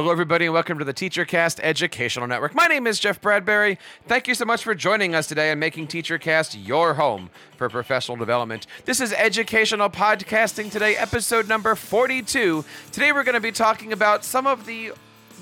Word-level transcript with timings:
Hello, 0.00 0.12
everybody, 0.12 0.46
and 0.46 0.54
welcome 0.54 0.78
to 0.78 0.84
the 0.86 0.94
TeacherCast 0.94 1.60
Educational 1.62 2.26
Network. 2.26 2.54
My 2.54 2.66
name 2.68 2.86
is 2.86 2.98
Jeff 2.98 3.20
Bradbury. 3.20 3.78
Thank 4.06 4.28
you 4.28 4.34
so 4.34 4.46
much 4.46 4.64
for 4.64 4.74
joining 4.74 5.14
us 5.14 5.26
today 5.26 5.50
and 5.50 5.60
making 5.60 5.88
TeacherCast 5.88 6.66
your 6.66 6.94
home 6.94 7.28
for 7.58 7.68
professional 7.68 8.16
development. 8.16 8.66
This 8.86 8.98
is 8.98 9.12
Educational 9.12 9.90
Podcasting 9.90 10.70
Today, 10.70 10.96
episode 10.96 11.48
number 11.48 11.74
42. 11.74 12.64
Today, 12.92 13.12
we're 13.12 13.24
going 13.24 13.34
to 13.34 13.40
be 13.40 13.52
talking 13.52 13.92
about 13.92 14.24
some 14.24 14.46
of 14.46 14.64
the 14.64 14.92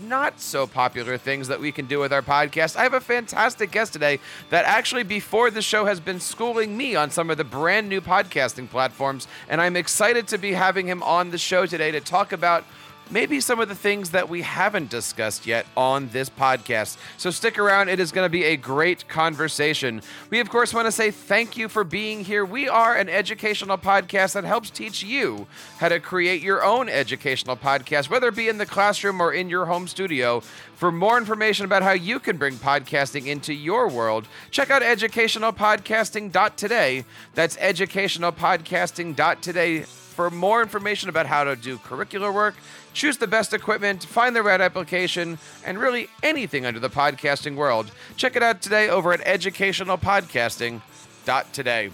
not 0.02 0.40
so 0.40 0.66
popular 0.66 1.16
things 1.16 1.46
that 1.46 1.60
we 1.60 1.70
can 1.70 1.86
do 1.86 2.00
with 2.00 2.12
our 2.12 2.22
podcast. 2.22 2.74
I 2.74 2.82
have 2.82 2.94
a 2.94 3.00
fantastic 3.00 3.70
guest 3.70 3.92
today 3.92 4.18
that 4.50 4.64
actually, 4.64 5.04
before 5.04 5.52
the 5.52 5.62
show, 5.62 5.84
has 5.84 6.00
been 6.00 6.18
schooling 6.18 6.76
me 6.76 6.96
on 6.96 7.12
some 7.12 7.30
of 7.30 7.36
the 7.36 7.44
brand 7.44 7.88
new 7.88 8.00
podcasting 8.00 8.68
platforms. 8.68 9.28
And 9.48 9.60
I'm 9.60 9.76
excited 9.76 10.26
to 10.28 10.38
be 10.38 10.54
having 10.54 10.88
him 10.88 11.00
on 11.04 11.30
the 11.30 11.38
show 11.38 11.64
today 11.64 11.92
to 11.92 12.00
talk 12.00 12.32
about 12.32 12.64
maybe 13.10 13.40
some 13.40 13.58
of 13.60 13.68
the 13.68 13.74
things 13.74 14.10
that 14.10 14.28
we 14.28 14.42
haven't 14.42 14.90
discussed 14.90 15.46
yet 15.46 15.64
on 15.76 16.08
this 16.10 16.28
podcast. 16.28 16.98
So 17.16 17.30
stick 17.30 17.58
around, 17.58 17.88
it 17.88 17.98
is 18.00 18.12
going 18.12 18.26
to 18.26 18.30
be 18.30 18.44
a 18.44 18.56
great 18.56 19.08
conversation. 19.08 20.02
We, 20.30 20.40
of 20.40 20.50
course, 20.50 20.74
want 20.74 20.86
to 20.86 20.92
say 20.92 21.10
thank 21.10 21.56
you 21.56 21.68
for 21.68 21.84
being 21.84 22.24
here. 22.24 22.44
We 22.44 22.68
are 22.68 22.96
an 22.96 23.08
educational 23.08 23.78
podcast 23.78 24.34
that 24.34 24.44
helps 24.44 24.70
teach 24.70 25.02
you 25.02 25.46
how 25.78 25.88
to 25.88 25.98
create 26.00 26.42
your 26.42 26.64
own 26.64 26.88
educational 26.88 27.56
podcast, 27.56 28.10
whether 28.10 28.28
it 28.28 28.36
be 28.36 28.48
in 28.48 28.58
the 28.58 28.66
classroom 28.66 29.20
or 29.20 29.32
in 29.32 29.48
your 29.48 29.66
home 29.66 29.86
studio. 29.88 30.40
For 30.74 30.90
more 30.92 31.18
information 31.18 31.64
about 31.64 31.82
how 31.82 31.92
you 31.92 32.20
can 32.20 32.36
bring 32.36 32.54
podcasting 32.54 33.26
into 33.26 33.52
your 33.52 33.88
world, 33.88 34.28
check 34.50 34.70
out 34.70 34.82
educationalpodcasting.today. 34.82 37.04
That's 37.34 37.56
educationalpodcasting.today 37.56 39.86
for 40.18 40.30
more 40.30 40.60
information 40.60 41.08
about 41.08 41.26
how 41.26 41.44
to 41.44 41.54
do 41.54 41.78
curricular 41.78 42.34
work, 42.34 42.56
choose 42.98 43.16
the 43.16 43.26
best 43.28 43.54
equipment, 43.54 44.04
find 44.04 44.34
the 44.34 44.42
right 44.42 44.60
application, 44.60 45.38
and 45.64 45.78
really 45.78 46.10
anything 46.22 46.66
under 46.66 46.80
the 46.80 46.90
podcasting 46.90 47.54
world, 47.54 47.92
check 48.16 48.34
it 48.34 48.42
out 48.42 48.60
today 48.60 48.88
over 48.88 49.12
at 49.12 49.20
educationalpodcasting.today. 49.20 51.90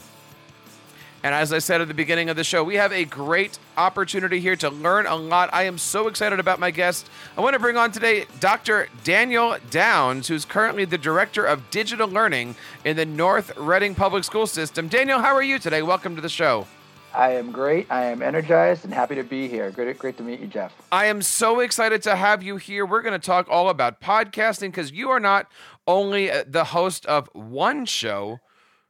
And 1.22 1.34
as 1.34 1.52
I 1.54 1.58
said 1.58 1.82
at 1.82 1.88
the 1.88 1.94
beginning 1.94 2.30
of 2.30 2.36
the 2.36 2.44
show, 2.44 2.64
we 2.64 2.76
have 2.76 2.92
a 2.92 3.04
great 3.04 3.58
opportunity 3.76 4.40
here 4.40 4.56
to 4.56 4.70
learn 4.70 5.06
a 5.06 5.16
lot. 5.16 5.50
I 5.52 5.64
am 5.64 5.76
so 5.78 6.08
excited 6.08 6.40
about 6.40 6.60
my 6.60 6.70
guest. 6.70 7.08
I 7.36 7.40
want 7.40 7.54
to 7.54 7.60
bring 7.60 7.78
on 7.78 7.92
today 7.92 8.26
Dr. 8.40 8.88
Daniel 9.04 9.56
Downs, 9.70 10.28
who's 10.28 10.44
currently 10.44 10.84
the 10.84 10.98
Director 10.98 11.44
of 11.44 11.70
Digital 11.70 12.08
Learning 12.08 12.56
in 12.84 12.96
the 12.96 13.06
North 13.06 13.56
Reading 13.56 13.94
Public 13.94 14.24
School 14.24 14.46
System. 14.46 14.88
Daniel, 14.88 15.20
how 15.20 15.34
are 15.34 15.42
you 15.42 15.58
today? 15.58 15.80
Welcome 15.82 16.14
to 16.16 16.22
the 16.22 16.28
show. 16.28 16.66
I 17.14 17.30
am 17.34 17.52
great. 17.52 17.86
I 17.90 18.06
am 18.06 18.22
energized 18.22 18.84
and 18.84 18.92
happy 18.92 19.14
to 19.14 19.22
be 19.22 19.46
here. 19.48 19.70
Great, 19.70 19.98
great 19.98 20.16
to 20.16 20.22
meet 20.22 20.40
you, 20.40 20.48
Jeff. 20.48 20.74
I 20.90 21.06
am 21.06 21.22
so 21.22 21.60
excited 21.60 22.02
to 22.02 22.16
have 22.16 22.42
you 22.42 22.56
here. 22.56 22.84
We're 22.84 23.02
going 23.02 23.18
to 23.18 23.24
talk 23.24 23.46
all 23.48 23.68
about 23.68 24.00
podcasting 24.00 24.68
because 24.68 24.90
you 24.90 25.10
are 25.10 25.20
not 25.20 25.46
only 25.86 26.30
uh, 26.30 26.44
the 26.46 26.64
host 26.64 27.06
of 27.06 27.28
one 27.32 27.86
show, 27.86 28.40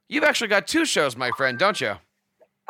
you've 0.09 0.25
actually 0.25 0.49
got 0.49 0.67
two 0.67 0.87
shows, 0.87 1.17
my 1.17 1.31
friend, 1.37 1.59
don't 1.59 1.81
you? 1.81 1.97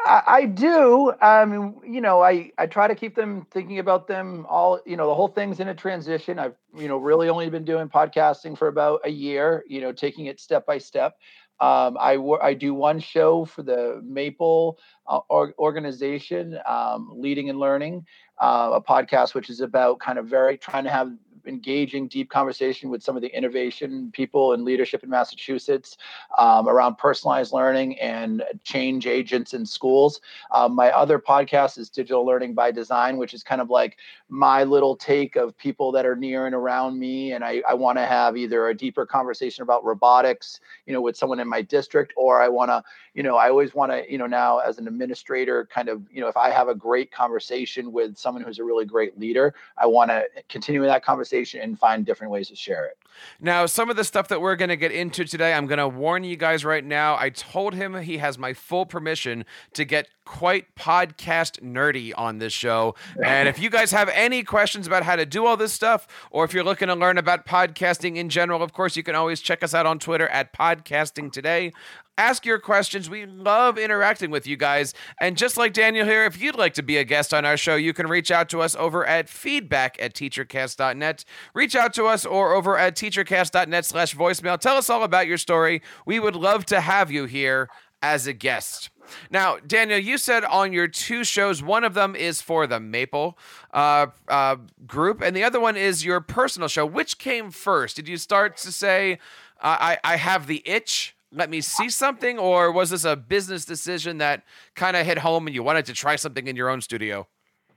I, 0.05 0.23
I 0.27 0.45
do. 0.47 1.13
Um, 1.23 1.81
you 1.87 2.01
know, 2.01 2.23
I 2.23 2.51
I 2.59 2.67
try 2.67 2.89
to 2.89 2.95
keep 2.95 3.15
them 3.15 3.47
thinking 3.51 3.79
about 3.79 4.09
them 4.09 4.47
all. 4.49 4.81
You 4.85 4.97
know, 4.97 5.07
the 5.07 5.15
whole 5.15 5.29
thing's 5.29 5.61
in 5.61 5.69
a 5.69 5.75
transition. 5.75 6.39
I've 6.39 6.57
you 6.77 6.89
know 6.89 6.99
really 6.99 7.29
only 7.29 7.49
been 7.49 7.65
doing 7.65 7.89
podcasting 7.89 8.59
for 8.59 8.69
about 8.69 9.01
a 9.05 9.11
year. 9.11 9.65
You 9.69 9.81
know, 9.81 9.93
taking 9.93 10.27
it 10.27 10.41
step 10.41 10.67
by 10.67 10.79
step. 10.79 11.17
Um, 11.61 11.97
I, 12.01 12.19
I 12.43 12.55
do 12.55 12.75
one 12.75 12.99
show 12.99 13.45
for 13.45 13.63
the 13.63 14.01
Maple 14.05 14.79
uh, 15.07 15.21
organization, 15.31 16.59
um, 16.67 17.11
Leading 17.15 17.49
and 17.49 17.59
Learning, 17.59 18.05
uh, 18.41 18.71
a 18.75 18.83
podcast 18.83 19.35
which 19.35 19.49
is 19.49 19.61
about 19.61 20.01
kind 20.01 20.19
of 20.19 20.27
very 20.27 20.59
trying 20.59 20.85
to 20.85 20.91
have 20.91 21.13
engaging, 21.47 22.09
deep 22.09 22.31
conversation 22.31 22.91
with 22.91 23.03
some 23.03 23.17
of 23.17 23.23
the 23.23 23.37
innovation 23.37 24.11
people 24.13 24.53
and 24.53 24.65
leadership 24.65 25.03
in 25.03 25.11
Massachusetts 25.11 25.97
um, 26.39 26.69
around 26.69 26.99
personalized 26.99 27.53
learning 27.53 27.99
and 28.01 28.43
change 28.63 29.07
agents 29.07 29.55
in 29.55 29.65
schools. 29.67 30.21
Um, 30.53 30.75
my 30.75 30.91
other 30.91 31.19
podcast 31.19 31.79
is 31.79 31.91
Digital 31.91 32.25
Learning 32.25 32.55
by 32.55 32.71
Design, 32.71 33.17
which 33.17 33.35
is 33.35 33.43
kind 33.43 33.61
of 33.61 33.71
like 33.71 33.99
my 34.29 34.65
little 34.65 34.97
take 34.97 35.37
of 35.37 35.57
people 35.57 35.93
that 35.93 36.07
are 36.07 36.17
near 36.17 36.47
and 36.47 36.55
around 36.55 36.99
me. 36.99 37.33
And 37.33 37.45
I, 37.45 37.63
I 37.69 37.75
want 37.75 37.99
to 37.99 38.07
have 38.07 38.37
either 38.37 38.69
a 38.69 38.77
deeper 38.77 39.07
conversation 39.07 39.63
about 39.63 39.85
robotics, 39.85 40.61
you 40.87 40.93
know, 40.93 41.01
with 41.01 41.17
someone 41.17 41.41
in 41.41 41.49
my 41.49 41.63
district, 41.63 42.13
or 42.17 42.43
I 42.43 42.49
want 42.49 42.71
to, 42.71 42.83
you 43.15 43.23
know, 43.23 43.37
I 43.37 43.49
always 43.49 43.75
want 43.75 43.93
to, 43.93 44.11
you 44.11 44.19
know, 44.19 44.27
now 44.27 44.59
as 44.59 44.79
an 44.79 44.89
administrator, 44.89 45.67
kind 45.73 45.89
of, 45.89 46.03
you 46.11 46.21
know, 46.21 46.27
if 46.27 46.37
I 46.37 46.51
have 46.51 46.69
a 46.69 46.75
great 46.75 47.13
conversation 47.13 47.93
with 47.93 48.17
someone 48.17 48.43
who's 48.43 48.59
a 48.59 48.65
really 48.65 48.85
great 48.85 49.19
leader, 49.19 49.55
I 49.79 49.87
want 49.87 50.11
to 50.11 50.25
continue 50.49 50.83
that 50.83 51.05
conversation 51.05 51.61
and 51.61 51.79
find 51.79 52.05
different 52.05 52.33
ways 52.33 52.49
to 52.49 52.57
share 52.57 52.87
it. 52.87 52.99
Now, 53.41 53.67
some 53.67 53.91
of 53.91 53.97
the 53.97 54.05
stuff 54.05 54.29
that 54.29 54.41
we're 54.41 54.57
going 54.57 54.69
to 54.69 54.77
get 54.77 54.93
into 54.93 55.25
today, 55.25 55.55
I'm 55.55 55.67
going 55.67 55.79
to 55.79 55.89
warn 55.89 56.25
you 56.25 56.37
guys 56.37 56.65
right 56.65 56.85
now. 56.85 57.17
I 57.17 57.31
told 57.31 57.75
him 57.75 58.01
he 58.03 58.19
has 58.19 58.39
my 58.39 58.53
full 58.53 58.87
permission 58.87 59.45
to 59.75 59.85
get 59.85 60.09
quite 60.25 60.75
podcast 60.75 61.61
nerdy 61.61 62.13
on 62.17 62.39
this 62.39 62.53
show. 62.53 62.95
And 63.23 63.49
if 63.49 63.59
you 63.59 63.71
guys 63.71 63.91
have 63.91 64.09
any 64.11 64.43
questions 64.43 64.87
about 64.87 65.03
how 65.03 65.17
to 65.17 65.27
do 65.27 65.47
all 65.47 65.57
this 65.57 65.73
stuff, 65.73 66.07
or 66.31 66.45
if 66.45 66.55
you're 66.55 66.65
looking 66.65 66.89
to 66.89 66.95
learn 66.95 67.19
about 67.19 67.47
podcasting 67.47 68.17
in 68.17 68.29
general, 68.29 68.63
of 68.63 68.73
course, 68.73 68.97
you 68.97 69.03
can 69.03 69.15
always 69.15 69.41
check 69.41 69.63
us 69.63 69.75
out 69.75 69.87
on 69.87 69.99
Twitter 69.99 70.29
at 70.29 70.53
Podcasting 70.53 71.31
Today 71.31 71.73
ask 72.17 72.47
your 72.47 72.59
questions. 72.59 73.11
We 73.11 73.27
love 73.27 73.79
interacting 73.79 74.31
with 74.31 74.47
you 74.47 74.57
guys. 74.57 74.95
And 75.21 75.37
just 75.37 75.57
like 75.57 75.73
Daniel 75.73 76.07
here, 76.07 76.25
if 76.25 76.41
you'd 76.41 76.57
like 76.57 76.75
to 76.75 76.83
be 76.83 76.97
a 76.97 77.05
guest 77.05 77.35
on 77.35 77.45
our 77.45 77.57
show, 77.57 77.77
you 77.77 77.93
can 77.93 78.07
reach 78.07 78.31
out 78.31 78.49
to 78.51 78.61
us 78.61 78.77
over 78.77 79.07
at 79.07 79.29
feedback 79.29 79.97
at 80.01 80.15
teachercast.net. 80.15 81.25
Reach 81.55 81.75
out 81.75 81.95
to 81.95 82.07
us 82.07 82.25
or 82.25 82.55
over 82.55 82.79
at 82.79 82.97
teachercast.net 83.11 83.85
slash 83.85 84.15
voicemail. 84.15 84.59
Tell 84.59 84.77
us 84.77 84.89
all 84.89 85.03
about 85.03 85.27
your 85.27 85.39
story. 85.39 85.83
We 86.07 86.19
would 86.21 86.37
love 86.37 86.65
to 86.67 86.81
have 86.81 87.11
you 87.11 87.25
here 87.25 87.69
as 88.03 88.27
a 88.27 88.33
guest. 88.33 88.91
Now, 89.31 89.59
Daniel, 89.67 89.99
you 89.99 90.17
said 90.17 90.45
on 90.45 90.73
your 90.73 90.89
two 90.89 91.25
shows, 91.25 91.63
one 91.63 91.85
of 91.85 91.95
them 91.95 92.17
is 92.17 92.41
for 92.41 92.67
the 92.67 92.81
Maple 92.81 93.39
uh, 93.73 94.07
uh, 94.29 94.57
group, 94.87 95.21
and 95.21 95.37
the 95.37 95.45
other 95.45 95.61
one 95.61 95.77
is 95.77 96.05
your 96.05 96.21
personal 96.21 96.69
show. 96.69 96.87
Which 96.87 97.19
came 97.19 97.51
first? 97.51 97.97
Did 97.97 98.09
you 98.09 98.17
start 98.17 98.57
to 98.59 98.73
say, 98.73 99.19
I, 99.61 99.99
I 100.03 100.17
have 100.17 100.47
the 100.47 100.63
itch 100.65 101.15
let 101.37 101.51
me 101.51 101.61
see 101.61 101.91
something, 101.91 102.39
or 102.39 102.71
was 102.71 102.91
this 102.91 103.05
a 103.05 103.17
business 103.17 103.65
decision 103.65 104.19
that 104.19 104.45
kind 104.77 104.97
of 104.97 105.05
hit 105.05 105.19
home 105.19 105.49
and 105.49 105.55
you 105.55 105.65
wanted 105.65 105.85
to 105.87 105.93
try 105.93 106.15
something 106.15 106.47
in 106.47 106.55
your 106.55 106.69
own 106.69 106.81
studio? 106.81 107.27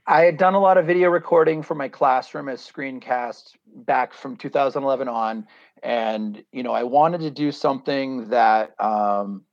I 0.09 0.21
had 0.21 0.37
done 0.37 0.53
a 0.53 0.59
lot 0.59 0.77
of 0.77 0.85
video 0.85 1.09
recording 1.09 1.61
for 1.61 1.75
my 1.75 1.89
classroom 1.89 2.47
as 2.47 2.61
screencasts 2.61 3.55
back 3.75 4.13
from 4.13 4.37
2011 4.37 5.09
on, 5.09 5.45
and 5.83 6.41
you 6.53 6.63
know 6.63 6.71
I 6.71 6.83
wanted 6.83 7.19
to 7.21 7.31
do 7.31 7.51
something 7.51 8.29
that 8.29 8.73
um, 8.79 9.43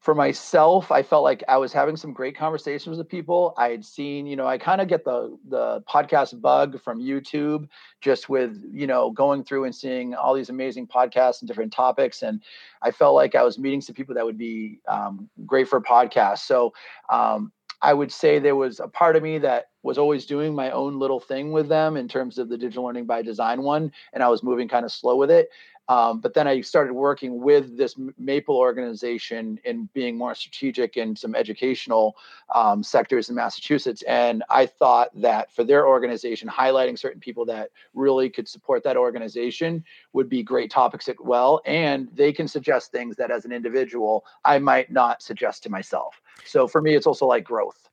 for 0.00 0.12
myself, 0.12 0.90
I 0.90 1.04
felt 1.04 1.22
like 1.22 1.44
I 1.46 1.56
was 1.56 1.72
having 1.72 1.96
some 1.96 2.12
great 2.12 2.36
conversations 2.36 2.98
with 2.98 3.08
people. 3.08 3.54
I 3.56 3.68
had 3.68 3.84
seen, 3.84 4.26
you 4.26 4.34
know, 4.34 4.46
I 4.46 4.58
kind 4.58 4.80
of 4.80 4.88
get 4.88 5.04
the 5.04 5.38
the 5.48 5.82
podcast 5.88 6.40
bug 6.40 6.80
from 6.82 7.00
YouTube, 7.00 7.68
just 8.00 8.28
with 8.28 8.60
you 8.72 8.88
know 8.88 9.12
going 9.12 9.44
through 9.44 9.66
and 9.66 9.74
seeing 9.74 10.16
all 10.16 10.34
these 10.34 10.50
amazing 10.50 10.88
podcasts 10.88 11.42
and 11.42 11.48
different 11.48 11.72
topics, 11.72 12.22
and 12.22 12.42
I 12.82 12.90
felt 12.90 13.14
like 13.14 13.36
I 13.36 13.44
was 13.44 13.56
meeting 13.56 13.80
some 13.80 13.94
people 13.94 14.16
that 14.16 14.24
would 14.24 14.36
be 14.36 14.80
um, 14.88 15.30
great 15.46 15.68
for 15.68 15.80
podcasts. 15.80 16.40
So 16.40 16.72
um, 17.08 17.52
I 17.84 17.92
would 17.92 18.10
say 18.10 18.38
there 18.38 18.56
was 18.56 18.80
a 18.80 18.88
part 18.88 19.14
of 19.14 19.22
me 19.22 19.36
that 19.38 19.66
was 19.82 19.98
always 19.98 20.24
doing 20.24 20.54
my 20.54 20.70
own 20.70 20.98
little 20.98 21.20
thing 21.20 21.52
with 21.52 21.68
them 21.68 21.98
in 21.98 22.08
terms 22.08 22.38
of 22.38 22.48
the 22.48 22.56
digital 22.56 22.84
learning 22.84 23.04
by 23.04 23.20
design 23.20 23.62
one, 23.62 23.92
and 24.14 24.22
I 24.22 24.28
was 24.28 24.42
moving 24.42 24.68
kind 24.68 24.86
of 24.86 24.90
slow 24.90 25.16
with 25.16 25.30
it. 25.30 25.50
Um, 25.88 26.20
but 26.20 26.32
then 26.32 26.48
I 26.48 26.62
started 26.62 26.94
working 26.94 27.42
with 27.42 27.76
this 27.76 27.94
Maple 28.18 28.56
organization 28.56 29.60
in 29.64 29.90
being 29.92 30.16
more 30.16 30.34
strategic 30.34 30.96
in 30.96 31.14
some 31.14 31.34
educational 31.34 32.16
um, 32.54 32.82
sectors 32.82 33.28
in 33.28 33.34
Massachusetts. 33.34 34.02
And 34.08 34.42
I 34.48 34.64
thought 34.64 35.10
that 35.20 35.52
for 35.52 35.62
their 35.62 35.86
organization, 35.86 36.48
highlighting 36.48 36.98
certain 36.98 37.20
people 37.20 37.44
that 37.46 37.68
really 37.92 38.30
could 38.30 38.48
support 38.48 38.82
that 38.84 38.96
organization 38.96 39.84
would 40.14 40.30
be 40.30 40.42
great 40.42 40.70
topics 40.70 41.06
as 41.06 41.16
well. 41.20 41.60
And 41.66 42.08
they 42.14 42.32
can 42.32 42.48
suggest 42.48 42.90
things 42.90 43.16
that 43.16 43.30
as 43.30 43.44
an 43.44 43.52
individual, 43.52 44.24
I 44.42 44.58
might 44.58 44.90
not 44.90 45.22
suggest 45.22 45.64
to 45.64 45.70
myself. 45.70 46.22
So 46.44 46.66
for 46.66 46.80
me, 46.80 46.94
it's 46.94 47.06
also 47.06 47.26
like 47.26 47.44
growth. 47.44 47.88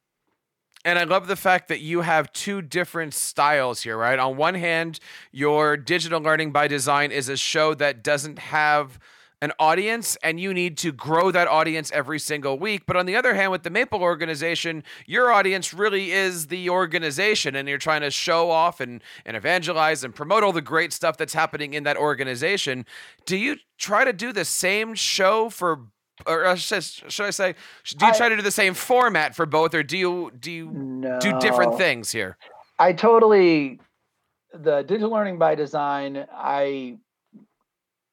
And 0.84 0.98
I 0.98 1.04
love 1.04 1.28
the 1.28 1.36
fact 1.36 1.68
that 1.68 1.82
you 1.82 2.02
have 2.02 2.34
two 2.34 2.62
different 2.62 3.14
styles 3.14 3.84
here, 3.84 3.98
right? 3.98 4.18
On 4.18 4.36
one 4.36 4.56
hand, 4.56 5.00
your 5.32 5.78
digital 5.78 6.20
learning 6.20 6.52
by 6.52 6.68
design 6.68 7.12
is 7.12 7.30
a 7.30 7.38
show 7.38 7.76
that 7.76 8.04
doesn't 8.04 8.40
have 8.40 9.00
an 9.44 9.52
audience 9.58 10.18
and 10.22 10.40
you 10.40 10.54
need 10.54 10.78
to 10.78 10.92
grow 10.92 11.32
that 11.32 11.48
audience 11.48 11.92
every 11.92 12.20
single 12.20 12.60
week. 12.60 12.84
But 12.86 12.96
on 12.96 13.08
the 13.08 13.16
other 13.16 13.34
hand, 13.34 13.52
with 13.52 13.64
the 13.64 13.72
Maple 13.72 14.02
organization, 14.02 14.84
your 15.08 15.32
audience 15.32 15.74
really 15.74 16.12
is 16.12 16.48
the 16.48 16.70
organization 16.70 17.56
and 17.56 17.68
you're 17.68 17.80
trying 17.80 18.02
to 18.02 18.12
show 18.12 18.52
off 18.52 18.80
and, 18.80 19.04
and 19.26 19.36
evangelize 19.36 20.04
and 20.04 20.14
promote 20.14 20.44
all 20.44 20.52
the 20.52 20.62
great 20.62 20.94
stuff 20.94 21.18
that's 21.18 21.34
happening 21.34 21.74
in 21.74 21.84
that 21.84 21.98
organization. 21.98 22.86
Do 23.26 23.36
you 23.36 23.58
try 23.80 24.06
to 24.06 24.14
do 24.14 24.32
the 24.32 24.46
same 24.46 24.94
show 24.94 25.50
for 25.50 25.88
or 26.26 26.56
should, 26.58 26.84
should 26.84 27.26
I 27.26 27.30
say, 27.30 27.56
do 27.98 28.06
you 28.06 28.12
I, 28.12 28.18
try 28.18 28.30
to 28.30 28.36
do 28.36 28.42
the 28.42 28.52
same 28.52 28.74
format 28.74 29.36
for 29.36 29.46
both, 29.46 29.74
or 29.74 29.84
do 29.84 29.98
you 29.98 30.32
do 30.40 30.52
you 30.52 30.70
no. 30.72 31.20
do 31.20 31.40
different 31.40 31.78
things 31.78 32.12
here? 32.12 32.38
I 32.80 32.94
totally 32.94 33.80
the 34.54 34.82
digital 34.82 35.12
learning 35.12 35.38
by 35.38 35.56
design, 35.56 36.26
I 36.32 36.98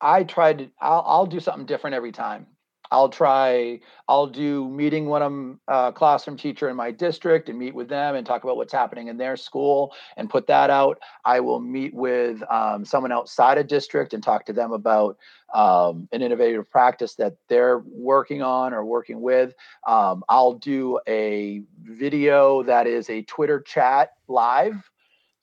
I 0.00 0.24
tried. 0.24 0.70
I'll 0.80 1.04
I'll 1.06 1.26
do 1.26 1.40
something 1.40 1.66
different 1.66 1.94
every 1.94 2.12
time. 2.12 2.46
I'll 2.90 3.08
try, 3.08 3.80
I'll 4.08 4.26
do 4.26 4.68
meeting 4.68 5.08
when 5.08 5.22
I'm 5.22 5.60
a 5.68 5.92
classroom 5.92 6.36
teacher 6.36 6.68
in 6.68 6.76
my 6.76 6.90
district 6.90 7.48
and 7.48 7.58
meet 7.58 7.74
with 7.74 7.88
them 7.88 8.14
and 8.14 8.26
talk 8.26 8.44
about 8.44 8.56
what's 8.56 8.72
happening 8.72 9.08
in 9.08 9.16
their 9.16 9.36
school 9.36 9.92
and 10.16 10.30
put 10.30 10.46
that 10.46 10.70
out. 10.70 10.98
I 11.24 11.40
will 11.40 11.60
meet 11.60 11.94
with 11.94 12.42
um, 12.50 12.84
someone 12.84 13.12
outside 13.12 13.58
a 13.58 13.64
district 13.64 14.14
and 14.14 14.22
talk 14.22 14.46
to 14.46 14.52
them 14.52 14.72
about 14.72 15.18
um, 15.54 16.08
an 16.12 16.22
innovative 16.22 16.70
practice 16.70 17.14
that 17.16 17.36
they're 17.48 17.78
working 17.78 18.42
on 18.42 18.72
or 18.72 18.84
working 18.84 19.20
with. 19.20 19.54
Um, 19.86 20.24
I'll 20.28 20.54
do 20.54 21.00
a 21.08 21.62
video 21.82 22.62
that 22.64 22.86
is 22.86 23.10
a 23.10 23.22
Twitter 23.22 23.60
chat 23.60 24.12
live 24.28 24.90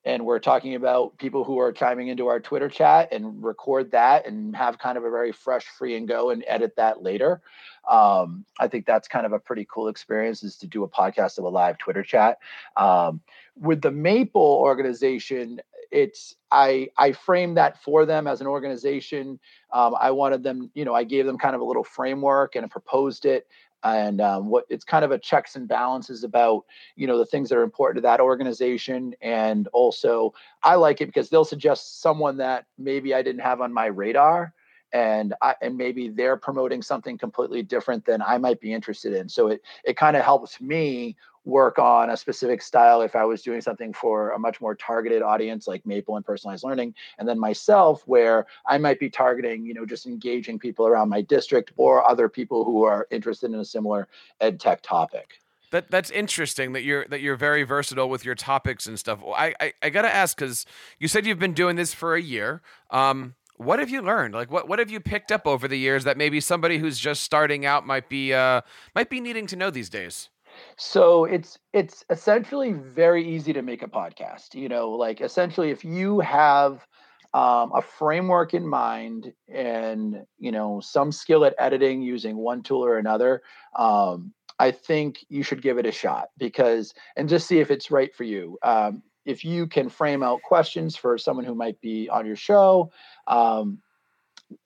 and 0.05 0.23
we're 0.23 0.39
talking 0.39 0.75
about 0.75 1.17
people 1.17 1.43
who 1.43 1.57
are 1.57 1.71
chiming 1.71 2.09
into 2.09 2.27
our 2.27 2.39
Twitter 2.39 2.69
chat 2.69 3.11
and 3.11 3.43
record 3.43 3.91
that 3.91 4.27
and 4.27 4.55
have 4.55 4.77
kind 4.77 4.97
of 4.97 5.03
a 5.03 5.09
very 5.09 5.31
fresh, 5.31 5.65
free 5.65 5.95
and 5.97 6.07
go 6.07 6.29
and 6.29 6.43
edit 6.47 6.75
that 6.77 7.01
later. 7.01 7.41
Um, 7.89 8.45
I 8.59 8.67
think 8.67 8.85
that's 8.85 9.07
kind 9.07 9.25
of 9.25 9.33
a 9.33 9.39
pretty 9.39 9.67
cool 9.69 9.87
experience 9.87 10.43
is 10.43 10.57
to 10.57 10.67
do 10.67 10.83
a 10.83 10.87
podcast 10.87 11.39
of 11.39 11.43
a 11.43 11.49
live 11.49 11.79
Twitter 11.79 12.03
chat. 12.03 12.37
Um, 12.77 13.21
with 13.55 13.81
the 13.81 13.91
Maple 13.91 14.41
organization, 14.41 15.59
it's 15.91 16.35
I 16.51 16.89
I 16.97 17.11
framed 17.13 17.57
that 17.57 17.81
for 17.81 18.05
them 18.05 18.27
as 18.27 18.41
an 18.41 18.47
organization. 18.47 19.39
Um, 19.71 19.95
I 19.99 20.11
wanted 20.11 20.43
them, 20.43 20.69
you 20.73 20.85
know, 20.85 20.93
I 20.93 21.03
gave 21.03 21.25
them 21.25 21.37
kind 21.37 21.55
of 21.55 21.61
a 21.61 21.65
little 21.65 21.83
framework 21.83 22.55
and 22.55 22.69
proposed 22.69 23.25
it 23.25 23.47
and 23.85 24.19
um, 24.19 24.49
what 24.49 24.65
it's 24.69 24.83
kind 24.83 25.05
of 25.05 25.11
a 25.11 25.19
checks 25.19 25.55
and 25.55 25.67
balances 25.67 26.23
about 26.23 26.65
you 26.95 27.07
know 27.07 27.17
the 27.17 27.25
things 27.25 27.49
that 27.49 27.57
are 27.57 27.63
important 27.63 27.97
to 27.97 28.01
that 28.01 28.19
organization 28.19 29.13
and 29.21 29.67
also 29.73 30.33
i 30.63 30.75
like 30.75 31.01
it 31.01 31.05
because 31.05 31.29
they'll 31.29 31.45
suggest 31.45 32.01
someone 32.01 32.37
that 32.37 32.65
maybe 32.77 33.13
i 33.13 33.21
didn't 33.21 33.41
have 33.41 33.61
on 33.61 33.71
my 33.71 33.85
radar 33.85 34.53
and 34.93 35.33
I, 35.41 35.55
and 35.61 35.75
maybe 35.75 36.07
they're 36.07 36.37
promoting 36.37 36.81
something 36.81 37.17
completely 37.17 37.61
different 37.63 38.05
than 38.05 38.21
I 38.21 38.37
might 38.37 38.61
be 38.61 38.71
interested 38.71 39.13
in. 39.13 39.27
So 39.27 39.47
it 39.47 39.61
it 39.83 39.97
kind 39.97 40.15
of 40.15 40.23
helps 40.23 40.61
me 40.61 41.17
work 41.45 41.79
on 41.79 42.09
a 42.09 42.17
specific 42.17 42.61
style 42.61 43.01
if 43.01 43.15
I 43.15 43.23
was 43.23 43.41
doing 43.41 43.61
something 43.61 43.93
for 43.93 44.31
a 44.31 44.39
much 44.39 44.59
more 44.59 44.75
targeted 44.75 45.21
audience 45.21 45.67
like 45.67 45.85
Maple 45.85 46.15
and 46.17 46.25
personalized 46.25 46.63
learning, 46.63 46.93
and 47.19 47.27
then 47.27 47.39
myself 47.39 48.03
where 48.05 48.47
I 48.67 48.77
might 48.77 48.99
be 48.99 49.09
targeting, 49.09 49.65
you 49.65 49.73
know, 49.73 49.85
just 49.85 50.05
engaging 50.05 50.59
people 50.59 50.87
around 50.87 51.09
my 51.09 51.21
district 51.21 51.71
or 51.77 52.07
other 52.07 52.27
people 52.27 52.65
who 52.65 52.83
are 52.83 53.07
interested 53.11 53.51
in 53.51 53.59
a 53.59 53.65
similar 53.65 54.07
ed 54.41 54.59
tech 54.59 54.81
topic. 54.81 55.39
That 55.71 55.91
that's 55.91 56.09
interesting 56.11 56.73
that 56.73 56.83
you're 56.83 57.05
that 57.09 57.21
you're 57.21 57.35
very 57.35 57.63
versatile 57.63 58.09
with 58.09 58.23
your 58.23 58.35
topics 58.35 58.85
and 58.87 58.97
stuff. 58.97 59.19
I 59.25 59.53
I, 59.59 59.73
I 59.83 59.89
gotta 59.89 60.13
ask 60.13 60.37
because 60.37 60.65
you 60.99 61.07
said 61.07 61.25
you've 61.25 61.39
been 61.39 61.53
doing 61.53 61.75
this 61.75 61.93
for 61.93 62.15
a 62.15 62.21
year. 62.21 62.61
Um, 62.91 63.35
what 63.57 63.79
have 63.79 63.89
you 63.89 64.01
learned? 64.01 64.33
Like 64.33 64.51
what 64.51 64.67
what 64.67 64.79
have 64.79 64.89
you 64.89 64.99
picked 64.99 65.31
up 65.31 65.45
over 65.45 65.67
the 65.67 65.77
years 65.77 66.03
that 66.03 66.17
maybe 66.17 66.39
somebody 66.39 66.77
who's 66.77 66.99
just 66.99 67.23
starting 67.23 67.65
out 67.65 67.85
might 67.85 68.09
be 68.09 68.33
uh 68.33 68.61
might 68.93 69.09
be 69.09 69.19
needing 69.19 69.47
to 69.47 69.55
know 69.55 69.69
these 69.69 69.89
days? 69.89 70.29
So 70.77 71.25
it's 71.25 71.59
it's 71.73 72.05
essentially 72.09 72.73
very 72.73 73.27
easy 73.27 73.53
to 73.53 73.61
make 73.61 73.81
a 73.83 73.87
podcast. 73.87 74.53
You 74.53 74.69
know, 74.69 74.89
like 74.91 75.21
essentially 75.21 75.71
if 75.71 75.83
you 75.83 76.19
have 76.19 76.85
um, 77.33 77.71
a 77.75 77.81
framework 77.81 78.53
in 78.53 78.67
mind 78.67 79.33
and 79.53 80.25
you 80.39 80.51
know 80.51 80.79
some 80.79 81.11
skill 81.11 81.45
at 81.45 81.55
editing 81.59 82.01
using 82.01 82.37
one 82.37 82.63
tool 82.63 82.83
or 82.83 82.97
another, 82.97 83.41
um, 83.77 84.33
I 84.59 84.71
think 84.71 85.25
you 85.29 85.43
should 85.43 85.61
give 85.61 85.77
it 85.77 85.85
a 85.85 85.91
shot 85.91 86.29
because 86.37 86.93
and 87.15 87.27
just 87.27 87.47
see 87.47 87.59
if 87.59 87.71
it's 87.71 87.91
right 87.91 88.13
for 88.15 88.23
you. 88.23 88.57
Um, 88.63 89.03
if 89.25 89.43
you 89.43 89.67
can 89.67 89.89
frame 89.89 90.23
out 90.23 90.41
questions 90.43 90.95
for 90.95 91.17
someone 91.17 91.45
who 91.45 91.55
might 91.55 91.81
be 91.81 92.07
on 92.09 92.25
your 92.25 92.35
show, 92.35 92.91
um, 93.27 93.79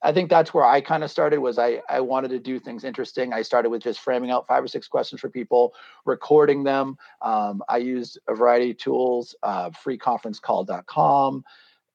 I 0.01 0.11
think 0.11 0.29
that's 0.29 0.53
where 0.53 0.65
I 0.65 0.81
kind 0.81 1.03
of 1.03 1.11
started 1.11 1.39
was 1.39 1.57
I 1.57 1.81
I 1.89 2.01
wanted 2.01 2.29
to 2.29 2.39
do 2.39 2.59
things 2.59 2.83
interesting. 2.83 3.33
I 3.33 3.41
started 3.41 3.69
with 3.69 3.81
just 3.81 3.99
framing 3.99 4.31
out 4.31 4.47
five 4.47 4.63
or 4.63 4.67
six 4.67 4.87
questions 4.87 5.21
for 5.21 5.29
people, 5.29 5.73
recording 6.05 6.63
them. 6.63 6.97
Um, 7.21 7.63
I 7.69 7.77
used 7.77 8.19
a 8.27 8.35
variety 8.35 8.71
of 8.71 8.77
tools, 8.77 9.35
uh, 9.43 9.69
freeconferencecall.com, 9.69 11.43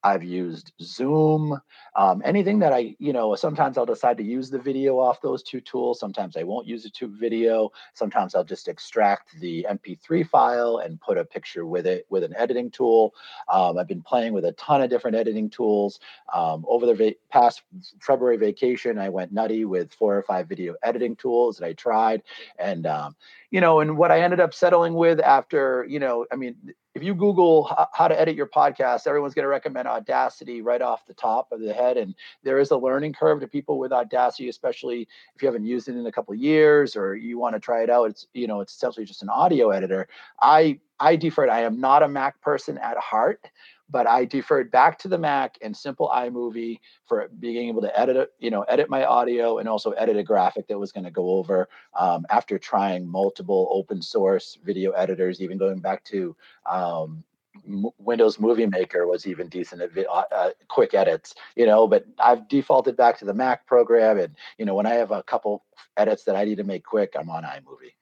I've 0.05 0.23
used 0.23 0.71
Zoom, 0.79 1.59
um, 1.95 2.21
anything 2.23 2.59
that 2.59 2.71
I, 2.71 2.95
you 2.99 3.11
know, 3.11 3.33
sometimes 3.33 3.75
I'll 3.75 3.87
decide 3.87 4.17
to 4.17 4.23
use 4.23 4.51
the 4.51 4.59
video 4.59 4.99
off 4.99 5.19
those 5.19 5.41
two 5.41 5.59
tools. 5.59 5.99
Sometimes 5.99 6.37
I 6.37 6.43
won't 6.43 6.67
use 6.67 6.85
a 6.85 6.91
tube 6.91 7.15
video. 7.19 7.71
Sometimes 7.95 8.35
I'll 8.35 8.43
just 8.43 8.67
extract 8.67 9.39
the 9.39 9.65
MP3 9.67 10.29
file 10.29 10.77
and 10.77 11.01
put 11.01 11.17
a 11.17 11.25
picture 11.25 11.65
with 11.65 11.87
it 11.87 12.05
with 12.11 12.23
an 12.23 12.35
editing 12.37 12.69
tool. 12.69 13.15
Um, 13.51 13.79
I've 13.79 13.87
been 13.87 14.03
playing 14.03 14.33
with 14.33 14.45
a 14.45 14.51
ton 14.51 14.83
of 14.83 14.91
different 14.91 15.17
editing 15.17 15.49
tools. 15.49 15.99
Um, 16.31 16.63
over 16.67 16.85
the 16.85 16.93
va- 16.93 17.15
past 17.31 17.63
February 17.99 18.37
vacation, 18.37 18.99
I 18.99 19.09
went 19.09 19.33
nutty 19.33 19.65
with 19.65 19.91
four 19.91 20.15
or 20.15 20.21
five 20.21 20.47
video 20.47 20.75
editing 20.83 21.15
tools 21.15 21.57
that 21.57 21.65
I 21.65 21.73
tried. 21.73 22.21
And, 22.59 22.85
um, 22.85 23.15
you 23.55 23.61
know, 23.61 23.79
and 23.79 23.95
what 23.95 24.11
I 24.11 24.19
ended 24.19 24.41
up 24.41 24.53
settling 24.53 24.95
with 24.95 25.21
after, 25.21 25.85
you 25.87 25.97
know, 25.97 26.25
I 26.29 26.35
mean, 26.35 26.57
if 26.93 27.01
you 27.01 27.15
Google 27.15 27.73
how 27.93 28.09
to 28.09 28.19
edit 28.19 28.35
your 28.35 28.47
podcast, 28.47 29.07
everyone's 29.07 29.33
going 29.33 29.45
to 29.45 29.49
recommend 29.49 29.87
Audacity 29.87 30.61
right 30.61 30.81
off 30.81 31.05
the 31.05 31.13
top 31.13 31.53
of 31.53 31.61
the 31.61 31.71
head. 31.71 31.95
And 31.95 32.13
there 32.43 32.59
is 32.59 32.71
a 32.71 32.75
learning 32.75 33.13
curve 33.13 33.39
to 33.39 33.47
people 33.47 33.79
with 33.79 33.93
Audacity, 33.93 34.49
especially 34.49 35.07
if 35.37 35.41
you 35.41 35.45
haven't 35.45 35.63
used 35.63 35.87
it 35.87 35.95
in 35.95 36.05
a 36.05 36.11
couple 36.11 36.35
years 36.35 36.97
or 36.97 37.15
you 37.15 37.39
want 37.39 37.55
to 37.55 37.61
try 37.61 37.81
it 37.81 37.89
out. 37.89 38.09
It's 38.09 38.27
you 38.33 38.45
know 38.45 38.59
it's 38.59 38.73
essentially 38.73 39.05
just 39.05 39.23
an 39.23 39.29
audio 39.29 39.69
editor. 39.69 40.09
I 40.41 40.81
I 40.99 41.15
deferred. 41.15 41.49
I 41.49 41.61
am 41.61 41.79
not 41.79 42.03
a 42.03 42.07
Mac 42.07 42.41
person 42.41 42.77
at 42.77 42.97
heart 42.97 43.49
but 43.89 44.07
I 44.07 44.25
deferred 44.25 44.71
back 44.71 44.97
to 44.99 45.07
the 45.07 45.17
Mac 45.17 45.57
and 45.61 45.75
simple 45.75 46.11
iMovie 46.13 46.79
for 47.05 47.29
being 47.39 47.69
able 47.69 47.81
to 47.81 47.99
edit, 47.99 48.31
you 48.39 48.49
know, 48.49 48.63
edit 48.63 48.89
my 48.89 49.05
audio 49.05 49.59
and 49.59 49.69
also 49.69 49.91
edit 49.91 50.17
a 50.17 50.23
graphic 50.23 50.67
that 50.67 50.79
was 50.79 50.91
going 50.91 51.03
to 51.03 51.11
go 51.11 51.31
over. 51.31 51.69
Um, 51.97 52.25
after 52.29 52.57
trying 52.57 53.07
multiple 53.07 53.69
open 53.71 54.01
source 54.01 54.57
video 54.63 54.91
editors, 54.91 55.41
even 55.41 55.57
going 55.57 55.79
back 55.79 56.03
to 56.05 56.35
um, 56.69 57.23
M- 57.67 57.85
Windows 57.99 58.39
Movie 58.39 58.65
Maker 58.65 59.07
was 59.07 59.27
even 59.27 59.47
decent 59.47 59.81
at 59.81 59.93
vi- 59.93 60.05
uh, 60.05 60.23
uh, 60.31 60.49
quick 60.67 60.93
edits, 60.93 61.35
you 61.55 61.65
know. 61.65 61.87
But 61.87 62.05
I've 62.19 62.47
defaulted 62.47 62.97
back 62.97 63.19
to 63.19 63.25
the 63.25 63.33
Mac 63.33 63.67
program, 63.67 64.17
and 64.17 64.35
you 64.57 64.65
know, 64.65 64.73
when 64.73 64.85
I 64.85 64.95
have 64.95 65.11
a 65.11 65.23
couple 65.23 65.63
edits 65.95 66.23
that 66.23 66.35
I 66.35 66.43
need 66.43 66.57
to 66.57 66.63
make 66.63 66.83
quick, 66.83 67.13
I'm 67.17 67.29
on 67.29 67.43
iMovie. 67.43 67.93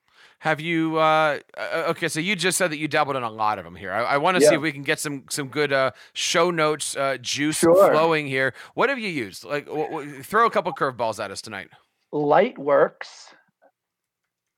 Have 0.44 0.60
you? 0.60 0.98
Uh, 0.98 1.40
uh, 1.58 1.86
okay, 1.92 2.10
so 2.10 2.20
you 2.20 2.36
just 2.36 2.58
said 2.58 2.70
that 2.72 2.78
you 2.78 2.90
dabbled 2.90 3.16
in 3.16 3.24
a 3.24 3.32
lot 3.32 3.60
of 3.60 3.64
them 3.64 3.78
here. 3.78 3.94
I, 3.94 4.04
I 4.04 4.18
want 4.18 4.36
to 4.36 4.44
yeah. 4.44 4.50
see 4.50 4.56
if 4.56 4.62
we 4.62 4.74
can 4.74 4.84
get 4.84 5.00
some 5.00 5.24
some 5.30 5.48
good 5.48 5.72
uh, 5.72 5.92
show 6.12 6.52
notes 6.52 6.98
uh, 6.98 7.16
juice 7.22 7.60
sure. 7.60 7.90
flowing 7.94 8.28
here. 8.28 8.54
What 8.74 8.90
have 8.90 9.00
you 9.00 9.08
used? 9.08 9.46
Like, 9.46 9.68
w- 9.68 9.86
w- 9.86 10.22
throw 10.22 10.46
a 10.46 10.52
couple 10.52 10.74
curveballs 10.74 11.24
at 11.24 11.32
us 11.32 11.42
tonight. 11.42 11.70
Lightworks, 12.14 13.34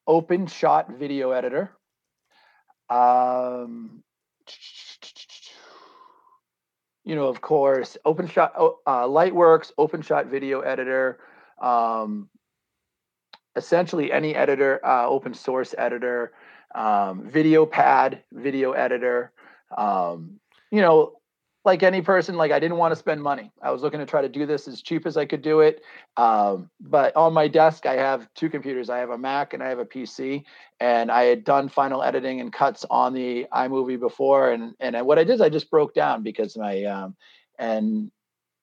Open 0.07 0.47
Shot 0.47 0.89
Video 0.97 1.29
Editor. 1.29 1.69
Um, 2.89 4.01
you 7.03 7.13
know, 7.13 7.27
of 7.27 7.41
course, 7.41 7.95
Open 8.05 8.27
Shot, 8.27 8.53
oh, 8.57 8.79
uh, 8.87 9.03
Lightworks, 9.03 9.71
Open 9.77 10.01
Shot 10.01 10.31
Video 10.31 10.61
Editor. 10.61 11.19
Um, 11.61 12.27
essentially 13.55 14.11
any 14.11 14.35
editor, 14.35 14.85
uh, 14.85 15.07
open 15.07 15.33
source 15.33 15.73
editor, 15.77 16.33
um, 16.73 17.29
video 17.29 17.65
pad, 17.65 18.23
video 18.33 18.73
editor. 18.73 19.31
Um, 19.77 20.39
you 20.71 20.81
know, 20.81 21.13
like 21.63 21.81
any 21.81 22.01
person, 22.01 22.35
like 22.35 22.51
I 22.51 22.59
didn't 22.59 22.77
want 22.77 22.91
to 22.91 22.95
spend 22.95 23.23
money. 23.23 23.51
I 23.61 23.71
was 23.71 23.81
looking 23.81 23.99
to 23.99 24.05
try 24.05 24.21
to 24.21 24.29
do 24.29 24.45
this 24.45 24.67
as 24.67 24.83
cheap 24.83 25.07
as 25.07 25.17
I 25.17 25.25
could 25.25 25.41
do 25.41 25.61
it. 25.61 25.81
Um, 26.15 26.69
but 26.79 27.15
on 27.15 27.33
my 27.33 27.47
desk, 27.47 27.87
I 27.87 27.93
have 27.93 28.31
two 28.35 28.49
computers. 28.49 28.89
I 28.89 28.99
have 28.99 29.09
a 29.09 29.17
Mac 29.17 29.53
and 29.53 29.63
I 29.63 29.69
have 29.69 29.79
a 29.79 29.85
PC. 29.85 30.43
And 30.79 31.11
I 31.11 31.23
had 31.23 31.43
done 31.43 31.67
final 31.67 32.03
editing 32.03 32.39
and 32.39 32.53
cuts 32.53 32.85
on 32.91 33.13
the 33.13 33.47
iMovie 33.51 33.99
before. 33.99 34.51
And 34.51 34.75
and 34.79 34.95
what 35.07 35.17
I 35.17 35.23
did 35.23 35.33
is 35.33 35.41
I 35.41 35.49
just 35.49 35.71
broke 35.71 35.95
down 35.95 36.21
because 36.21 36.55
my 36.55 36.83
um, 36.83 37.15
and 37.57 38.11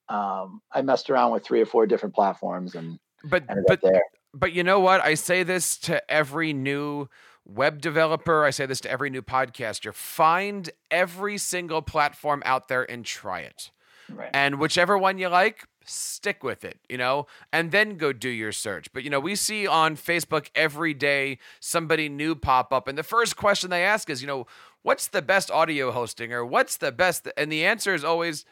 um, 0.08 0.61
I 0.70 0.82
messed 0.82 1.11
around 1.11 1.32
with 1.32 1.44
three 1.44 1.61
or 1.61 1.66
four 1.66 1.87
different 1.87 2.14
platforms 2.14 2.75
and 2.75 2.99
but 3.25 3.44
but 3.66 3.80
there 3.80 4.02
but 4.34 4.52
you 4.52 4.62
know 4.62 4.80
what? 4.80 5.00
I 5.02 5.14
say 5.14 5.42
this 5.42 5.76
to 5.78 6.10
every 6.10 6.52
new 6.52 7.08
web 7.44 7.80
developer. 7.80 8.44
I 8.44 8.50
say 8.50 8.66
this 8.66 8.80
to 8.80 8.90
every 8.90 9.10
new 9.10 9.22
podcaster. 9.22 9.92
Find 9.92 10.70
every 10.90 11.38
single 11.38 11.82
platform 11.82 12.42
out 12.46 12.68
there 12.68 12.88
and 12.90 13.04
try 13.04 13.40
it. 13.40 13.70
Right. 14.08 14.30
And 14.32 14.58
whichever 14.58 14.96
one 14.96 15.18
you 15.18 15.28
like, 15.28 15.66
stick 15.84 16.42
with 16.44 16.64
it, 16.64 16.78
you 16.88 16.98
know, 16.98 17.26
and 17.52 17.72
then 17.72 17.96
go 17.96 18.12
do 18.12 18.28
your 18.28 18.52
search. 18.52 18.92
But, 18.92 19.04
you 19.04 19.10
know, 19.10 19.20
we 19.20 19.34
see 19.34 19.66
on 19.66 19.96
Facebook 19.96 20.48
every 20.54 20.94
day 20.94 21.38
somebody 21.60 22.08
new 22.08 22.34
pop 22.34 22.72
up. 22.72 22.88
And 22.88 22.96
the 22.96 23.02
first 23.02 23.36
question 23.36 23.70
they 23.70 23.84
ask 23.84 24.08
is, 24.10 24.20
you 24.20 24.28
know, 24.28 24.46
what's 24.82 25.08
the 25.08 25.22
best 25.22 25.50
audio 25.50 25.90
hosting 25.90 26.32
or 26.32 26.44
what's 26.44 26.76
the 26.76 26.92
best? 26.92 27.28
And 27.36 27.50
the 27.50 27.64
answer 27.64 27.94
is 27.94 28.04
always, 28.04 28.44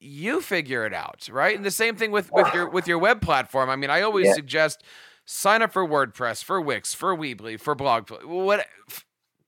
you 0.00 0.40
figure 0.40 0.86
it 0.86 0.94
out, 0.94 1.28
right? 1.30 1.56
And 1.56 1.64
the 1.64 1.70
same 1.70 1.96
thing 1.96 2.10
with 2.12 2.30
with 2.32 2.52
your 2.54 2.68
with 2.68 2.86
your 2.86 2.98
web 2.98 3.20
platform. 3.20 3.68
I 3.68 3.74
mean, 3.74 3.90
I 3.90 4.02
always 4.02 4.26
yeah. 4.26 4.34
suggest 4.34 4.82
sign 5.24 5.62
up 5.62 5.72
for 5.72 5.86
WordPress, 5.86 6.42
for 6.42 6.60
Wix, 6.60 6.94
for 6.94 7.16
Weebly, 7.16 7.58
for 7.58 7.74
Blog. 7.74 8.10
What? 8.24 8.66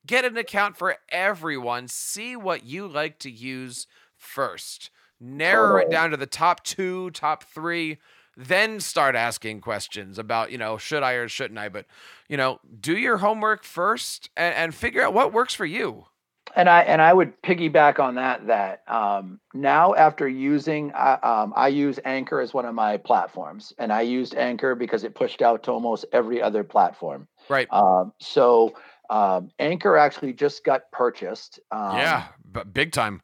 Get 0.06 0.24
an 0.24 0.36
account 0.36 0.76
for 0.76 0.96
everyone. 1.08 1.88
See 1.88 2.36
what 2.36 2.64
you 2.64 2.86
like 2.86 3.18
to 3.20 3.30
use 3.30 3.86
first. 4.16 4.90
Narrow 5.20 5.78
it 5.78 5.90
down 5.90 6.10
to 6.10 6.16
the 6.16 6.26
top 6.26 6.64
two, 6.64 7.10
top 7.10 7.44
three, 7.44 7.98
then 8.36 8.80
start 8.80 9.14
asking 9.14 9.60
questions 9.60 10.18
about, 10.18 10.50
you 10.50 10.58
know, 10.58 10.76
should 10.76 11.02
I 11.02 11.12
or 11.12 11.28
shouldn't 11.28 11.58
I? 11.58 11.68
But, 11.68 11.86
you 12.28 12.36
know, 12.36 12.58
do 12.80 12.96
your 12.96 13.18
homework 13.18 13.62
first 13.62 14.28
and, 14.36 14.54
and 14.54 14.74
figure 14.74 15.02
out 15.02 15.14
what 15.14 15.32
works 15.32 15.54
for 15.54 15.64
you. 15.64 16.06
And 16.56 16.68
I 16.68 16.82
and 16.82 17.02
I 17.02 17.12
would 17.12 17.40
piggyback 17.42 17.98
on 17.98 18.14
that. 18.16 18.46
That 18.46 18.82
um, 18.88 19.40
now 19.52 19.94
after 19.94 20.28
using, 20.28 20.92
uh, 20.92 21.18
um, 21.22 21.52
I 21.56 21.68
use 21.68 21.98
Anchor 22.04 22.40
as 22.40 22.54
one 22.54 22.64
of 22.64 22.74
my 22.74 22.96
platforms, 22.96 23.72
and 23.78 23.92
I 23.92 24.02
used 24.02 24.34
Anchor 24.34 24.74
because 24.74 25.04
it 25.04 25.14
pushed 25.14 25.42
out 25.42 25.62
to 25.64 25.72
almost 25.72 26.04
every 26.12 26.40
other 26.40 26.64
platform. 26.64 27.28
Right. 27.48 27.68
Um, 27.70 28.12
so 28.20 28.74
um, 29.10 29.50
Anchor 29.58 29.96
actually 29.96 30.32
just 30.32 30.64
got 30.64 30.90
purchased. 30.92 31.60
Um, 31.70 31.96
yeah, 31.96 32.26
big 32.72 32.92
time. 32.92 33.22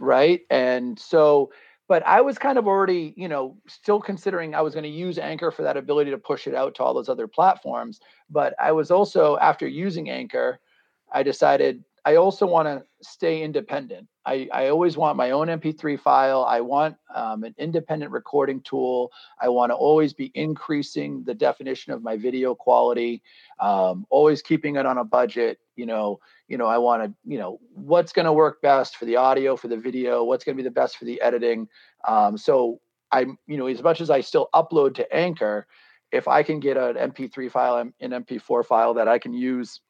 right? 0.00 0.40
And 0.50 0.98
so, 0.98 1.52
but 1.88 2.04
I 2.06 2.20
was 2.22 2.38
kind 2.38 2.58
of 2.58 2.66
already, 2.66 3.14
you 3.16 3.28
know, 3.28 3.56
still 3.68 4.00
considering 4.00 4.54
I 4.54 4.62
was 4.62 4.74
going 4.74 4.84
to 4.84 4.90
use 4.90 5.18
Anchor 5.18 5.50
for 5.50 5.62
that 5.62 5.76
ability 5.76 6.10
to 6.10 6.18
push 6.18 6.46
it 6.46 6.54
out 6.54 6.74
to 6.76 6.82
all 6.82 6.94
those 6.94 7.08
other 7.08 7.28
platforms. 7.28 8.00
But 8.28 8.54
I 8.58 8.72
was 8.72 8.90
also, 8.90 9.36
after 9.36 9.68
using 9.68 10.10
Anchor, 10.10 10.58
I 11.12 11.22
decided 11.22 11.84
I 12.04 12.16
also 12.16 12.46
want 12.46 12.66
to 12.66 12.84
stay 13.02 13.42
independent. 13.42 14.06
I, 14.26 14.48
I 14.52 14.68
always 14.68 14.96
want 14.96 15.16
my 15.16 15.30
own 15.30 15.48
MP3 15.48 15.98
file. 15.98 16.44
I 16.48 16.60
want 16.60 16.96
um, 17.14 17.44
an 17.44 17.54
independent 17.58 18.12
recording 18.12 18.60
tool. 18.62 19.10
I 19.40 19.48
want 19.48 19.70
to 19.70 19.74
always 19.74 20.12
be 20.12 20.30
increasing 20.34 21.24
the 21.24 21.34
definition 21.34 21.92
of 21.92 22.02
my 22.02 22.16
video 22.16 22.54
quality, 22.54 23.22
um, 23.58 24.06
always 24.10 24.42
keeping 24.42 24.76
it 24.76 24.86
on 24.86 24.98
a 24.98 25.04
budget. 25.04 25.58
You 25.76 25.86
know, 25.86 26.20
you 26.48 26.58
know, 26.58 26.66
I 26.66 26.78
want 26.78 27.02
to, 27.04 27.14
you 27.24 27.38
know, 27.38 27.58
what's 27.74 28.12
going 28.12 28.26
to 28.26 28.32
work 28.32 28.60
best 28.62 28.96
for 28.96 29.04
the 29.04 29.16
audio, 29.16 29.56
for 29.56 29.68
the 29.68 29.76
video, 29.76 30.24
what's 30.24 30.44
going 30.44 30.56
to 30.56 30.62
be 30.62 30.68
the 30.68 30.72
best 30.72 30.96
for 30.96 31.04
the 31.04 31.20
editing. 31.20 31.68
Um, 32.06 32.36
so 32.36 32.80
I'm, 33.12 33.38
you 33.46 33.56
know, 33.56 33.66
as 33.66 33.82
much 33.82 34.00
as 34.00 34.10
I 34.10 34.20
still 34.20 34.48
upload 34.54 34.94
to 34.96 35.14
Anchor, 35.14 35.66
if 36.12 36.28
I 36.28 36.42
can 36.42 36.60
get 36.60 36.76
an 36.76 36.96
MP3 37.10 37.50
file, 37.50 37.76
an 37.76 37.92
MP4 38.00 38.64
file 38.64 38.94
that 38.94 39.08
I 39.08 39.18
can 39.18 39.32
use 39.32 39.80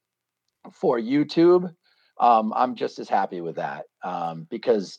for 0.73 0.99
YouTube, 0.99 1.75
um, 2.21 2.53
I'm 2.55 2.77
just 2.77 2.99
as 2.99 3.09
happy 3.09 3.41
with 3.41 3.57
that 3.57 3.87
um, 4.05 4.47
because 4.51 4.99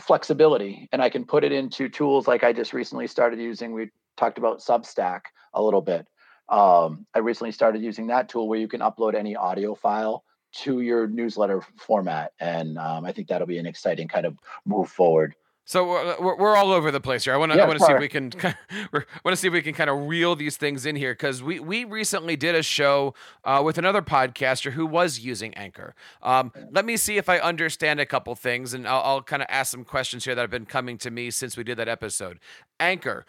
flexibility 0.00 0.88
and 0.90 1.00
I 1.00 1.08
can 1.08 1.24
put 1.24 1.44
it 1.44 1.52
into 1.52 1.88
tools 1.88 2.26
like 2.26 2.42
I 2.42 2.52
just 2.52 2.72
recently 2.72 3.06
started 3.06 3.38
using. 3.38 3.72
We 3.72 3.90
talked 4.16 4.38
about 4.38 4.60
Substack 4.60 5.20
a 5.52 5.62
little 5.62 5.82
bit. 5.82 6.06
Um, 6.48 7.06
I 7.14 7.20
recently 7.20 7.52
started 7.52 7.82
using 7.82 8.08
that 8.08 8.28
tool 8.28 8.48
where 8.48 8.58
you 8.58 8.68
can 8.68 8.80
upload 8.80 9.14
any 9.14 9.36
audio 9.36 9.74
file 9.74 10.24
to 10.56 10.80
your 10.80 11.06
newsletter 11.06 11.62
format, 11.76 12.32
and 12.38 12.78
um, 12.78 13.04
I 13.04 13.12
think 13.12 13.28
that'll 13.28 13.46
be 13.46 13.58
an 13.58 13.66
exciting 13.66 14.08
kind 14.08 14.26
of 14.26 14.36
move 14.64 14.88
forward. 14.88 15.34
So 15.66 15.88
we're, 15.88 16.20
we're, 16.20 16.36
we're 16.36 16.56
all 16.56 16.72
over 16.72 16.90
the 16.90 17.00
place 17.00 17.24
here. 17.24 17.32
I 17.32 17.38
want 17.38 17.52
to 17.52 17.58
Yeah, 17.58 17.64
I 17.64 17.66
want 17.66 17.78
to 17.78 17.86
see 17.86 17.92
if 17.92 18.00
we 18.00 18.08
can 18.08 18.30
want 18.92 19.06
to 19.24 19.36
see 19.36 19.46
if 19.46 19.52
we 19.52 19.62
can 19.62 19.72
kind 19.72 19.88
of 19.88 20.06
reel 20.06 20.36
these 20.36 20.58
things 20.58 20.84
in 20.84 20.94
here 20.94 21.14
because 21.14 21.42
we 21.42 21.58
we 21.58 21.84
recently 21.84 22.36
did 22.36 22.54
a 22.54 22.62
show 22.62 23.14
uh, 23.44 23.62
with 23.64 23.78
another 23.78 24.02
podcaster 24.02 24.72
who 24.72 24.84
was 24.84 25.20
using 25.20 25.54
Anchor. 25.54 25.94
Um, 26.22 26.52
let 26.70 26.84
me 26.84 26.96
see 26.98 27.16
if 27.16 27.28
I 27.30 27.38
understand 27.38 27.98
a 27.98 28.06
couple 28.06 28.34
things, 28.34 28.74
and 28.74 28.86
I'll, 28.86 29.02
I'll 29.02 29.22
kind 29.22 29.42
of 29.42 29.48
ask 29.50 29.70
some 29.70 29.84
questions 29.84 30.24
here 30.26 30.34
that 30.34 30.40
have 30.42 30.50
been 30.50 30.66
coming 30.66 30.98
to 30.98 31.10
me 31.10 31.30
since 31.30 31.56
we 31.56 31.64
did 31.64 31.78
that 31.78 31.88
episode. 31.88 32.40
Anchor, 32.78 33.24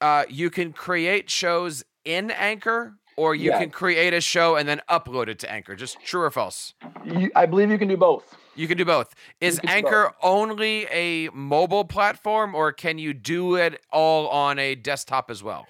uh, 0.00 0.24
you 0.28 0.50
can 0.50 0.72
create 0.74 1.30
shows 1.30 1.84
in 2.04 2.30
Anchor, 2.30 2.94
or 3.18 3.34
you 3.34 3.50
Yeah. 3.50 3.58
can 3.58 3.70
create 3.70 4.14
a 4.14 4.20
show 4.20 4.54
and 4.54 4.68
then 4.68 4.80
upload 4.88 5.26
it 5.26 5.40
to 5.40 5.50
Anchor. 5.50 5.74
Just 5.74 6.00
true 6.04 6.22
or 6.22 6.30
false? 6.30 6.74
You, 7.04 7.32
I 7.34 7.46
believe 7.46 7.68
you 7.68 7.76
can 7.76 7.88
do 7.88 7.96
both. 7.96 8.36
You 8.54 8.68
can 8.68 8.78
do 8.78 8.84
both. 8.84 9.12
Is 9.40 9.60
Anchor 9.66 10.12
only 10.22 10.86
a 10.86 11.28
mobile 11.30 11.84
platform 11.84 12.54
or 12.54 12.72
can 12.72 12.96
you 12.96 13.12
do 13.12 13.56
it 13.56 13.82
all 13.92 14.28
on 14.28 14.60
a 14.60 14.76
desktop 14.76 15.30
as 15.32 15.42
well? 15.42 15.66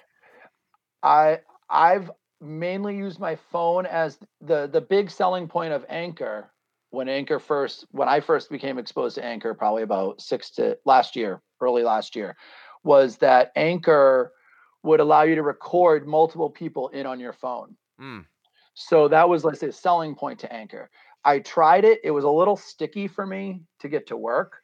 I 1.01 1.39
I've 1.71 2.11
mainly 2.39 2.95
used 2.95 3.19
my 3.19 3.35
phone 3.35 3.87
as 3.87 4.19
the 4.41 4.67
the 4.67 4.81
big 4.81 5.09
selling 5.09 5.47
point 5.47 5.73
of 5.73 5.83
Anchor 5.89 6.51
when 6.91 7.09
Anchor 7.09 7.39
first 7.39 7.85
when 7.91 8.07
I 8.07 8.19
first 8.19 8.51
became 8.51 8.77
exposed 8.77 9.15
to 9.15 9.25
Anchor 9.25 9.55
probably 9.55 9.81
about 9.83 10.21
6 10.21 10.51
to 10.51 10.77
last 10.85 11.15
year, 11.15 11.41
early 11.61 11.81
last 11.83 12.15
year, 12.15 12.35
was 12.83 13.17
that 13.17 13.51
Anchor 13.55 14.33
would 14.83 14.99
allow 14.99 15.23
you 15.23 15.35
to 15.35 15.43
record 15.43 16.07
multiple 16.07 16.49
people 16.49 16.89
in 16.89 17.05
on 17.05 17.19
your 17.19 17.33
phone. 17.33 17.75
Mm. 17.99 18.25
So 18.73 19.07
that 19.09 19.27
was 19.27 19.43
let's 19.43 19.59
say 19.59 19.67
a 19.67 19.73
selling 19.73 20.15
point 20.15 20.39
to 20.39 20.53
Anchor. 20.53 20.89
I 21.25 21.39
tried 21.39 21.83
it. 21.83 21.99
It 22.03 22.11
was 22.11 22.23
a 22.23 22.29
little 22.29 22.55
sticky 22.55 23.07
for 23.07 23.25
me 23.25 23.61
to 23.81 23.89
get 23.89 24.07
to 24.07 24.17
work, 24.17 24.61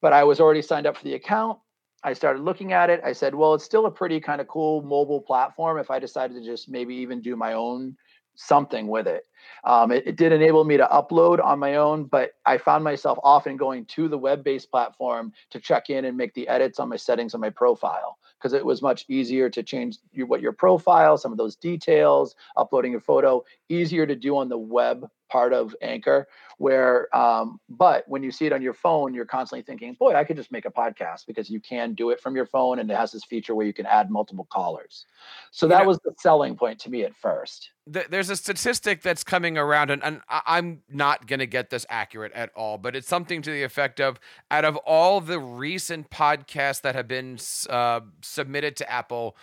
but 0.00 0.12
I 0.12 0.22
was 0.24 0.40
already 0.40 0.62
signed 0.62 0.86
up 0.86 0.96
for 0.96 1.04
the 1.04 1.14
account. 1.14 1.58
I 2.04 2.12
started 2.12 2.42
looking 2.42 2.72
at 2.72 2.90
it. 2.90 3.00
I 3.04 3.12
said, 3.12 3.34
well, 3.34 3.54
it's 3.54 3.64
still 3.64 3.86
a 3.86 3.90
pretty 3.90 4.20
kind 4.20 4.40
of 4.40 4.46
cool 4.46 4.82
mobile 4.82 5.20
platform 5.20 5.78
if 5.78 5.90
I 5.90 5.98
decided 5.98 6.34
to 6.34 6.44
just 6.44 6.68
maybe 6.68 6.94
even 6.94 7.20
do 7.20 7.34
my 7.34 7.54
own 7.54 7.96
something 8.36 8.86
with 8.86 9.08
it. 9.08 9.24
Um, 9.64 9.90
it, 9.90 10.06
it 10.06 10.16
did 10.16 10.30
enable 10.30 10.64
me 10.64 10.76
to 10.76 10.86
upload 10.86 11.44
on 11.44 11.58
my 11.58 11.74
own, 11.74 12.04
but 12.04 12.30
I 12.46 12.56
found 12.56 12.84
myself 12.84 13.18
often 13.24 13.56
going 13.56 13.84
to 13.86 14.06
the 14.06 14.16
web 14.16 14.44
based 14.44 14.70
platform 14.70 15.32
to 15.50 15.58
check 15.58 15.90
in 15.90 16.04
and 16.04 16.16
make 16.16 16.34
the 16.34 16.46
edits 16.46 16.78
on 16.78 16.88
my 16.88 16.96
settings 16.96 17.34
on 17.34 17.40
my 17.40 17.50
profile 17.50 18.16
because 18.38 18.52
it 18.52 18.64
was 18.64 18.82
much 18.82 19.04
easier 19.08 19.50
to 19.50 19.62
change 19.62 19.98
your, 20.12 20.26
what 20.26 20.40
your 20.40 20.52
profile, 20.52 21.16
some 21.18 21.32
of 21.32 21.38
those 21.38 21.56
details, 21.56 22.34
uploading 22.56 22.92
your 22.92 23.00
photo, 23.00 23.44
easier 23.68 24.06
to 24.06 24.14
do 24.14 24.36
on 24.36 24.48
the 24.48 24.58
web 24.58 25.08
part 25.28 25.52
of 25.52 25.74
Anchor. 25.82 26.28
Where, 26.58 27.14
um, 27.16 27.60
but 27.68 28.02
when 28.08 28.24
you 28.24 28.32
see 28.32 28.46
it 28.46 28.52
on 28.52 28.60
your 28.62 28.74
phone, 28.74 29.14
you're 29.14 29.24
constantly 29.24 29.62
thinking, 29.62 29.94
boy, 29.94 30.14
I 30.16 30.24
could 30.24 30.36
just 30.36 30.50
make 30.50 30.64
a 30.64 30.70
podcast 30.72 31.24
because 31.24 31.48
you 31.48 31.60
can 31.60 31.94
do 31.94 32.10
it 32.10 32.20
from 32.20 32.34
your 32.34 32.46
phone 32.46 32.80
and 32.80 32.90
it 32.90 32.96
has 32.96 33.12
this 33.12 33.22
feature 33.24 33.54
where 33.54 33.64
you 33.64 33.72
can 33.72 33.86
add 33.86 34.10
multiple 34.10 34.48
callers. 34.50 35.06
So 35.52 35.66
You 35.66 35.70
that 35.70 35.82
know- 35.82 35.88
was 35.88 35.98
the 36.00 36.12
selling 36.18 36.56
point 36.56 36.80
to 36.80 36.90
me 36.90 37.04
at 37.04 37.14
first. 37.14 37.70
Th- 37.92 38.08
There's 38.08 38.28
a 38.28 38.34
statistic 38.34 39.02
that's 39.02 39.22
coming 39.22 39.56
around, 39.56 39.90
and, 39.90 40.02
and 40.02 40.20
I- 40.28 40.42
I'm 40.46 40.82
not 40.90 41.28
going 41.28 41.38
to 41.38 41.46
get 41.46 41.70
this 41.70 41.86
accurate 41.88 42.32
at 42.32 42.50
all, 42.56 42.76
but 42.76 42.96
it's 42.96 43.06
something 43.08 43.40
to 43.42 43.50
the 43.52 43.62
effect 43.62 44.00
of 44.00 44.18
out 44.50 44.64
of 44.64 44.76
all 44.78 45.20
the 45.20 45.38
recent 45.38 46.10
podcasts 46.10 46.80
that 46.82 46.96
have 46.96 47.06
been 47.06 47.38
uh, 47.70 48.00
submitted 48.20 48.74
to 48.78 48.90
Apple, 48.90 49.36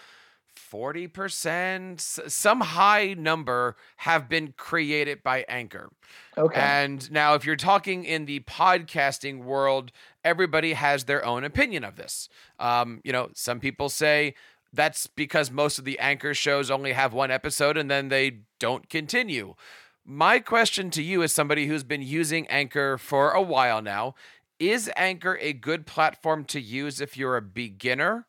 40%, 0.75 2.29
some 2.29 2.61
high 2.61 3.13
number 3.13 3.77
have 3.97 4.27
been 4.27 4.53
created 4.57 5.23
by 5.23 5.45
Anchor. 5.47 5.89
Okay. 6.37 6.59
And 6.59 7.09
now, 7.11 7.33
if 7.35 7.45
you're 7.45 7.55
talking 7.55 8.03
in 8.03 8.25
the 8.25 8.41
podcasting 8.41 9.43
world, 9.43 9.91
everybody 10.23 10.73
has 10.73 11.05
their 11.05 11.23
own 11.23 11.45
opinion 11.45 11.83
of 11.85 11.95
this. 11.95 12.27
Um, 12.59 12.99
you 13.03 13.13
know, 13.13 13.29
some 13.33 13.59
people 13.59 13.87
say 13.87 14.35
that's 14.73 15.07
because 15.07 15.49
most 15.49 15.79
of 15.79 15.85
the 15.85 15.97
anchor 15.99 16.33
shows 16.33 16.69
only 16.69 16.91
have 16.91 17.13
one 17.13 17.31
episode 17.31 17.77
and 17.77 17.89
then 17.89 18.09
they 18.09 18.39
don't 18.59 18.89
continue. 18.89 19.55
My 20.03 20.39
question 20.39 20.89
to 20.91 21.01
you, 21.01 21.23
as 21.23 21.31
somebody 21.31 21.67
who's 21.67 21.83
been 21.83 22.01
using 22.03 22.45
Anchor 22.47 22.97
for 22.99 23.31
a 23.31 23.41
while 23.41 23.81
now, 23.81 24.13
is 24.59 24.91
Anchor 24.95 25.37
a 25.41 25.51
good 25.51 25.87
platform 25.87 26.45
to 26.45 26.61
use 26.61 27.01
if 27.01 27.17
you're 27.17 27.37
a 27.37 27.41
beginner? 27.41 28.27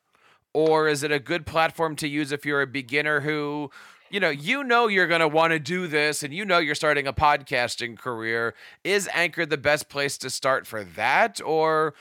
Or 0.57 0.87
is 0.87 1.03
it 1.03 1.11
a 1.11 1.19
good 1.19 1.45
platform 1.45 1.95
to 1.97 2.07
use 2.07 2.31
if 2.31 2.43
you're 2.43 2.63
a 2.63 2.67
beginner 2.67 3.19
who 3.19 3.69
you 4.09 4.19
know, 4.19 4.29
you 4.31 4.63
know 4.63 4.87
you're 4.87 5.05
going 5.05 5.21
to 5.21 5.27
want 5.27 5.51
to 5.51 5.59
do 5.59 5.85
this 5.85 6.23
and 6.23 6.33
you 6.33 6.45
know 6.45 6.57
you're 6.57 6.73
starting 6.73 7.05
a 7.05 7.13
podcasting 7.13 7.95
career. 7.95 8.55
Is 8.83 9.07
Anchor 9.13 9.45
the 9.45 9.57
best 9.57 9.87
place 9.87 10.17
to 10.17 10.31
start 10.31 10.65
for 10.65 10.83
that? 10.83 11.39
Or 11.45 11.93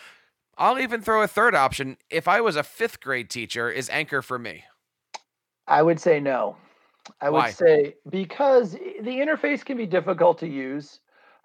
I'll 0.56 0.78
even 0.78 1.02
throw 1.02 1.20
a 1.20 1.28
third 1.28 1.54
option. 1.54 1.98
If 2.08 2.26
I 2.26 2.40
was 2.40 2.56
a 2.56 2.62
fifth 2.62 3.02
grade 3.02 3.28
teacher, 3.28 3.68
is 3.70 3.90
Anchor 3.90 4.22
for 4.22 4.38
me? 4.38 4.64
I 5.68 5.82
would 5.82 6.00
say 6.00 6.18
no. 6.18 6.56
I 7.20 7.28
Why? 7.28 7.48
would 7.48 7.54
say 7.54 7.96
because 8.08 8.72
the 8.72 9.18
interface 9.18 9.62
can 9.62 9.76
be 9.76 9.86
difficult 9.86 10.38
to 10.38 10.48
use. 10.48 11.00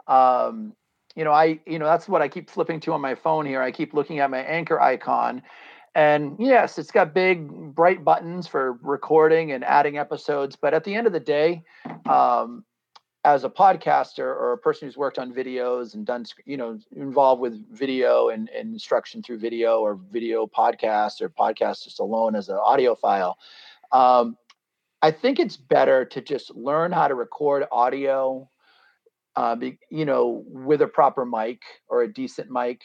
Um, 0.07 0.77
you 1.17 1.25
know, 1.25 1.33
I 1.33 1.59
you 1.65 1.77
know 1.77 1.85
that's 1.85 2.07
what 2.07 2.21
I 2.21 2.29
keep 2.29 2.49
flipping 2.49 2.79
to 2.81 2.93
on 2.93 3.01
my 3.01 3.15
phone 3.15 3.45
here. 3.45 3.61
I 3.61 3.69
keep 3.69 3.93
looking 3.93 4.19
at 4.19 4.31
my 4.31 4.39
anchor 4.39 4.79
icon, 4.79 5.41
and 5.95 6.35
yes, 6.39 6.77
it's 6.77 6.91
got 6.91 7.13
big 7.13 7.49
bright 7.75 8.03
buttons 8.03 8.47
for 8.47 8.73
recording 8.81 9.51
and 9.51 9.63
adding 9.63 9.97
episodes. 9.97 10.55
But 10.55 10.73
at 10.73 10.83
the 10.83 10.95
end 10.95 11.07
of 11.07 11.13
the 11.13 11.19
day, 11.19 11.63
um, 12.09 12.63
as 13.23 13.43
a 13.43 13.49
podcaster 13.49 14.19
or 14.19 14.53
a 14.53 14.57
person 14.57 14.87
who's 14.87 14.97
worked 14.97 15.19
on 15.19 15.33
videos 15.33 15.93
and 15.93 16.05
done 16.05 16.25
you 16.45 16.57
know 16.57 16.79
involved 16.95 17.41
with 17.41 17.63
video 17.71 18.29
and, 18.29 18.49
and 18.49 18.73
instruction 18.73 19.21
through 19.21 19.37
video 19.37 19.79
or 19.79 19.99
video 20.11 20.47
podcasts 20.47 21.21
or 21.21 21.29
podcasts 21.29 21.83
just 21.83 21.99
alone 21.99 22.35
as 22.35 22.49
an 22.49 22.57
audio 22.57 22.95
file 22.95 23.37
um, 23.91 24.37
I 25.01 25.11
think 25.11 25.39
it's 25.39 25.57
better 25.57 26.05
to 26.05 26.21
just 26.21 26.55
learn 26.55 26.91
how 26.91 27.07
to 27.07 27.15
record 27.15 27.65
audio, 27.71 28.47
uh, 29.35 29.55
be, 29.55 29.79
you 29.89 30.05
know, 30.05 30.43
with 30.47 30.81
a 30.81 30.87
proper 30.87 31.25
mic 31.25 31.61
or 31.87 32.03
a 32.03 32.13
decent 32.13 32.51
mic. 32.51 32.83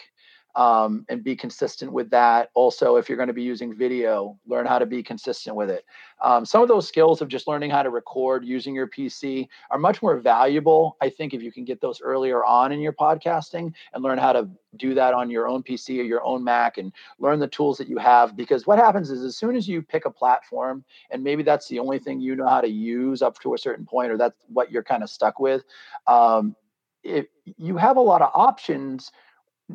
Um, 0.57 1.05
and 1.11 1.23
be 1.23 1.37
consistent 1.37 1.93
with 1.93 2.09
that. 2.11 2.49
Also, 2.55 2.97
if 2.97 3.09
you're 3.09 3.17
going 3.19 3.29
to 3.29 3.35
be 3.35 3.43
using 3.43 3.77
video, 3.77 4.39
learn 4.47 4.65
how 4.65 4.79
to 4.79 4.87
be 4.87 5.03
consistent 5.03 5.55
with 5.55 5.69
it. 5.69 5.85
Um, 6.23 6.47
some 6.47 6.63
of 6.63 6.69
those 6.69 6.89
skills 6.89 7.21
of 7.21 7.29
just 7.29 7.47
learning 7.47 7.71
how 7.71 7.83
to 7.83 7.91
record 7.91 8.43
using 8.43 8.75
your 8.75 8.89
PC 8.89 9.49
are 9.71 9.79
much 9.79 10.01
more 10.01 10.17
valuable, 10.17 10.97
I 11.03 11.11
think, 11.11 11.35
if 11.35 11.43
you 11.43 11.53
can 11.53 11.67
get 11.67 11.83
those 11.83 12.01
earlier 12.01 12.43
on 12.43 12.73
in 12.73 12.81
your 12.81 12.95
podcasting 12.95 13.75
and 13.93 14.03
learn 14.03 14.17
how 14.17 14.33
to 14.33 14.49
do 14.77 14.95
that 14.95 15.13
on 15.13 15.29
your 15.29 15.47
own 15.47 15.63
PC 15.63 16.01
or 16.01 16.05
your 16.05 16.25
own 16.25 16.43
Mac 16.43 16.79
and 16.79 16.91
learn 17.19 17.39
the 17.39 17.49
tools 17.49 17.77
that 17.77 17.89
you 17.89 17.99
have. 17.99 18.35
Because 18.35 18.67
what 18.67 18.79
happens 18.79 19.11
is, 19.11 19.23
as 19.23 19.37
soon 19.37 19.57
as 19.57 19.69
you 19.69 19.83
pick 19.83 20.07
a 20.07 20.11
platform, 20.11 20.85
and 21.11 21.23
maybe 21.23 21.43
that's 21.43 21.69
the 21.69 21.79
only 21.79 21.99
thing 21.99 22.19
you 22.19 22.35
know 22.35 22.49
how 22.49 22.63
to 22.63 22.69
use 22.69 23.21
up 23.21 23.39
to 23.41 23.53
a 23.53 23.59
certain 23.59 23.85
point, 23.85 24.11
or 24.11 24.17
that's 24.17 24.37
what 24.49 24.71
you're 24.71 24.83
kind 24.83 25.03
of 25.03 25.11
stuck 25.11 25.39
with, 25.39 25.65
um, 26.07 26.57
if 27.03 27.27
you 27.45 27.77
have 27.77 27.99
a 27.99 28.01
lot 28.01 28.23
of 28.23 28.31
options 28.35 29.13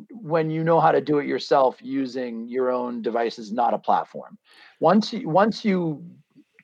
when 0.10 0.50
you 0.50 0.63
know 0.63 0.79
how 0.79 0.91
to 0.91 1.01
do 1.01 1.19
it 1.19 1.27
yourself 1.27 1.77
using 1.81 2.48
your 2.48 2.71
own 2.71 3.01
devices, 3.01 3.51
not 3.51 3.74
a 3.74 3.79
platform. 3.79 4.38
Once 4.79 5.12
you, 5.13 5.27
once 5.27 5.65
you 5.65 6.03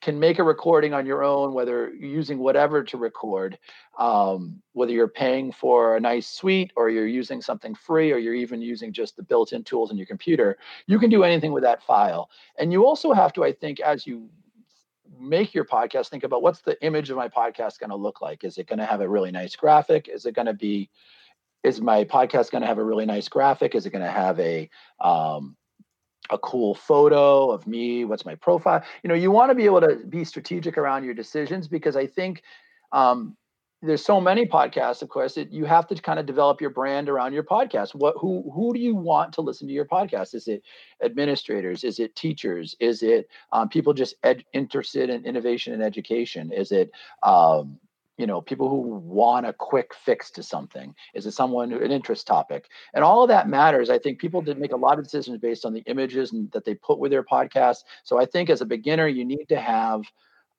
can 0.02 0.20
make 0.20 0.40
a 0.40 0.44
recording 0.44 0.94
on 0.94 1.06
your 1.06 1.24
own, 1.24 1.54
whether 1.54 1.94
using 1.94 2.38
whatever 2.38 2.84
to 2.84 2.98
record, 2.98 3.58
um, 3.98 4.62
whether 4.74 4.92
you're 4.92 5.08
paying 5.08 5.52
for 5.52 5.98
a 5.98 6.00
nice 6.00 6.28
suite 6.28 6.72
or 6.76 6.90
you're 6.90 7.08
using 7.08 7.42
something 7.42 7.74
free 7.74 8.12
or 8.12 8.18
you're 8.18 8.36
even 8.36 8.62
using 8.62 8.94
just 8.94 9.16
the 9.16 9.24
built-in 9.24 9.64
tools 9.64 9.92
in 9.92 9.98
your 9.98 10.06
computer, 10.06 10.58
you 10.86 11.00
can 11.00 11.10
do 11.10 11.24
anything 11.24 11.52
with 11.52 11.64
that 11.64 11.84
file. 11.84 12.30
And 12.58 12.72
you 12.72 12.86
also 12.86 13.12
have 13.12 13.34
to, 13.34 13.44
I 13.44 13.52
think, 13.52 13.80
as 13.80 14.06
you 14.06 14.30
make 15.20 15.54
your 15.54 15.66
podcast, 15.66 16.10
think 16.10 16.24
about 16.24 16.44
what's 16.44 16.62
the 16.62 16.82
image 16.84 17.10
of 17.10 17.18
my 17.18 17.28
podcast 17.28 17.80
going 17.80 17.90
to 17.90 17.96
look 17.96 18.22
like? 18.22 18.44
Is 18.44 18.58
it 18.58 18.68
going 18.68 18.80
to 18.80 18.86
have 18.86 19.02
a 19.02 19.10
really 19.10 19.32
nice 19.32 19.56
graphic? 19.56 20.08
Is 20.08 20.26
it 20.26 20.36
going 20.36 20.48
to 20.48 20.54
be 20.54 20.90
is 21.64 21.82
my 21.82 22.04
podcast 22.04 22.52
going 22.52 22.62
to 22.62 22.68
have 22.68 22.78
a 22.78 22.84
really 22.84 23.06
nice 23.06 23.28
graphic? 23.28 23.76
Is 23.76 23.86
it 23.86 23.92
going 23.92 24.06
to 24.06 24.12
have 24.12 24.40
a 24.40 24.70
um, 25.02 25.56
a 26.30 26.38
cool 26.38 26.76
photo 26.76 27.52
of 27.52 27.68
me? 27.68 28.06
What's 28.06 28.26
my 28.26 28.36
profile? 28.36 28.84
You 29.04 29.10
know, 29.10 29.16
you 29.16 29.32
want 29.32 29.50
to 29.52 29.56
be 29.56 29.66
able 29.66 29.82
to 29.82 29.98
be 30.10 30.24
strategic 30.24 30.78
around 30.78 31.04
your 31.04 31.14
decisions 31.14 31.68
because 31.68 31.96
I 31.96 32.08
think 32.08 32.44
um, 32.92 33.36
there's 33.82 34.04
so 34.04 34.20
many 34.20 34.46
podcasts. 34.46 35.02
Of 35.02 35.10
course, 35.10 35.38
it, 35.38 35.52
you 35.52 35.66
have 35.66 35.88
to 35.88 35.96
kind 35.96 36.20
of 36.20 36.26
develop 36.26 36.60
your 36.60 36.72
brand 36.72 37.10
around 37.10 37.34
your 37.34 37.44
podcast. 37.44 37.94
What 37.94 38.16
who 38.20 38.50
who 38.54 38.74
do 38.74 38.80
you 38.80 38.96
want 38.96 39.34
to 39.34 39.42
listen 39.42 39.68
to 39.68 39.74
your 39.74 39.86
podcast? 39.86 40.34
Is 40.34 40.48
it 40.48 40.64
administrators? 41.04 41.84
Is 41.84 42.00
it 42.00 42.16
teachers? 42.16 42.76
Is 42.80 43.04
it 43.04 43.30
um, 43.52 43.70
people 43.70 43.94
just 43.94 44.16
ed- 44.24 44.46
interested 44.54 45.10
in 45.10 45.26
innovation 45.26 45.74
and 45.74 45.84
education? 45.84 46.52
Is 46.52 46.72
it 46.72 46.92
um, 47.24 47.80
you 48.18 48.28
know 48.28 48.42
people 48.42 48.70
who 48.70 48.82
want 48.82 49.46
a 49.46 49.54
quick 49.54 49.94
fix 49.94 50.32
to 50.32 50.44
something. 50.44 50.94
Is 51.14 51.26
it 51.26 51.32
someone 51.32 51.72
an 51.72 51.92
interest 51.92 52.28
topic? 52.28 52.66
And 52.94 53.04
all 53.04 53.24
of 53.24 53.30
that 53.30 53.48
matters. 53.48 53.90
I 53.90 54.00
think 54.00 54.20
people 54.20 54.42
did 54.42 54.60
make 54.60 54.74
a 54.74 54.78
lot 54.78 54.98
of 54.98 55.04
decisions 55.04 55.38
based 55.38 55.66
on 55.66 55.74
the 55.74 55.84
images 55.88 56.34
and, 56.34 56.52
that 56.52 56.66
they 56.66 56.76
put 56.76 57.00
with 57.00 57.12
their 57.12 57.24
podcast 57.24 57.84
so 58.04 58.20
i 58.20 58.26
think 58.26 58.50
as 58.50 58.62
a 58.62 58.66
beginner 58.66 59.08
you 59.08 59.26
need 59.26 59.46
to 59.50 59.60
have 59.60 60.02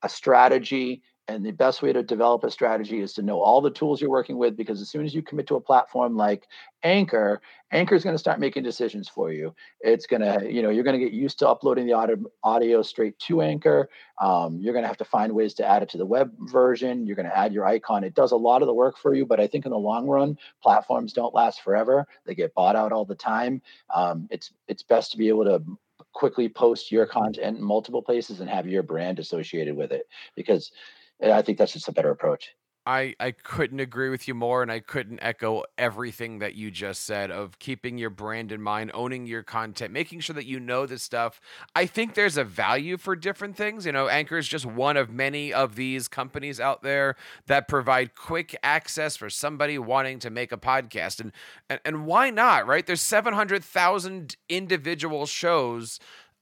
a 0.02 0.08
strategy 0.08 1.02
and 1.28 1.44
the 1.44 1.50
best 1.50 1.82
way 1.82 1.92
to 1.92 2.02
develop 2.02 2.42
a 2.42 2.50
strategy 2.50 3.00
is 3.00 3.12
to 3.12 3.23
know 3.23 3.40
all 3.40 3.61
the 3.61 3.70
tools 3.70 4.00
you're 4.00 4.11
working 4.11 4.38
with 4.38 4.56
because 4.56 4.80
as 4.80 4.88
soon 4.88 5.04
as 5.04 5.14
you 5.14 5.23
commit 5.23 5.47
to 5.49 5.56
a 5.56 5.61
platform 5.61 6.16
like 6.16 6.49
Anchor, 6.82 7.42
Anchor 7.70 7.94
is 7.94 8.02
going 8.02 8.14
to 8.14 8.18
start 8.18 8.40
making 8.40 8.62
decisions 8.62 9.08
for 9.08 9.30
you. 9.30 9.54
It's 9.80 10.06
going 10.06 10.23
to, 10.23 10.50
you 10.50 10.62
know, 10.62 10.70
you're 10.70 10.85
going 10.85 10.99
to 10.99 11.04
get 11.04 11.12
used 11.12 11.38
to 11.40 11.49
uploading 11.49 11.87
the 11.87 11.92
audio, 11.92 12.16
audio 12.42 12.80
straight 12.80 13.18
to 13.20 13.42
Anchor. 13.42 13.90
Um, 14.23 14.58
you're 14.58 14.73
going 14.73 14.85
to 14.85 14.88
have 14.88 14.97
to 14.97 15.04
find 15.04 15.35
ways 15.35 15.52
to 15.54 15.66
add 15.66 15.82
it 15.82 15.90
to 15.90 15.99
the 15.99 16.06
web 16.06 16.32
version. 16.40 17.06
You're 17.06 17.16
going 17.16 17.28
to 17.28 17.37
add 17.37 17.52
your 17.52 17.66
icon. 17.66 18.04
It 18.04 18.14
does 18.14 18.32
a 18.32 18.37
lot 18.37 18.62
of 18.62 18.66
the 18.66 18.75
work 18.75 18.97
for 18.97 19.14
you, 19.14 19.26
but 19.26 19.38
I 19.38 19.47
think 19.47 19.66
in 19.66 19.70
the 19.70 19.78
long 19.78 20.06
run, 20.06 20.38
platforms 20.62 21.12
don't 21.12 21.35
last 21.35 21.61
forever. 21.61 22.06
They 22.25 22.35
get 22.35 22.54
bought 22.54 22.75
out 22.75 22.90
all 22.90 23.04
the 23.04 23.14
time. 23.14 23.61
Um, 23.94 24.28
it's 24.30 24.52
it's 24.66 24.82
best 24.82 25.12
to 25.12 25.18
be 25.18 25.28
able 25.28 25.44
to 25.44 25.62
quickly 26.14 26.49
post 26.49 26.90
your 26.90 27.06
content 27.06 27.58
in 27.58 27.62
multiple 27.62 28.02
places 28.02 28.40
and 28.40 28.49
have 28.49 28.66
your 28.66 28.82
brand 28.82 29.18
associated 29.18 29.76
with 29.76 29.92
it 29.92 30.08
because 30.35 30.73
I 31.22 31.42
think 31.42 31.58
that's 31.58 31.72
just 31.72 31.88
a 31.88 31.92
better 31.92 32.10
approach. 32.10 32.54
I, 32.88 33.14
I 33.20 33.32
couldn't 33.32 33.80
agree 33.80 34.08
with 34.08 34.26
you 34.26 34.34
more, 34.34 34.62
and 34.62 34.72
I 34.72 34.80
couldn't 34.80 35.18
echo 35.20 35.64
everything 35.76 36.38
that 36.38 36.54
you 36.54 36.70
just 36.70 37.02
said 37.02 37.30
of 37.30 37.58
keeping 37.58 37.98
your 37.98 38.08
brand 38.08 38.50
in 38.50 38.62
mind, 38.62 38.92
owning 38.94 39.26
your 39.26 39.42
content, 39.42 39.92
making 39.92 40.20
sure 40.20 40.32
that 40.32 40.46
you 40.46 40.58
know 40.58 40.87
this 40.87 41.02
stuff. 41.02 41.38
I 41.76 41.84
think 41.84 42.14
there's 42.14 42.38
a 42.38 42.44
value 42.44 42.96
for 42.96 43.14
different 43.14 43.58
things. 43.58 43.85
You 43.85 43.92
know, 43.92 44.09
Anchor 44.09 44.38
is 44.38 44.48
just 44.48 44.64
one 44.64 44.96
of 44.96 45.11
many 45.11 45.52
of 45.52 45.74
these 45.74 46.09
companies 46.09 46.61
out 46.61 46.81
there 46.83 47.16
that 47.46 47.68
provide 47.68 48.14
quick 48.14 48.57
access 48.62 49.18
for 49.18 49.28
somebody 49.28 49.78
wanting 49.78 50.18
to 50.20 50.31
make 50.31 50.50
a 50.50 50.57
podcast. 50.57 51.20
And 51.20 51.33
and, 51.68 51.81
and 51.85 52.07
why 52.07 52.31
not, 52.31 52.66
right? 52.66 52.87
There's 52.87 53.02
700,000 53.02 54.35
individual 54.48 55.26
shows 55.26 56.00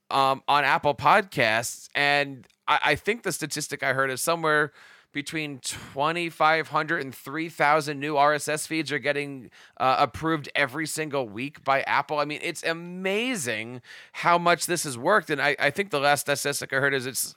um, 0.09 0.43
on 0.47 0.63
Apple 0.63 0.95
Podcasts, 0.95 1.89
and 1.93 2.47
I, 2.67 2.79
I 2.83 2.95
think 2.95 3.23
the 3.23 3.31
statistic 3.31 3.83
I 3.83 3.93
heard 3.93 4.09
is 4.09 4.21
somewhere 4.21 4.71
between 5.13 5.59
2,500 5.59 7.01
and 7.01 7.15
3,000 7.15 7.99
new 7.99 8.15
RSS 8.15 8.67
feeds 8.67 8.91
are 8.91 8.99
getting 8.99 9.49
uh, 9.77 9.95
approved 9.99 10.49
every 10.53 10.85
single 10.85 11.27
week 11.27 11.63
by 11.63 11.81
Apple. 11.81 12.19
I 12.19 12.25
mean, 12.25 12.39
it's 12.43 12.61
amazing 12.63 13.81
how 14.11 14.37
much 14.37 14.65
this 14.65 14.83
has 14.83 14.97
worked. 14.97 15.29
And 15.29 15.41
I, 15.41 15.55
I 15.59 15.69
think 15.69 15.89
the 15.89 15.99
last 15.99 16.21
statistic 16.21 16.73
I 16.73 16.77
heard 16.77 16.93
is 16.93 17.05
it's 17.05 17.35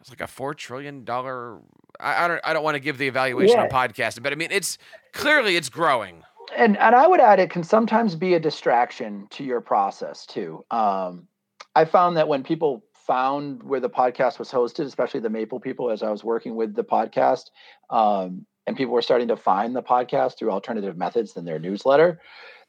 it's 0.00 0.10
like 0.10 0.20
a 0.20 0.26
four 0.26 0.54
trillion 0.54 1.04
dollar. 1.04 1.58
I, 1.98 2.24
I, 2.24 2.28
don't 2.28 2.40
I 2.44 2.52
don't 2.52 2.62
want 2.62 2.76
to 2.76 2.80
give 2.80 2.98
the 2.98 3.08
evaluation 3.08 3.56
yeah. 3.56 3.64
on 3.64 3.70
podcasting, 3.70 4.22
but 4.22 4.32
I 4.32 4.36
mean 4.36 4.52
it's 4.52 4.78
clearly 5.12 5.56
it's 5.56 5.68
growing. 5.68 6.22
And 6.56 6.76
and 6.76 6.94
I 6.94 7.06
would 7.08 7.20
add 7.20 7.40
it 7.40 7.50
can 7.50 7.64
sometimes 7.64 8.14
be 8.14 8.34
a 8.34 8.40
distraction 8.40 9.26
to 9.30 9.42
your 9.42 9.60
process 9.60 10.26
too. 10.26 10.64
Um, 10.70 11.26
I 11.74 11.86
found 11.86 12.16
that 12.18 12.28
when 12.28 12.44
people 12.44 12.84
found 13.06 13.62
where 13.62 13.80
the 13.80 13.90
podcast 13.90 14.38
was 14.38 14.50
hosted, 14.50 14.84
especially 14.84 15.20
the 15.20 15.30
Maple 15.30 15.60
people, 15.60 15.90
as 15.90 16.02
I 16.02 16.10
was 16.10 16.24
working 16.24 16.56
with 16.56 16.74
the 16.74 16.84
podcast, 16.84 17.50
um, 17.90 18.46
and 18.66 18.76
people 18.76 18.92
were 18.92 19.02
starting 19.02 19.28
to 19.28 19.36
find 19.36 19.76
the 19.76 19.82
podcast 19.82 20.38
through 20.38 20.50
alternative 20.50 20.96
methods 20.96 21.34
than 21.34 21.44
their 21.44 21.58
newsletter. 21.58 22.20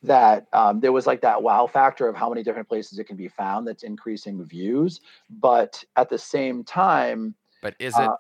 That 0.04 0.46
um, 0.54 0.80
there 0.80 0.92
was 0.92 1.08
like 1.08 1.22
that 1.22 1.42
wow 1.42 1.66
factor 1.66 2.08
of 2.08 2.16
how 2.16 2.30
many 2.30 2.44
different 2.44 2.70
places 2.70 3.00
it 3.00 3.06
can 3.06 3.18
be 3.18 3.28
found 3.28 3.68
that's 3.68 3.82
increasing 3.82 4.46
views. 4.46 5.02
But 5.30 5.84
at 5.96 6.10
the 6.10 6.20
same 6.20 6.64
time, 6.64 7.34
but 7.64 7.76
is 7.80 7.98
it? 7.98 8.02
Uh, 8.02 8.16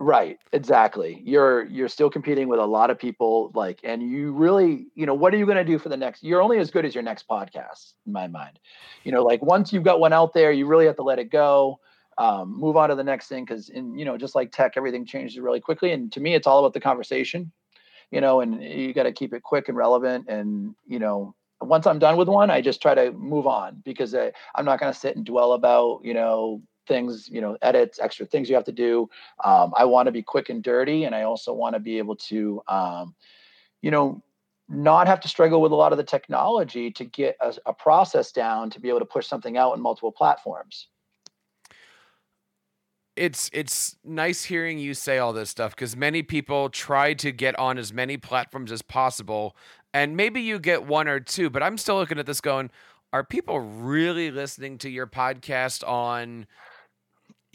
Right, 0.00 0.38
exactly. 0.52 1.20
You're 1.24 1.64
you're 1.66 1.88
still 1.88 2.08
competing 2.08 2.46
with 2.48 2.60
a 2.60 2.66
lot 2.66 2.90
of 2.90 2.98
people 2.98 3.50
like 3.54 3.80
and 3.82 4.00
you 4.00 4.32
really, 4.32 4.86
you 4.94 5.06
know, 5.06 5.14
what 5.14 5.34
are 5.34 5.36
you 5.36 5.44
going 5.44 5.58
to 5.58 5.64
do 5.64 5.78
for 5.78 5.88
the 5.88 5.96
next 5.96 6.22
you're 6.22 6.40
only 6.40 6.58
as 6.58 6.70
good 6.70 6.84
as 6.84 6.94
your 6.94 7.02
next 7.02 7.26
podcast 7.28 7.94
in 8.06 8.12
my 8.12 8.28
mind. 8.28 8.60
You 9.02 9.10
know, 9.10 9.24
like 9.24 9.42
once 9.42 9.72
you've 9.72 9.82
got 9.82 9.98
one 9.98 10.12
out 10.12 10.34
there, 10.34 10.52
you 10.52 10.66
really 10.66 10.86
have 10.86 10.96
to 10.96 11.02
let 11.02 11.18
it 11.18 11.30
go. 11.30 11.80
Um, 12.16 12.58
move 12.58 12.76
on 12.76 12.88
to 12.88 12.96
the 12.96 13.04
next 13.04 13.28
thing 13.28 13.44
because 13.44 13.68
in 13.68 13.96
you 13.96 14.04
know 14.04 14.16
just 14.16 14.34
like 14.34 14.50
tech 14.50 14.72
everything 14.76 15.06
changes 15.06 15.38
really 15.38 15.60
quickly 15.60 15.92
and 15.92 16.10
to 16.12 16.20
me 16.20 16.34
it's 16.34 16.48
all 16.48 16.58
about 16.58 16.74
the 16.74 16.80
conversation 16.80 17.52
you 18.10 18.20
know 18.20 18.40
and 18.40 18.60
you 18.60 18.92
got 18.92 19.04
to 19.04 19.12
keep 19.12 19.32
it 19.32 19.44
quick 19.44 19.68
and 19.68 19.76
relevant 19.76 20.26
and 20.28 20.74
you 20.84 20.98
know 20.98 21.34
once 21.60 21.86
i'm 21.86 22.00
done 22.00 22.16
with 22.16 22.26
one 22.28 22.50
i 22.50 22.60
just 22.60 22.82
try 22.82 22.92
to 22.92 23.12
move 23.12 23.46
on 23.46 23.80
because 23.84 24.16
I, 24.16 24.32
i'm 24.56 24.64
not 24.64 24.80
going 24.80 24.92
to 24.92 24.98
sit 24.98 25.14
and 25.14 25.24
dwell 25.24 25.52
about 25.52 26.00
you 26.02 26.12
know 26.14 26.60
things, 26.88 27.28
you 27.30 27.40
know, 27.40 27.56
edits, 27.62 28.00
extra 28.00 28.26
things 28.26 28.48
you 28.48 28.56
have 28.56 28.64
to 28.64 28.72
do. 28.72 29.08
Um, 29.44 29.72
I 29.76 29.84
want 29.84 30.06
to 30.06 30.12
be 30.12 30.22
quick 30.22 30.48
and 30.48 30.62
dirty, 30.62 31.04
and 31.04 31.14
I 31.14 31.22
also 31.22 31.52
want 31.52 31.74
to 31.74 31.80
be 31.80 31.98
able 31.98 32.16
to, 32.16 32.62
um, 32.66 33.14
you 33.82 33.92
know, 33.92 34.22
not 34.68 35.06
have 35.06 35.20
to 35.20 35.28
struggle 35.28 35.60
with 35.60 35.72
a 35.72 35.76
lot 35.76 35.92
of 35.92 35.98
the 35.98 36.04
technology 36.04 36.90
to 36.90 37.04
get 37.04 37.36
a, 37.40 37.54
a 37.66 37.72
process 37.72 38.32
down 38.32 38.70
to 38.70 38.80
be 38.80 38.88
able 38.88 38.98
to 38.98 39.04
push 39.04 39.26
something 39.26 39.56
out 39.56 39.74
in 39.76 39.80
multiple 39.80 40.12
platforms 40.12 40.88
it's 43.18 43.50
it's 43.52 43.96
nice 44.04 44.44
hearing 44.44 44.78
you 44.78 44.94
say 44.94 45.18
all 45.18 45.32
this 45.32 45.50
stuff 45.50 45.74
because 45.74 45.96
many 45.96 46.22
people 46.22 46.70
try 46.70 47.12
to 47.12 47.32
get 47.32 47.58
on 47.58 47.76
as 47.76 47.92
many 47.92 48.16
platforms 48.16 48.70
as 48.70 48.80
possible 48.80 49.56
and 49.92 50.16
maybe 50.16 50.40
you 50.40 50.58
get 50.58 50.86
one 50.86 51.08
or 51.08 51.18
two 51.18 51.50
but 51.50 51.62
i'm 51.62 51.76
still 51.76 51.96
looking 51.96 52.18
at 52.18 52.26
this 52.26 52.40
going 52.40 52.70
are 53.12 53.24
people 53.24 53.58
really 53.58 54.30
listening 54.30 54.78
to 54.78 54.88
your 54.88 55.06
podcast 55.06 55.86
on 55.86 56.46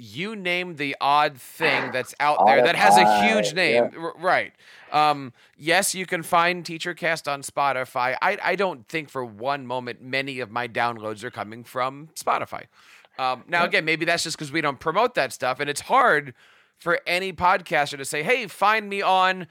you 0.03 0.35
name 0.35 0.75
the 0.75 0.95
odd 0.99 1.37
thing 1.37 1.91
that's 1.91 2.13
out 2.19 2.45
there 2.45 2.61
that 2.61 2.75
has 2.75 2.97
a 2.97 3.25
huge 3.25 3.53
name. 3.53 3.89
yeah. 3.93 3.99
R- 3.99 4.13
right. 4.19 4.53
Um, 4.91 5.31
yes 5.57 5.95
you 5.95 6.05
can 6.05 6.23
find 6.23 6.65
teachercast 6.65 7.31
on 7.31 7.41
spotify. 7.41 8.15
I, 8.21 8.37
I 8.43 8.55
don't 8.55 8.87
think 8.87 9.09
for 9.09 9.23
one 9.23 9.65
moment 9.65 10.01
many 10.01 10.39
of 10.39 10.51
my 10.51 10.67
downloads 10.67 11.23
are 11.23 11.31
coming 11.31 11.63
from 11.63 12.09
spotify. 12.15 12.63
Um, 13.17 13.43
now 13.47 13.61
yeah. 13.61 13.65
again 13.65 13.85
maybe 13.85 14.05
that's 14.05 14.23
just 14.23 14.37
because 14.37 14.51
we 14.51 14.59
don't 14.59 14.79
promote 14.79 15.15
that 15.15 15.31
stuff 15.31 15.59
and 15.59 15.69
it's 15.69 15.81
hard 15.81 16.33
for 16.77 16.99
any 17.07 17.31
podcaster 17.31 17.97
to 17.97 18.05
say 18.05 18.23
hey 18.23 18.47
find 18.47 18.89
me 18.89 19.01
on 19.01 19.47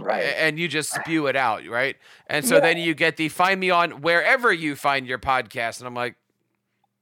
right. 0.00 0.24
and 0.36 0.58
you 0.58 0.66
just 0.66 0.92
spew 0.92 1.28
it 1.28 1.36
out 1.36 1.64
right? 1.68 1.96
And 2.26 2.44
so 2.44 2.56
yeah. 2.56 2.60
then 2.60 2.78
you 2.78 2.94
get 2.94 3.16
the 3.16 3.28
find 3.28 3.60
me 3.60 3.70
on 3.70 4.02
wherever 4.02 4.52
you 4.52 4.74
find 4.74 5.06
your 5.06 5.18
podcast 5.18 5.78
and 5.78 5.86
i'm 5.86 5.94
like 5.94 6.16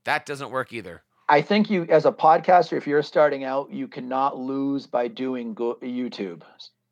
that 0.04 0.26
doesn't 0.26 0.50
work 0.50 0.72
either 0.72 1.02
I 1.28 1.42
think 1.42 1.70
you, 1.70 1.84
as 1.88 2.06
a 2.06 2.12
podcaster, 2.12 2.76
if 2.76 2.86
you're 2.86 3.02
starting 3.02 3.44
out, 3.44 3.70
you 3.70 3.88
cannot 3.88 4.38
lose 4.38 4.86
by 4.86 5.08
doing 5.08 5.54
go- 5.54 5.78
YouTube. 5.82 6.42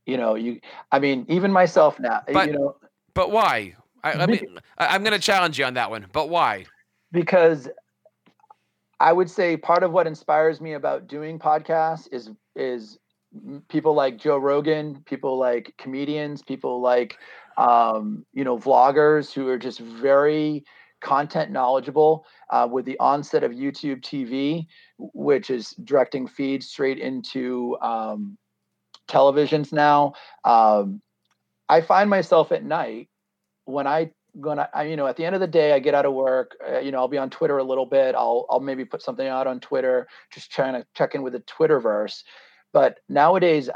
You 0.06 0.16
know, 0.16 0.34
you. 0.34 0.60
I 0.92 0.98
mean, 0.98 1.24
even 1.28 1.52
myself 1.52 1.98
now. 2.00 2.22
But, 2.32 2.48
you 2.48 2.54
know, 2.54 2.76
but 3.14 3.30
why? 3.30 3.74
I, 4.02 4.12
I 4.12 4.26
mean, 4.26 4.58
I'm 4.76 5.02
going 5.02 5.14
to 5.14 5.18
challenge 5.18 5.58
you 5.58 5.64
on 5.64 5.74
that 5.74 5.90
one, 5.90 6.06
but 6.12 6.28
why? 6.28 6.66
Because 7.10 7.68
I 9.00 9.12
would 9.12 9.30
say 9.30 9.56
part 9.56 9.82
of 9.82 9.92
what 9.92 10.06
inspires 10.06 10.60
me 10.60 10.74
about 10.74 11.06
doing 11.06 11.38
podcasts 11.38 12.08
is 12.12 12.30
is 12.54 12.98
people 13.68 13.94
like 13.94 14.18
Joe 14.18 14.38
Rogan, 14.38 15.02
people 15.06 15.38
like 15.38 15.74
comedians, 15.78 16.42
people 16.42 16.80
like 16.80 17.18
um, 17.56 18.26
you 18.32 18.44
know 18.44 18.58
vloggers 18.58 19.32
who 19.32 19.48
are 19.48 19.58
just 19.58 19.80
very 19.80 20.64
content 21.04 21.52
knowledgeable. 21.52 22.26
Uh, 22.50 22.66
with 22.70 22.84
the 22.84 22.98
onset 22.98 23.44
of 23.44 23.52
YouTube 23.52 24.00
TV, 24.00 24.66
which 24.98 25.50
is 25.50 25.70
directing 25.84 26.26
feeds 26.26 26.66
straight 26.66 26.98
into 26.98 27.76
um, 27.80 28.36
televisions 29.08 29.72
now, 29.72 30.14
um, 30.44 31.00
I 31.68 31.80
find 31.80 32.10
myself 32.10 32.52
at 32.52 32.64
night 32.64 33.08
when 33.64 33.86
I 33.86 34.10
when 34.34 34.58
I, 34.58 34.82
you 34.82 34.96
know, 34.96 35.06
at 35.06 35.16
the 35.16 35.24
end 35.24 35.36
of 35.36 35.40
the 35.40 35.46
day, 35.46 35.72
I 35.72 35.78
get 35.78 35.94
out 35.94 36.06
of 36.06 36.12
work, 36.12 36.56
uh, 36.68 36.80
you 36.80 36.90
know, 36.90 36.98
I'll 36.98 37.08
be 37.08 37.18
on 37.18 37.30
Twitter 37.30 37.58
a 37.58 37.64
little 37.64 37.86
bit. 37.86 38.16
I'll, 38.16 38.46
I'll 38.50 38.60
maybe 38.60 38.84
put 38.84 39.00
something 39.00 39.26
out 39.26 39.46
on 39.46 39.60
Twitter, 39.60 40.08
just 40.32 40.50
trying 40.50 40.74
to 40.74 40.84
check 40.94 41.14
in 41.14 41.22
with 41.22 41.34
the 41.34 41.40
Twitterverse. 41.40 42.24
But 42.72 42.98
nowadays, 43.08 43.70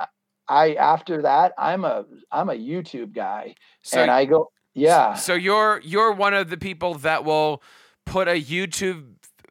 I, 0.48 0.74
after 0.74 1.22
that, 1.22 1.52
I'm 1.58 1.84
a, 1.84 2.04
I'm 2.32 2.50
a 2.50 2.54
YouTube 2.54 3.14
guy 3.14 3.54
so, 3.82 4.02
and 4.02 4.10
I 4.10 4.24
go, 4.24 4.50
yeah. 4.78 5.14
So 5.14 5.34
you're, 5.34 5.80
you're 5.84 6.12
one 6.12 6.34
of 6.34 6.50
the 6.50 6.56
people 6.56 6.94
that 6.96 7.24
will 7.24 7.62
put 8.04 8.28
a 8.28 8.40
YouTube 8.40 9.04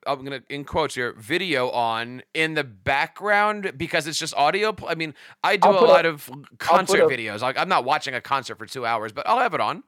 I'm 0.08 0.24
gonna 0.24 0.42
in 0.50 0.64
quotes 0.64 0.96
here 0.96 1.14
video 1.18 1.70
on 1.70 2.24
in 2.34 2.54
the 2.54 2.64
background 2.64 3.74
because 3.78 4.08
it's 4.08 4.18
just 4.18 4.34
audio. 4.36 4.74
I 4.88 4.96
mean, 4.96 5.14
I 5.44 5.58
do 5.58 5.70
a 5.70 5.72
lot 5.72 6.06
a, 6.06 6.10
of 6.10 6.30
concert 6.58 7.02
a, 7.02 7.08
videos. 7.08 7.42
Like 7.42 7.58
I'm 7.58 7.70
not 7.70 7.84
watching 7.84 8.16
a 8.16 8.22
concert 8.22 8.58
for 8.58 8.66
two 8.66 8.86
hours, 8.86 9.12
but 9.12 9.28
I'll 9.28 9.40
have 9.40 9.54
it 9.54 9.60
on. 9.60 9.84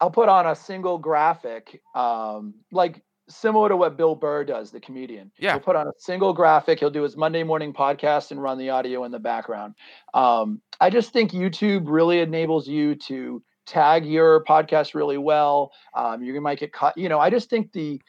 I'll 0.00 0.10
put 0.10 0.28
on 0.28 0.46
a 0.46 0.54
single 0.54 0.98
graphic, 0.98 1.80
um, 1.94 2.54
like 2.70 3.02
similar 3.28 3.68
to 3.68 3.76
what 3.76 3.96
Bill 3.96 4.14
Burr 4.14 4.44
does, 4.44 4.70
the 4.70 4.80
comedian. 4.80 5.30
Yeah. 5.38 5.52
He'll 5.52 5.60
put 5.60 5.76
on 5.76 5.86
a 5.86 5.92
single 5.96 6.32
graphic. 6.32 6.80
He'll 6.80 6.90
do 6.90 7.02
his 7.02 7.16
Monday 7.16 7.44
morning 7.44 7.72
podcast 7.72 8.32
and 8.32 8.42
run 8.42 8.58
the 8.58 8.70
audio 8.70 9.04
in 9.04 9.12
the 9.12 9.20
background. 9.20 9.74
Um, 10.12 10.60
I 10.80 10.90
just 10.90 11.12
think 11.12 11.30
YouTube 11.30 11.84
really 11.86 12.18
enables 12.18 12.66
you 12.66 12.96
to 12.96 13.42
tag 13.66 14.06
your 14.06 14.44
podcast 14.44 14.94
really 14.94 15.18
well. 15.18 15.72
Um, 15.94 16.22
you 16.22 16.40
might 16.40 16.58
get 16.58 16.72
caught. 16.72 16.96
You 16.96 17.08
know, 17.08 17.18
I 17.18 17.30
just 17.30 17.50
think 17.50 17.72
the 17.72 18.00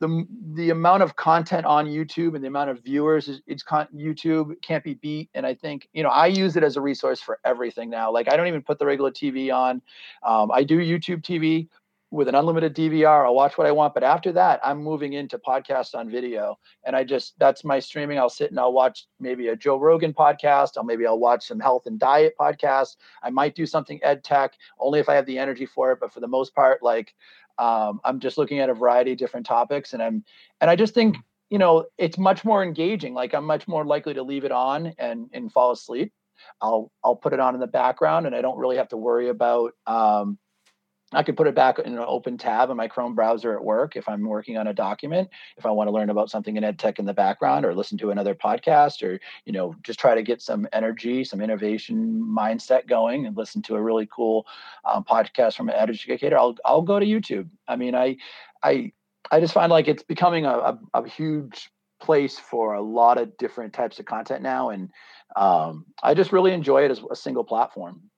the 0.00 0.26
the 0.54 0.70
amount 0.70 1.02
of 1.02 1.14
content 1.16 1.66
on 1.66 1.86
YouTube 1.86 2.34
and 2.34 2.42
the 2.42 2.48
amount 2.48 2.70
of 2.70 2.82
viewers 2.82 3.28
is 3.28 3.42
it's 3.46 3.62
con- 3.62 3.88
YouTube 3.94 4.60
can't 4.62 4.82
be 4.82 4.94
beat. 4.94 5.28
And 5.34 5.46
I 5.46 5.54
think 5.54 5.88
you 5.92 6.02
know 6.02 6.08
I 6.08 6.26
use 6.26 6.56
it 6.56 6.64
as 6.64 6.76
a 6.76 6.80
resource 6.80 7.20
for 7.20 7.38
everything 7.44 7.90
now. 7.90 8.10
Like 8.10 8.32
I 8.32 8.36
don't 8.36 8.48
even 8.48 8.62
put 8.62 8.78
the 8.78 8.86
regular 8.86 9.10
TV 9.10 9.54
on. 9.54 9.82
Um, 10.22 10.50
I 10.50 10.64
do 10.64 10.78
YouTube 10.78 11.22
TV 11.22 11.68
with 12.10 12.28
an 12.28 12.34
unlimited 12.34 12.74
DVR. 12.74 13.24
I'll 13.24 13.34
watch 13.34 13.56
what 13.56 13.66
I 13.66 13.72
want, 13.72 13.94
but 13.94 14.02
after 14.02 14.32
that, 14.32 14.60
I'm 14.64 14.82
moving 14.82 15.12
into 15.12 15.38
podcasts 15.38 15.94
on 15.94 16.10
video, 16.10 16.58
and 16.84 16.96
I 16.96 17.04
just 17.04 17.38
that's 17.38 17.64
my 17.64 17.78
streaming. 17.78 18.18
I'll 18.18 18.28
sit 18.28 18.50
and 18.50 18.58
I'll 18.58 18.72
watch 18.72 19.06
maybe 19.20 19.48
a 19.48 19.56
Joe 19.56 19.78
Rogan 19.78 20.12
podcast. 20.12 20.72
I'll 20.76 20.84
maybe 20.84 21.06
I'll 21.06 21.18
watch 21.18 21.46
some 21.46 21.60
health 21.60 21.86
and 21.86 21.98
diet 21.98 22.34
podcasts. 22.38 22.96
I 23.22 23.30
might 23.30 23.54
do 23.54 23.66
something 23.66 24.00
ed 24.02 24.24
tech 24.24 24.54
only 24.78 24.98
if 24.98 25.08
I 25.08 25.14
have 25.14 25.26
the 25.26 25.38
energy 25.38 25.66
for 25.66 25.92
it, 25.92 25.98
but 26.00 26.12
for 26.12 26.20
the 26.20 26.28
most 26.28 26.54
part, 26.54 26.82
like 26.82 27.14
um, 27.58 28.00
I'm 28.04 28.20
just 28.20 28.38
looking 28.38 28.58
at 28.58 28.70
a 28.70 28.74
variety 28.74 29.12
of 29.12 29.18
different 29.18 29.46
topics, 29.46 29.92
and 29.92 30.02
I'm 30.02 30.24
and 30.60 30.70
I 30.70 30.76
just 30.76 30.94
think 30.94 31.16
you 31.48 31.58
know 31.58 31.86
it's 31.96 32.18
much 32.18 32.44
more 32.44 32.62
engaging. 32.62 33.14
Like 33.14 33.34
I'm 33.34 33.44
much 33.44 33.68
more 33.68 33.84
likely 33.84 34.14
to 34.14 34.22
leave 34.22 34.44
it 34.44 34.52
on 34.52 34.94
and 34.98 35.28
and 35.32 35.52
fall 35.52 35.70
asleep. 35.70 36.12
I'll 36.60 36.90
I'll 37.04 37.16
put 37.16 37.32
it 37.32 37.40
on 37.40 37.54
in 37.54 37.60
the 37.60 37.66
background, 37.68 38.26
and 38.26 38.34
I 38.34 38.40
don't 38.40 38.58
really 38.58 38.78
have 38.78 38.88
to 38.88 38.96
worry 38.96 39.28
about 39.28 39.74
um, 39.86 40.38
I 41.12 41.24
could 41.24 41.36
put 41.36 41.48
it 41.48 41.54
back 41.54 41.78
in 41.78 41.92
an 41.92 42.04
open 42.06 42.38
tab 42.38 42.70
in 42.70 42.76
my 42.76 42.86
Chrome 42.86 43.14
browser 43.14 43.52
at 43.54 43.64
work 43.64 43.96
if 43.96 44.08
I'm 44.08 44.22
working 44.22 44.56
on 44.56 44.68
a 44.68 44.74
document, 44.74 45.28
if 45.56 45.66
I 45.66 45.70
want 45.70 45.88
to 45.88 45.92
learn 45.92 46.10
about 46.10 46.30
something 46.30 46.56
in 46.56 46.62
ed 46.62 46.78
tech 46.78 46.98
in 46.98 47.04
the 47.04 47.14
background 47.14 47.64
or 47.64 47.74
listen 47.74 47.98
to 47.98 48.10
another 48.10 48.34
podcast 48.34 49.02
or, 49.02 49.18
you 49.44 49.52
know, 49.52 49.74
just 49.82 49.98
try 49.98 50.14
to 50.14 50.22
get 50.22 50.40
some 50.40 50.68
energy, 50.72 51.24
some 51.24 51.40
innovation 51.40 52.22
mindset 52.22 52.86
going 52.86 53.26
and 53.26 53.36
listen 53.36 53.60
to 53.62 53.74
a 53.74 53.82
really 53.82 54.08
cool 54.14 54.46
um, 54.84 55.02
podcast 55.02 55.56
from 55.56 55.68
an 55.68 55.74
educator, 55.74 56.38
I'll, 56.38 56.56
I'll 56.64 56.82
go 56.82 57.00
to 57.00 57.06
YouTube. 57.06 57.48
I 57.66 57.74
mean, 57.74 57.94
I, 57.94 58.16
I, 58.62 58.92
I 59.32 59.40
just 59.40 59.54
find 59.54 59.70
like 59.70 59.88
it's 59.88 60.04
becoming 60.04 60.46
a, 60.46 60.50
a, 60.50 60.78
a 60.94 61.08
huge 61.08 61.70
place 62.00 62.38
for 62.38 62.74
a 62.74 62.80
lot 62.80 63.18
of 63.18 63.36
different 63.36 63.72
types 63.72 63.98
of 63.98 64.06
content 64.06 64.42
now. 64.42 64.70
And 64.70 64.90
um, 65.36 65.86
I 66.02 66.14
just 66.14 66.32
really 66.32 66.52
enjoy 66.52 66.84
it 66.84 66.90
as 66.90 67.00
a 67.10 67.16
single 67.16 67.44
platform. 67.44 68.09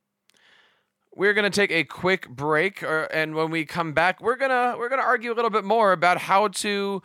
We're 1.15 1.35
gonna 1.35 1.51
take 1.51 1.71
a 1.71 1.85
quick 1.85 2.29
break, 2.29 2.83
or, 2.83 3.05
and 3.05 3.35
when 3.35 3.51
we 3.51 3.65
come 3.65 3.93
back, 3.93 4.21
we're 4.21 4.37
gonna 4.37 4.77
we're 4.79 4.89
gonna 4.89 5.03
argue 5.03 5.33
a 5.33 5.35
little 5.35 5.51
bit 5.51 5.65
more 5.65 5.93
about 5.93 6.19
how 6.19 6.49
to 6.49 7.03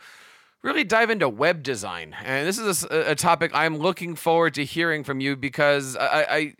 really 0.62 0.84
dive 0.84 1.10
into 1.10 1.28
web 1.28 1.62
design. 1.62 2.16
And 2.24 2.46
this 2.46 2.58
is 2.58 2.84
a, 2.84 3.12
a 3.12 3.14
topic 3.14 3.50
I'm 3.54 3.78
looking 3.78 4.14
forward 4.14 4.54
to 4.54 4.64
hearing 4.64 5.04
from 5.04 5.20
you 5.20 5.36
because 5.36 5.96
I, 5.96 6.26
I 6.28 6.54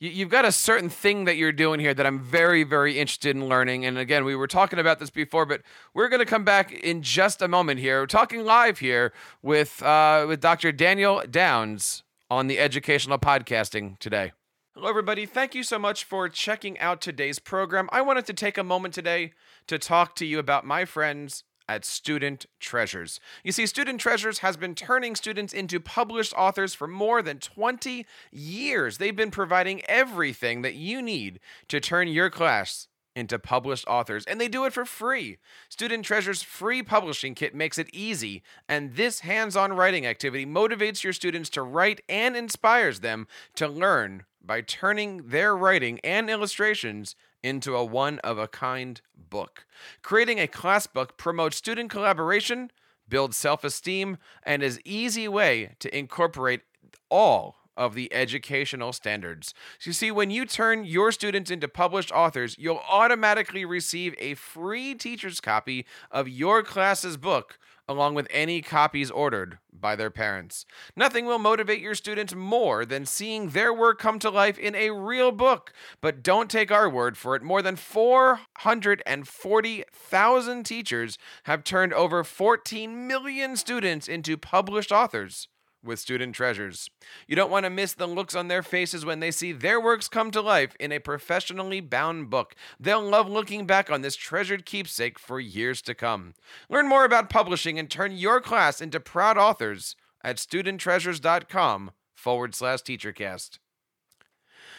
you've 0.00 0.28
got 0.28 0.44
a 0.44 0.52
certain 0.52 0.88
thing 0.88 1.24
that 1.24 1.36
you're 1.36 1.52
doing 1.52 1.80
here 1.80 1.94
that 1.94 2.06
I'm 2.06 2.20
very, 2.20 2.64
very 2.64 2.98
interested 2.98 3.34
in 3.34 3.48
learning. 3.48 3.86
And 3.86 3.98
again, 3.98 4.24
we 4.24 4.34
were 4.34 4.46
talking 4.46 4.78
about 4.78 4.98
this 4.98 5.10
before, 5.10 5.46
but 5.46 5.62
we're 5.94 6.08
going 6.08 6.20
to 6.20 6.26
come 6.26 6.44
back 6.44 6.72
in 6.72 7.02
just 7.02 7.40
a 7.42 7.48
moment 7.48 7.80
here. 7.80 8.00
We're 8.00 8.06
talking 8.06 8.44
live 8.44 8.78
here 8.78 9.12
with 9.42 9.82
uh, 9.82 10.26
with 10.28 10.40
Dr. 10.40 10.72
Daniel 10.72 11.22
Downs 11.30 12.02
on 12.30 12.46
the 12.46 12.58
Educational 12.58 13.18
Podcasting 13.18 13.98
today. 13.98 14.32
Hello, 14.76 14.88
everybody. 14.88 15.24
Thank 15.24 15.54
you 15.54 15.62
so 15.62 15.78
much 15.78 16.02
for 16.02 16.28
checking 16.28 16.80
out 16.80 17.00
today's 17.00 17.38
program. 17.38 17.88
I 17.92 18.02
wanted 18.02 18.26
to 18.26 18.32
take 18.32 18.58
a 18.58 18.64
moment 18.64 18.92
today 18.92 19.32
to 19.68 19.78
talk 19.78 20.16
to 20.16 20.26
you 20.26 20.40
about 20.40 20.66
my 20.66 20.84
friends 20.84 21.44
at 21.68 21.84
Student 21.84 22.46
Treasures. 22.58 23.20
You 23.44 23.52
see, 23.52 23.66
Student 23.66 24.00
Treasures 24.00 24.40
has 24.40 24.56
been 24.56 24.74
turning 24.74 25.14
students 25.14 25.52
into 25.52 25.78
published 25.78 26.34
authors 26.36 26.74
for 26.74 26.88
more 26.88 27.22
than 27.22 27.38
20 27.38 28.04
years. 28.32 28.98
They've 28.98 29.14
been 29.14 29.30
providing 29.30 29.80
everything 29.84 30.62
that 30.62 30.74
you 30.74 31.00
need 31.00 31.38
to 31.68 31.78
turn 31.78 32.08
your 32.08 32.28
class 32.28 32.88
into 33.16 33.38
published 33.38 33.86
authors, 33.86 34.24
and 34.24 34.40
they 34.40 34.48
do 34.48 34.64
it 34.64 34.72
for 34.72 34.84
free. 34.84 35.38
Student 35.68 36.04
Treasure's 36.04 36.42
free 36.42 36.82
publishing 36.82 37.34
kit 37.34 37.54
makes 37.54 37.78
it 37.78 37.88
easy, 37.92 38.42
and 38.68 38.94
this 38.94 39.20
hands 39.20 39.56
on 39.56 39.72
writing 39.72 40.06
activity 40.06 40.44
motivates 40.46 41.02
your 41.02 41.12
students 41.12 41.48
to 41.50 41.62
write 41.62 42.00
and 42.08 42.36
inspires 42.36 43.00
them 43.00 43.26
to 43.56 43.68
learn 43.68 44.24
by 44.44 44.60
turning 44.60 45.28
their 45.28 45.56
writing 45.56 46.00
and 46.04 46.28
illustrations 46.28 47.16
into 47.42 47.76
a 47.76 47.84
one 47.84 48.18
of 48.20 48.38
a 48.38 48.48
kind 48.48 49.00
book. 49.16 49.66
Creating 50.02 50.40
a 50.40 50.46
class 50.46 50.86
book 50.86 51.16
promotes 51.16 51.56
student 51.56 51.90
collaboration, 51.90 52.70
builds 53.08 53.36
self 53.36 53.64
esteem, 53.64 54.16
and 54.42 54.62
is 54.62 54.80
easy 54.84 55.28
way 55.28 55.76
to 55.78 55.96
incorporate 55.96 56.62
all 57.10 57.63
of 57.76 57.94
the 57.94 58.12
educational 58.12 58.92
standards. 58.92 59.54
So 59.78 59.88
you 59.88 59.94
see, 59.94 60.10
when 60.10 60.30
you 60.30 60.46
turn 60.46 60.84
your 60.84 61.12
students 61.12 61.50
into 61.50 61.68
published 61.68 62.12
authors, 62.12 62.56
you'll 62.58 62.82
automatically 62.88 63.64
receive 63.64 64.14
a 64.18 64.34
free 64.34 64.94
teacher's 64.94 65.40
copy 65.40 65.86
of 66.10 66.28
your 66.28 66.62
class's 66.62 67.16
book 67.16 67.58
along 67.88 68.14
with 68.14 68.28
any 68.30 68.62
copies 68.62 69.10
ordered 69.10 69.58
by 69.72 69.96
their 69.96 70.10
parents. 70.10 70.64
Nothing 70.96 71.26
will 71.26 71.38
motivate 71.38 71.80
your 71.80 71.94
students 71.94 72.34
more 72.34 72.86
than 72.86 73.04
seeing 73.04 73.50
their 73.50 73.70
work 73.72 73.98
come 73.98 74.18
to 74.20 74.30
life 74.30 74.58
in 74.58 74.74
a 74.74 74.90
real 74.90 75.32
book. 75.32 75.74
But 76.00 76.22
don't 76.22 76.50
take 76.50 76.72
our 76.72 76.88
word 76.88 77.18
for 77.18 77.36
it. 77.36 77.42
More 77.42 77.60
than 77.60 77.76
440,000 77.76 80.64
teachers 80.64 81.18
have 81.44 81.62
turned 81.64 81.92
over 81.92 82.24
14 82.24 83.06
million 83.06 83.56
students 83.56 84.08
into 84.08 84.38
published 84.38 84.92
authors 84.92 85.48
with 85.84 85.98
Student 85.98 86.34
Treasures. 86.34 86.88
You 87.26 87.36
don't 87.36 87.50
want 87.50 87.64
to 87.64 87.70
miss 87.70 87.92
the 87.92 88.06
looks 88.06 88.34
on 88.34 88.48
their 88.48 88.62
faces 88.62 89.04
when 89.04 89.20
they 89.20 89.30
see 89.30 89.52
their 89.52 89.80
works 89.80 90.08
come 90.08 90.30
to 90.30 90.40
life 90.40 90.74
in 90.80 90.92
a 90.92 90.98
professionally 90.98 91.80
bound 91.80 92.30
book. 92.30 92.54
They'll 92.80 93.02
love 93.02 93.28
looking 93.28 93.66
back 93.66 93.90
on 93.90 94.02
this 94.02 94.16
treasured 94.16 94.66
keepsake 94.66 95.18
for 95.18 95.40
years 95.40 95.82
to 95.82 95.94
come. 95.94 96.34
Learn 96.68 96.88
more 96.88 97.04
about 97.04 97.30
publishing 97.30 97.78
and 97.78 97.90
turn 97.90 98.12
your 98.12 98.40
class 98.40 98.80
into 98.80 99.00
proud 99.00 99.38
authors 99.38 99.96
at 100.22 100.36
studenttreasures.com 100.36 101.90
forward 102.14 102.54
slash 102.54 102.80
teachercast. 102.80 103.58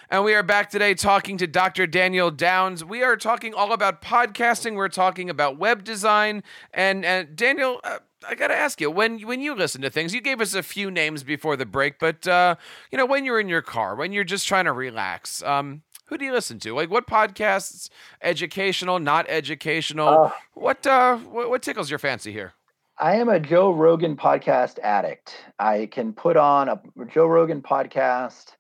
And 0.08 0.24
we 0.24 0.36
are 0.36 0.44
back 0.44 0.70
today 0.70 0.94
talking 0.94 1.36
to 1.39 1.48
Dr. 1.48 1.88
Daniel 1.88 2.30
Downs. 2.30 2.86
We 2.86 3.02
are 3.02 3.18
talking 3.18 3.56
all 3.56 3.74
about 3.74 4.04
podcasting. 4.04 4.76
We're 4.76 4.88
talking 4.88 5.32
about 5.32 5.58
web 5.58 5.84
design. 5.84 6.44
And, 6.72 7.04
and 7.04 7.36
Daniel, 7.36 7.82
uh, 7.84 7.98
I 8.28 8.36
got 8.36 8.50
to 8.50 8.56
ask 8.56 8.80
you 8.80 8.91
when 8.91 9.20
when 9.22 9.41
you 9.41 9.56
listen 9.56 9.82
to 9.82 9.89
things, 9.89 10.13
you 10.13 10.22
gave 10.22 10.41
us 10.41 10.54
a 10.54 10.62
few 10.62 10.91
names 10.91 11.24
before 11.24 11.58
the 11.58 11.65
break, 11.65 11.98
but 11.98 12.28
uh, 12.28 12.56
you 12.91 12.98
know 12.98 13.06
when 13.06 13.26
you're 13.26 13.39
in 13.39 13.50
your 13.50 13.62
car, 13.63 13.96
when 13.96 14.12
you're 14.12 14.24
just 14.24 14.48
trying 14.48 14.65
to 14.65 14.72
relax, 14.72 15.44
um, 15.44 15.82
who 16.06 16.18
do 16.18 16.26
you 16.26 16.34
listen 16.34 16.60
to? 16.60 16.76
Like 16.76 16.89
what 16.89 17.08
podcasts? 17.08 17.89
Educational, 18.22 19.00
not 19.00 19.26
educational? 19.28 20.08
Uh, 20.08 20.32
what, 20.54 20.86
uh, 20.88 21.18
what 21.18 21.50
what 21.50 21.62
tickles 21.62 21.89
your 21.89 22.00
fancy 22.00 22.32
here? 22.32 22.54
I 22.98 23.15
am 23.15 23.30
a 23.30 23.39
Joe 23.39 23.72
Rogan 23.72 24.15
podcast 24.15 24.80
addict. 24.80 25.36
I 25.60 25.88
can 25.91 26.13
put 26.13 26.38
on 26.38 26.70
a 26.70 26.80
Joe 27.12 27.28
Rogan 27.28 27.62
podcast 27.62 28.54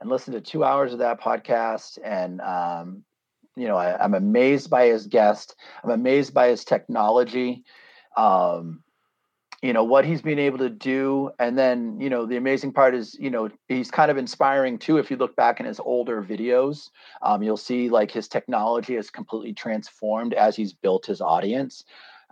and 0.00 0.10
listen 0.10 0.34
to 0.34 0.40
two 0.40 0.64
hours 0.64 0.92
of 0.92 1.00
that 1.00 1.20
podcast 1.20 1.98
and 2.04 2.40
um, 2.40 3.04
you 3.58 3.66
know, 3.66 3.76
I, 3.76 4.04
am 4.04 4.14
amazed 4.14 4.70
by 4.70 4.86
his 4.86 5.06
guest. 5.06 5.56
I'm 5.82 5.90
amazed 5.90 6.32
by 6.32 6.48
his 6.48 6.64
technology. 6.64 7.64
Um, 8.16 8.84
you 9.60 9.72
know 9.72 9.82
what 9.82 10.04
he's 10.04 10.22
been 10.22 10.38
able 10.38 10.58
to 10.58 10.70
do 10.70 11.30
and 11.40 11.58
then 11.58 12.00
you 12.00 12.08
know 12.08 12.26
the 12.26 12.36
amazing 12.36 12.72
part 12.72 12.94
is 12.94 13.16
you 13.18 13.28
know 13.28 13.50
he's 13.66 13.90
kind 13.90 14.08
of 14.08 14.16
inspiring 14.16 14.78
too 14.78 14.98
if 14.98 15.10
you 15.10 15.16
look 15.16 15.34
back 15.34 15.58
in 15.58 15.66
his 15.66 15.80
older 15.80 16.22
videos 16.22 16.90
um, 17.22 17.42
you'll 17.42 17.56
see 17.56 17.88
like 17.88 18.10
his 18.10 18.28
technology 18.28 18.94
has 18.94 19.10
completely 19.10 19.52
transformed 19.52 20.32
as 20.32 20.54
he's 20.54 20.72
built 20.72 21.06
his 21.06 21.20
audience 21.20 21.82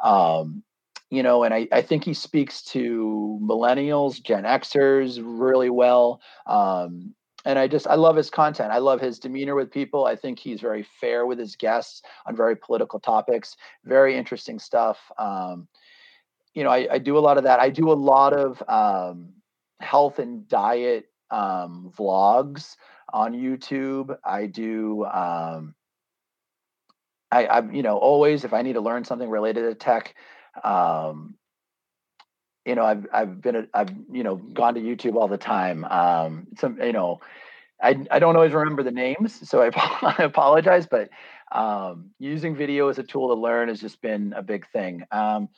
um, 0.05 0.63
you 1.11 1.21
know 1.21 1.43
and 1.43 1.53
I, 1.53 1.67
I 1.73 1.83
think 1.83 2.05
he 2.05 2.15
speaks 2.15 2.63
to 2.67 3.41
millennials 3.43 4.23
gen 4.23 4.45
xers 4.45 5.21
really 5.21 5.71
well 5.71 6.21
um, 6.47 7.13
and 7.47 7.61
I 7.61 7.69
just 7.69 7.87
I 7.87 7.95
love 7.95 8.17
his 8.17 8.29
content. 8.29 8.73
I 8.73 8.79
love 8.79 9.01
his 9.01 9.21
demeanor 9.21 9.55
with 9.55 9.71
people. 9.71 10.05
I 10.05 10.17
think 10.17 10.39
he's 10.39 10.61
very 10.61 10.85
fair 11.01 11.27
with 11.27 11.39
his 11.39 11.55
guests 11.55 12.03
on 12.27 12.37
very 12.37 12.57
political 12.57 12.99
topics. 12.99 13.57
Very 13.85 14.17
interesting 14.17 14.59
stuff. 14.59 14.99
Um, 15.17 15.69
you 16.55 16.65
know, 16.65 16.71
I, 16.71 16.89
I, 16.95 16.99
do 16.99 17.17
a 17.17 17.21
lot 17.21 17.39
of 17.39 17.45
that. 17.45 17.61
I 17.61 17.71
do 17.71 17.93
a 17.93 17.95
lot 17.95 18.33
of 18.33 18.63
um, 18.69 19.29
health 19.81 20.19
and 20.19 20.49
diet 20.49 21.07
um, 21.31 21.93
vlogs 21.97 22.77
on 23.13 23.33
YouTube. 23.33 24.17
I 24.25 24.47
do. 24.47 25.05
Um, 25.05 25.75
I, 27.31 27.47
I, 27.47 27.71
you 27.71 27.83
know, 27.83 27.97
always 27.97 28.45
if 28.45 28.53
I 28.53 28.63
need 28.63 28.73
to 28.73 28.81
learn 28.81 29.05
something 29.05 29.29
related 29.29 29.63
to 29.63 29.75
tech, 29.75 30.15
um, 30.65 31.35
you 32.67 32.75
know, 32.75 32.85
I've 32.85 33.07
I've 33.13 33.41
been 33.41 33.69
I've 33.73 33.91
you 34.11 34.25
know 34.25 34.37
gone 34.37 34.75
to 34.75 34.81
YouTube 34.81 35.15
all 35.15 35.29
the 35.29 35.39
time. 35.39 35.85
Um, 35.85 36.49
some 36.59 36.79
you 36.83 36.93
know, 36.93 37.21
I 37.81 38.05
I 38.11 38.19
don't 38.19 38.35
always 38.35 38.53
remember 38.53 38.83
the 38.83 38.91
names, 38.91 39.49
so 39.49 39.63
I, 39.63 39.71
I 40.19 40.25
apologize. 40.25 40.87
But 40.87 41.11
um, 41.53 42.11
using 42.19 42.57
video 42.57 42.89
as 42.89 42.99
a 42.99 43.05
tool 43.05 43.29
to 43.29 43.41
learn 43.41 43.69
has 43.69 43.81
just 43.81 44.03
been 44.03 44.35
a 44.37 44.43
big 44.43 44.69
thing. 44.71 45.05
Um, 45.13 45.49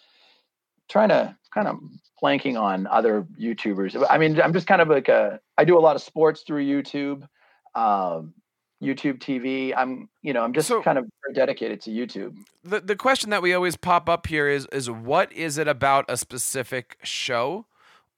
trying 0.88 1.08
to 1.08 1.36
kind 1.52 1.66
of 1.66 1.78
planking 2.18 2.56
on 2.56 2.86
other 2.86 3.26
YouTubers. 3.40 4.04
I 4.08 4.18
mean, 4.18 4.40
I'm 4.40 4.52
just 4.52 4.66
kind 4.66 4.82
of 4.82 4.88
like 4.88 5.08
a 5.08 5.40
I 5.56 5.64
do 5.64 5.78
a 5.78 5.80
lot 5.80 5.96
of 5.96 6.02
sports 6.02 6.42
through 6.46 6.66
YouTube, 6.66 7.26
um, 7.74 8.34
YouTube 8.82 9.18
TV. 9.18 9.74
I'm 9.76 10.08
you 10.22 10.32
know 10.32 10.42
I'm 10.42 10.52
just 10.52 10.68
so, 10.68 10.82
kind 10.82 10.98
of 10.98 11.06
dedicated 11.34 11.80
to 11.82 11.90
YouTube. 11.90 12.36
The 12.64 12.80
the 12.80 12.96
question 12.96 13.30
that 13.30 13.42
we 13.42 13.54
always 13.54 13.76
pop 13.76 14.08
up 14.08 14.26
here 14.26 14.48
is 14.48 14.66
is 14.72 14.90
what 14.90 15.32
is 15.32 15.58
it 15.58 15.68
about 15.68 16.04
a 16.08 16.16
specific 16.16 16.98
show? 17.02 17.66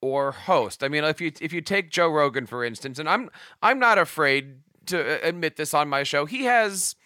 or 0.03 0.33
host. 0.33 0.83
I 0.83 0.89
mean, 0.89 1.05
if 1.05 1.21
you 1.21 1.31
if 1.43 1.53
you 1.53 1.61
take 1.61 1.91
Joe 1.91 2.09
Rogan 2.09 2.47
for 2.47 2.65
instance, 2.65 2.99
and 2.99 3.07
I'm 3.07 3.29
I'm 3.63 3.79
not 3.79 3.99
afraid 3.99 4.61
to 4.87 4.99
uh, 4.99 5.19
admit 5.23 5.57
this 5.57 5.75
on 5.75 5.91
my 5.91 6.05
show, 6.05 6.25
he 6.25 6.45
has 6.45 6.97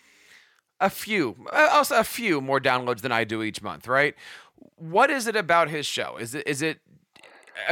a 0.81 0.89
few, 0.89 1.35
uh, 1.53 1.71
also 1.73 1.97
a 1.99 2.05
few 2.05 2.41
more 2.41 2.61
downloads 2.61 3.01
than 3.01 3.11
I 3.11 3.25
do 3.25 3.43
each 3.43 3.61
month, 3.63 3.89
right? 3.89 4.15
what 4.77 5.11
is 5.11 5.27
it 5.27 5.37
about 5.37 5.69
his 5.71 5.87
show? 5.87 6.17
Is 6.17 6.35
it 6.35 6.47
is 6.47 6.63
it 6.63 6.81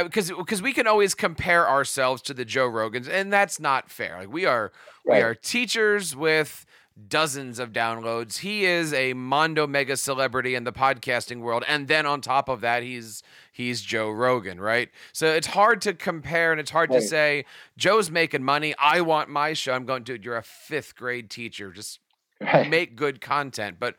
because 0.01 0.31
uh, 0.31 0.35
because 0.37 0.61
we 0.61 0.73
can 0.73 0.87
always 0.87 1.15
compare 1.15 1.67
ourselves 1.67 2.21
to 2.23 2.33
the 2.33 2.45
Joe 2.45 2.69
Rogans, 2.69 3.07
and 3.07 3.31
that's 3.31 3.59
not 3.59 3.89
fair. 3.89 4.17
Like 4.19 4.31
we 4.31 4.45
are 4.45 4.71
right. 5.05 5.17
we 5.17 5.21
are 5.21 5.35
teachers 5.35 6.15
with 6.15 6.65
dozens 7.07 7.57
of 7.59 7.71
downloads. 7.71 8.39
He 8.39 8.65
is 8.65 8.93
a 8.93 9.13
mondo 9.13 9.65
mega 9.65 9.97
celebrity 9.97 10.55
in 10.55 10.63
the 10.63 10.71
podcasting 10.71 11.41
world, 11.41 11.63
and 11.67 11.87
then 11.87 12.05
on 12.05 12.21
top 12.21 12.49
of 12.49 12.61
that, 12.61 12.83
he's 12.83 13.23
he's 13.51 13.81
Joe 13.81 14.09
Rogan, 14.11 14.59
right? 14.59 14.89
So 15.11 15.27
it's 15.27 15.47
hard 15.47 15.81
to 15.81 15.93
compare, 15.93 16.51
and 16.51 16.59
it's 16.59 16.71
hard 16.71 16.89
right. 16.89 17.01
to 17.01 17.07
say 17.07 17.45
Joe's 17.77 18.09
making 18.09 18.43
money. 18.43 18.73
I 18.79 19.01
want 19.01 19.29
my 19.29 19.53
show. 19.53 19.73
I'm 19.73 19.85
going, 19.85 20.03
dude. 20.03 20.23
You're 20.23 20.37
a 20.37 20.43
fifth 20.43 20.95
grade 20.95 21.29
teacher. 21.29 21.71
Just 21.71 21.99
right. 22.39 22.69
make 22.69 22.95
good 22.95 23.21
content, 23.21 23.77
but 23.79 23.95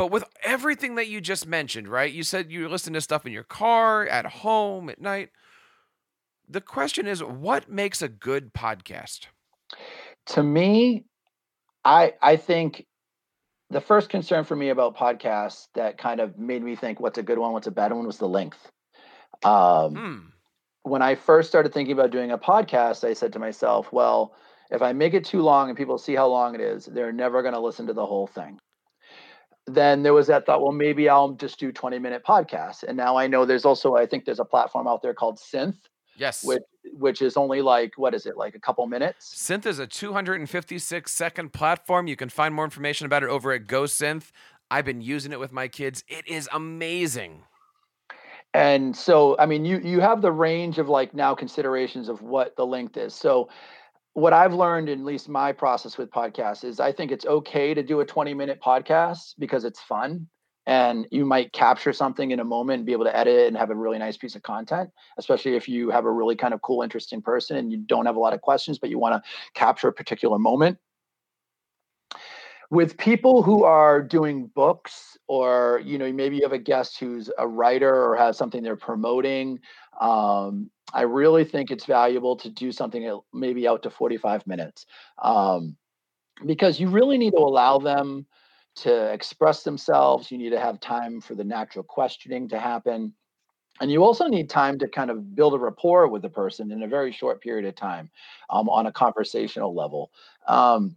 but 0.00 0.10
with 0.10 0.24
everything 0.42 0.94
that 0.94 1.08
you 1.08 1.20
just 1.20 1.46
mentioned, 1.46 1.86
right? 1.86 2.10
You 2.10 2.22
said 2.22 2.50
you 2.50 2.66
listen 2.70 2.94
to 2.94 3.02
stuff 3.02 3.26
in 3.26 3.32
your 3.32 3.42
car, 3.42 4.06
at 4.06 4.24
home, 4.24 4.88
at 4.88 4.98
night. 4.98 5.28
The 6.48 6.62
question 6.62 7.06
is, 7.06 7.22
what 7.22 7.68
makes 7.68 8.00
a 8.00 8.08
good 8.08 8.54
podcast? 8.54 9.26
To 10.28 10.42
me, 10.42 11.04
I 11.84 12.14
I 12.22 12.36
think 12.36 12.86
the 13.68 13.82
first 13.82 14.08
concern 14.08 14.44
for 14.44 14.56
me 14.56 14.70
about 14.70 14.96
podcasts 14.96 15.66
that 15.74 15.98
kind 15.98 16.20
of 16.20 16.38
made 16.38 16.62
me 16.62 16.76
think 16.76 16.98
what's 16.98 17.18
a 17.18 17.22
good 17.22 17.36
one, 17.36 17.52
what's 17.52 17.66
a 17.66 17.70
bad 17.70 17.92
one 17.92 18.06
was 18.06 18.16
the 18.16 18.26
length. 18.26 18.70
Um, 19.44 19.94
hmm. 19.94 20.18
When 20.80 21.02
I 21.02 21.14
first 21.14 21.50
started 21.50 21.74
thinking 21.74 21.92
about 21.92 22.10
doing 22.10 22.30
a 22.30 22.38
podcast, 22.38 23.06
I 23.06 23.12
said 23.12 23.34
to 23.34 23.38
myself, 23.38 23.92
well, 23.92 24.34
if 24.70 24.80
I 24.80 24.94
make 24.94 25.12
it 25.12 25.26
too 25.26 25.42
long 25.42 25.68
and 25.68 25.76
people 25.76 25.98
see 25.98 26.14
how 26.14 26.28
long 26.28 26.54
it 26.54 26.62
is, 26.62 26.86
they're 26.86 27.12
never 27.12 27.42
going 27.42 27.52
to 27.52 27.60
listen 27.60 27.86
to 27.88 27.92
the 27.92 28.06
whole 28.06 28.26
thing 28.26 28.58
then 29.74 30.02
there 30.02 30.14
was 30.14 30.26
that 30.28 30.46
thought, 30.46 30.62
well, 30.62 30.72
maybe 30.72 31.08
I'll 31.08 31.32
just 31.32 31.58
do 31.58 31.72
20 31.72 31.98
minute 31.98 32.22
podcasts. 32.24 32.82
And 32.82 32.96
now 32.96 33.16
I 33.16 33.26
know 33.26 33.44
there's 33.44 33.64
also, 33.64 33.96
I 33.96 34.06
think 34.06 34.24
there's 34.24 34.40
a 34.40 34.44
platform 34.44 34.86
out 34.86 35.02
there 35.02 35.14
called 35.14 35.38
Synth. 35.38 35.76
Yes. 36.16 36.44
Which, 36.44 36.62
which 36.92 37.22
is 37.22 37.36
only 37.36 37.62
like, 37.62 37.92
what 37.96 38.14
is 38.14 38.26
it, 38.26 38.36
like 38.36 38.54
a 38.54 38.60
couple 38.60 38.86
minutes? 38.86 39.34
Synth 39.34 39.64
is 39.64 39.78
a 39.78 39.86
256 39.86 41.10
second 41.10 41.52
platform. 41.52 42.06
You 42.06 42.16
can 42.16 42.28
find 42.28 42.54
more 42.54 42.64
information 42.64 43.06
about 43.06 43.22
it 43.22 43.30
over 43.30 43.52
at 43.52 43.66
GoSynth. 43.66 44.30
I've 44.70 44.84
been 44.84 45.00
using 45.00 45.32
it 45.32 45.40
with 45.40 45.52
my 45.52 45.66
kids. 45.66 46.04
It 46.08 46.28
is 46.28 46.48
amazing. 46.52 47.42
And 48.52 48.96
so, 48.96 49.36
I 49.38 49.46
mean, 49.46 49.64
you 49.64 49.78
you 49.78 50.00
have 50.00 50.22
the 50.22 50.32
range 50.32 50.78
of 50.78 50.88
like 50.88 51.14
now 51.14 51.34
considerations 51.34 52.08
of 52.08 52.20
what 52.20 52.56
the 52.56 52.66
length 52.66 52.96
is. 52.96 53.14
So 53.14 53.48
what 54.14 54.32
I've 54.32 54.54
learned, 54.54 54.88
at 54.88 54.98
least 55.00 55.28
my 55.28 55.52
process 55.52 55.96
with 55.96 56.10
podcasts, 56.10 56.64
is 56.64 56.80
I 56.80 56.92
think 56.92 57.12
it's 57.12 57.26
okay 57.26 57.74
to 57.74 57.82
do 57.82 58.00
a 58.00 58.06
20 58.06 58.34
minute 58.34 58.60
podcast 58.60 59.34
because 59.38 59.64
it's 59.64 59.80
fun 59.80 60.26
and 60.66 61.06
you 61.10 61.24
might 61.24 61.52
capture 61.52 61.92
something 61.92 62.30
in 62.30 62.40
a 62.40 62.44
moment 62.44 62.78
and 62.78 62.86
be 62.86 62.92
able 62.92 63.04
to 63.04 63.16
edit 63.16 63.34
it 63.34 63.48
and 63.48 63.56
have 63.56 63.70
a 63.70 63.74
really 63.74 63.98
nice 63.98 64.16
piece 64.16 64.34
of 64.34 64.42
content, 64.42 64.90
especially 65.18 65.56
if 65.56 65.68
you 65.68 65.90
have 65.90 66.04
a 66.04 66.10
really 66.10 66.36
kind 66.36 66.54
of 66.54 66.62
cool, 66.62 66.82
interesting 66.82 67.22
person 67.22 67.56
and 67.56 67.72
you 67.72 67.78
don't 67.78 68.06
have 68.06 68.16
a 68.16 68.20
lot 68.20 68.32
of 68.32 68.40
questions, 68.40 68.78
but 68.78 68.90
you 68.90 68.98
want 68.98 69.14
to 69.14 69.30
capture 69.54 69.88
a 69.88 69.92
particular 69.92 70.38
moment. 70.38 70.78
With 72.70 72.96
people 72.96 73.42
who 73.42 73.64
are 73.64 74.00
doing 74.00 74.46
books, 74.54 75.18
or 75.26 75.82
you 75.84 75.98
know, 75.98 76.12
maybe 76.12 76.36
you 76.36 76.42
have 76.42 76.52
a 76.52 76.58
guest 76.58 77.00
who's 77.00 77.28
a 77.36 77.46
writer 77.46 77.92
or 77.92 78.16
has 78.16 78.38
something 78.38 78.62
they're 78.62 78.76
promoting, 78.76 79.58
um, 80.00 80.70
I 80.92 81.02
really 81.02 81.44
think 81.44 81.70
it's 81.70 81.84
valuable 81.84 82.36
to 82.36 82.48
do 82.48 82.72
something 82.72 83.20
maybe 83.32 83.68
out 83.68 83.82
to 83.82 83.90
45 83.90 84.46
minutes 84.46 84.86
um, 85.22 85.76
because 86.46 86.80
you 86.80 86.88
really 86.88 87.18
need 87.18 87.32
to 87.32 87.38
allow 87.38 87.78
them 87.78 88.26
to 88.76 89.12
express 89.12 89.62
themselves. 89.62 90.30
You 90.30 90.38
need 90.38 90.50
to 90.50 90.60
have 90.60 90.80
time 90.80 91.20
for 91.20 91.34
the 91.34 91.44
natural 91.44 91.84
questioning 91.84 92.48
to 92.48 92.58
happen. 92.58 93.14
And 93.80 93.90
you 93.90 94.04
also 94.04 94.26
need 94.26 94.50
time 94.50 94.78
to 94.78 94.88
kind 94.88 95.10
of 95.10 95.34
build 95.34 95.54
a 95.54 95.58
rapport 95.58 96.08
with 96.08 96.22
the 96.22 96.28
person 96.28 96.70
in 96.70 96.82
a 96.82 96.88
very 96.88 97.12
short 97.12 97.40
period 97.40 97.66
of 97.66 97.74
time 97.74 98.10
um, 98.50 98.68
on 98.68 98.86
a 98.86 98.92
conversational 98.92 99.74
level. 99.74 100.10
Um, 100.48 100.96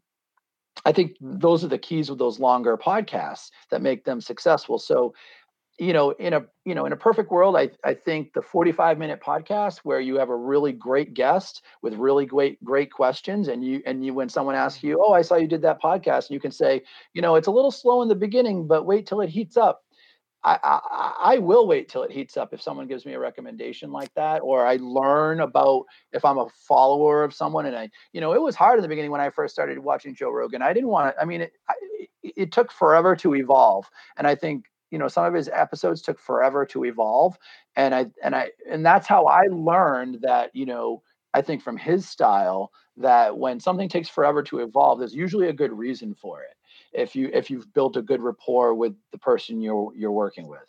I 0.86 0.92
think 0.92 1.16
those 1.22 1.64
are 1.64 1.70
the 1.70 1.78
keys 1.78 2.10
with 2.10 2.20
those 2.20 2.40
longer 2.40 2.78
podcasts 2.78 3.50
that 3.70 3.82
make 3.82 4.06
them 4.06 4.22
successful. 4.22 4.80
So 4.80 5.14
you 5.80 5.92
know 5.92 6.12
in 6.12 6.34
a 6.34 6.46
you 6.66 6.76
know 6.76 6.86
in 6.86 6.94
a 6.94 6.98
perfect 6.98 7.32
world 7.32 7.56
i 7.56 7.70
i 7.84 7.94
think 7.94 8.34
the 8.34 8.42
45 8.42 8.98
minute 8.98 9.20
podcast 9.26 9.80
where 9.80 10.00
you 10.00 10.18
have 10.18 10.30
a 10.30 10.36
really 10.36 10.72
great 10.72 11.14
guest 11.14 11.64
with 11.82 11.96
really 11.96 12.26
great 12.26 12.64
great 12.64 12.92
questions 12.92 13.48
and 13.48 13.64
you 13.64 13.82
and 13.86 14.06
you 14.06 14.14
when 14.14 14.30
someone 14.30 14.56
asks 14.56 14.80
mm-hmm. 14.80 14.90
you 14.90 15.04
oh 15.04 15.14
i 15.14 15.22
saw 15.22 15.36
you 15.36 15.48
did 15.48 15.64
that 15.64 15.82
podcast 15.82 16.30
and 16.30 16.32
you 16.32 16.40
can 16.40 16.52
say 16.52 16.82
you 17.14 17.22
know 17.22 17.36
it's 17.36 17.48
a 17.48 17.52
little 17.52 17.72
slow 17.72 18.02
in 18.02 18.08
the 18.08 18.16
beginning 18.16 18.68
but 18.68 18.86
wait 18.86 19.08
till 19.08 19.22
it 19.22 19.30
heats 19.30 19.58
up 19.58 19.84
I, 20.46 21.14
I, 21.22 21.38
will 21.38 21.68
wait 21.68 21.88
till 21.88 22.04
it 22.04 22.12
heats 22.12 22.36
up 22.36 22.54
if 22.54 22.62
someone 22.62 22.88
gives 22.88 23.06
me 23.06 23.14
a 23.14 23.20
recommendation 23.20 23.92
like 23.92 24.14
that, 24.16 24.40
or 24.40 24.66
I 24.66 24.78
learn 24.82 25.40
about 25.40 25.86
if 26.12 26.26
I'm 26.26 26.38
a 26.38 26.50
follower 26.68 27.24
of 27.24 27.34
someone. 27.34 27.66
And 27.66 27.76
I, 27.76 27.90
you 28.12 28.20
know, 28.20 28.34
it 28.34 28.42
was 28.42 28.56
hard 28.56 28.78
in 28.78 28.82
the 28.82 28.90
beginning 28.90 29.12
when 29.12 29.22
I 29.22 29.30
first 29.30 29.54
started 29.54 29.80
watching 29.80 30.14
Joe 30.14 30.32
Rogan. 30.32 30.62
I 30.62 30.74
didn't 30.74 30.90
want 30.90 31.16
to. 31.16 31.22
I 31.22 31.24
mean, 31.24 31.42
it, 31.42 31.54
it, 32.22 32.34
it 32.36 32.52
took 32.52 32.74
forever 32.74 33.16
to 33.18 33.36
evolve, 33.36 33.90
and 34.18 34.28
I 34.28 34.36
think 34.36 34.66
you 34.94 35.00
know 35.00 35.08
some 35.08 35.26
of 35.26 35.34
his 35.34 35.50
episodes 35.52 36.04
took 36.04 36.20
forever 36.20 36.68
to 36.68 36.86
evolve 36.86 37.36
and 37.76 37.96
i 37.96 38.06
and 38.24 38.36
i 38.36 38.50
and 38.70 38.86
that's 38.86 39.08
how 39.08 39.26
i 39.26 39.42
learned 39.50 40.20
that 40.22 40.52
you 40.54 40.68
know 40.68 41.02
i 41.34 41.42
think 41.42 41.64
from 41.64 41.78
his 41.78 42.08
style 42.08 42.72
that 42.96 43.36
when 43.36 43.60
something 43.60 43.90
takes 43.90 44.08
forever 44.08 44.44
to 44.44 44.60
evolve 44.60 45.00
there's 45.00 45.16
usually 45.16 45.50
a 45.50 45.54
good 45.54 45.74
reason 45.74 46.14
for 46.14 46.44
it 46.44 46.56
if 46.94 47.16
you 47.16 47.30
if 47.34 47.50
you've 47.50 47.74
built 47.74 47.98
a 47.98 48.02
good 48.02 48.22
rapport 48.22 48.74
with 48.74 48.96
the 49.12 49.18
person 49.18 49.62
you're 49.62 49.92
you're 49.96 50.12
working 50.12 50.48
with 50.48 50.64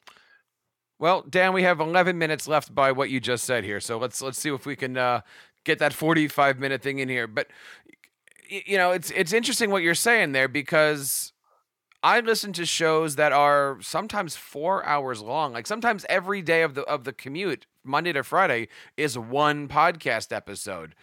well 0.99 1.23
dan 1.23 1.53
we 1.53 1.63
have 1.63 1.81
11 1.81 2.19
minutes 2.19 2.49
left 2.49 2.75
by 2.75 2.93
what 2.93 3.11
you 3.11 3.21
just 3.21 3.45
said 3.45 3.65
here 3.65 3.81
so 3.81 3.99
let's 3.99 4.21
let's 4.23 4.39
see 4.39 4.53
if 4.53 4.67
we 4.67 4.77
can 4.77 4.97
uh, 4.97 5.21
get 5.65 5.79
that 5.79 5.93
45 5.93 6.59
minute 6.59 6.83
thing 6.83 6.99
in 6.99 7.09
here 7.09 7.27
but 7.27 7.49
you 8.49 8.77
know 8.77 8.93
it's 8.93 9.11
it's 9.11 9.33
interesting 9.33 9.71
what 9.71 9.83
you're 9.83 9.95
saying 9.95 10.33
there 10.33 10.49
because 10.49 11.33
I 12.05 12.21
listen 12.21 12.53
to 12.55 12.67
shows 12.67 13.17
that 13.17 13.33
are 13.33 13.79
sometimes 13.81 14.37
four 14.37 14.85
hours 14.85 15.23
long. 15.23 15.55
Like 15.55 15.67
sometimes 15.67 16.05
every 16.11 16.43
day 16.43 16.61
of 16.61 16.75
the 16.75 16.83
of 16.83 17.05
the 17.05 17.15
commute, 17.15 17.67
Monday 17.83 18.13
to 18.13 18.23
Friday, 18.23 18.69
is 18.99 19.17
one 19.17 19.69
podcast 19.69 20.31
episode. 20.31 20.95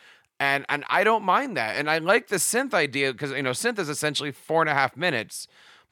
And 0.42 0.66
and 0.70 0.84
I 0.90 1.04
don't 1.04 1.22
mind 1.22 1.56
that. 1.56 1.76
And 1.76 1.88
I 1.88 2.00
like 2.00 2.30
the 2.30 2.38
synth 2.38 2.74
idea 2.74 3.12
because 3.12 3.30
you 3.30 3.44
know 3.44 3.52
synth 3.52 3.78
is 3.78 3.90
essentially 3.90 4.32
four 4.32 4.64
and 4.64 4.70
a 4.70 4.74
half 4.74 4.98
minutes, 4.98 5.48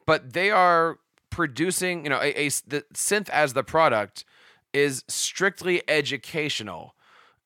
but 0.08 0.34
they 0.34 0.50
are 0.50 0.98
producing 1.30 2.04
you 2.04 2.10
know 2.10 2.20
a, 2.20 2.34
a 2.36 2.50
the 2.68 2.84
synth 2.92 3.30
as 3.30 3.54
the 3.54 3.64
product 3.64 4.26
is 4.74 5.04
strictly 5.08 5.84
educational. 5.88 6.96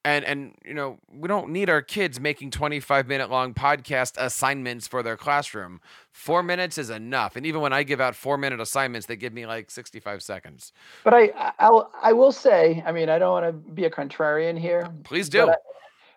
And 0.05 0.23
and 0.23 0.55
you 0.63 0.73
know 0.73 0.99
we 1.13 1.27
don't 1.27 1.49
need 1.49 1.69
our 1.69 1.81
kids 1.81 2.21
making 2.21 2.51
25 2.51 3.05
minute 3.09 3.29
long 3.29 3.53
podcast 3.53 4.13
assignments 4.17 4.87
for 4.87 5.03
their 5.03 5.17
classroom. 5.17 5.81
Four 6.09 6.41
minutes 6.41 6.77
is 6.77 6.89
enough. 6.89 7.35
And 7.35 7.45
even 7.45 7.59
when 7.59 7.73
i 7.73 7.83
give 7.83 7.99
out 7.99 8.15
four 8.15 8.37
minute 8.37 8.61
assignments 8.61 9.07
they 9.07 9.17
give 9.17 9.33
me 9.33 9.45
like 9.45 9.69
65 9.69 10.23
seconds. 10.23 10.71
But 11.03 11.13
i 11.13 11.53
I'll, 11.59 11.91
i 12.01 12.13
will 12.13 12.31
say 12.31 12.81
i 12.85 12.93
mean 12.93 13.09
i 13.09 13.19
don't 13.19 13.31
want 13.31 13.45
to 13.45 13.71
be 13.73 13.83
a 13.83 13.89
contrarian 13.89 14.57
here. 14.57 14.89
Please 15.03 15.27
do. 15.27 15.45
But 15.45 15.49
I, 15.49 15.55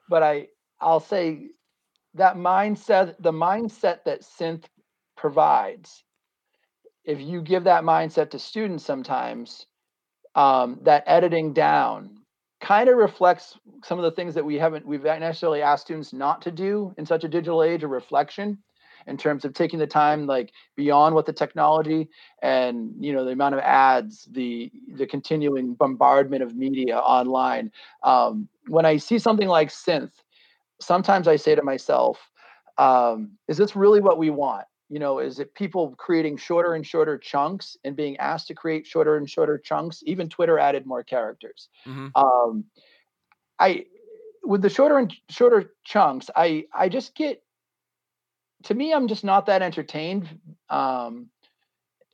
but 0.09 0.23
I 0.23 0.47
i'll 0.81 1.01
say 1.01 1.49
that 2.15 2.37
mindset 2.37 3.15
the 3.21 3.33
mindset 3.33 4.05
that 4.05 4.23
synth 4.23 4.65
provides 5.17 6.05
if 7.05 7.21
you 7.21 7.41
give 7.41 7.65
that 7.65 7.85
mindset 7.85 8.31
to 8.31 8.39
students 8.39 8.85
sometimes 8.85 9.67
um, 10.35 10.79
that 10.83 11.05
editing 11.07 11.53
down 11.55 12.11
kind 12.61 12.89
of 12.89 12.97
reflects 12.97 13.59
some 13.85 13.99
of 13.99 14.05
the 14.05 14.11
things 14.11 14.35
that 14.35 14.45
we 14.45 14.57
haven't 14.57 14.87
we've 14.87 15.05
necessarily 15.05 15.63
asked 15.63 15.85
students 15.85 16.13
not 16.13 16.43
to 16.43 16.51
do 16.51 16.95
in 16.99 17.07
such 17.07 17.25
a 17.25 17.29
digital 17.29 17.63
age 17.63 17.85
of 17.85 17.91
reflection 17.91 18.59
in 19.07 19.17
terms 19.17 19.45
of 19.45 19.53
taking 19.55 19.79
the 19.79 19.87
time 19.87 20.27
like 20.27 20.53
beyond 20.75 21.15
what 21.15 21.27
the 21.27 21.33
technology 21.33 22.09
and 22.43 22.93
you 22.99 23.13
know 23.13 23.25
the 23.25 23.31
amount 23.31 23.55
of 23.55 23.61
ads 23.61 24.27
the 24.33 24.71
the 24.95 25.07
continuing 25.07 25.75
bombardment 25.75 26.43
of 26.43 26.57
media 26.57 26.99
online. 26.99 27.71
Um, 28.03 28.49
when 28.69 28.85
i 28.85 28.97
see 28.97 29.19
something 29.19 29.49
like 29.49 29.69
synth 29.69 30.13
sometimes 30.81 31.29
i 31.29 31.37
say 31.37 31.55
to 31.55 31.63
myself 31.63 32.31
um, 32.79 33.33
is 33.49 33.57
this 33.57 33.75
really 33.75 34.01
what 34.01 34.19
we 34.19 34.31
want? 34.31 34.67
You 34.89 35.01
know 35.01 35.19
is 35.19 35.41
it 35.41 35.55
people 35.55 35.95
creating 35.99 36.37
shorter 36.37 36.75
and 36.75 36.87
shorter 36.87 37.19
chunks 37.19 37.77
and 37.85 37.97
being 37.97 38.17
asked 38.19 38.47
to 38.49 38.55
create 38.55 38.87
shorter 38.87 39.17
and 39.17 39.29
shorter 39.29 39.59
chunks? 39.59 40.03
Even 40.07 40.29
twitter 40.29 40.59
added 40.59 40.87
more 40.87 41.03
characters. 41.03 41.69
Mm-hmm. 41.87 42.09
um, 42.15 42.65
i 43.59 43.87
with 44.45 44.63
the 44.63 44.69
shorter 44.69 44.99
and 44.99 45.13
shorter 45.29 45.73
chunks 45.85 46.31
i 46.37 46.65
i 46.73 46.89
just 46.89 47.17
get 47.17 47.43
to 48.63 48.75
me 48.75 48.93
i'm 48.93 49.09
just 49.09 49.25
not 49.25 49.47
that 49.47 49.61
entertained 49.61 50.29
um, 50.71 51.31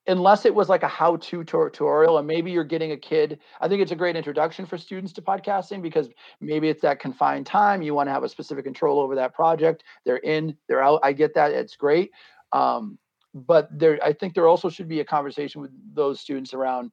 unless 0.08 0.44
it 0.44 0.54
was 0.54 0.68
like 0.68 0.82
a 0.82 0.88
how-to 0.88 1.44
tutorial 1.44 2.18
and 2.18 2.26
maybe 2.26 2.50
you're 2.50 2.64
getting 2.64 2.92
a 2.92 2.96
kid 2.96 3.38
i 3.60 3.68
think 3.68 3.80
it's 3.80 3.92
a 3.92 3.96
great 3.96 4.16
introduction 4.16 4.66
for 4.66 4.76
students 4.76 5.12
to 5.12 5.22
podcasting 5.22 5.80
because 5.80 6.08
maybe 6.40 6.68
it's 6.68 6.82
that 6.82 6.98
confined 6.98 7.46
time 7.46 7.82
you 7.82 7.94
want 7.94 8.08
to 8.08 8.12
have 8.12 8.24
a 8.24 8.28
specific 8.28 8.64
control 8.64 8.98
over 8.98 9.14
that 9.14 9.32
project 9.32 9.84
they're 10.04 10.16
in 10.16 10.56
they're 10.68 10.82
out 10.82 10.98
i 11.04 11.12
get 11.12 11.34
that 11.34 11.52
it's 11.52 11.76
great 11.76 12.10
um, 12.52 12.98
but 13.34 13.68
there, 13.76 13.98
I 14.04 14.12
think 14.12 14.34
there 14.34 14.46
also 14.46 14.68
should 14.68 14.88
be 14.88 15.00
a 15.00 15.04
conversation 15.04 15.60
with 15.60 15.70
those 15.94 16.20
students 16.20 16.52
around 16.54 16.90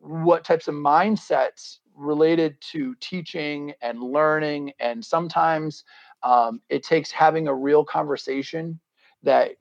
what 0.00 0.44
types 0.44 0.68
of 0.68 0.74
mindsets 0.74 1.78
related 1.94 2.56
to 2.72 2.94
teaching 3.00 3.72
and 3.82 4.00
learning. 4.00 4.72
And 4.80 5.04
sometimes 5.04 5.84
um, 6.22 6.60
it 6.68 6.82
takes 6.84 7.10
having 7.10 7.48
a 7.48 7.54
real 7.54 7.84
conversation 7.84 8.78
that 9.24 9.52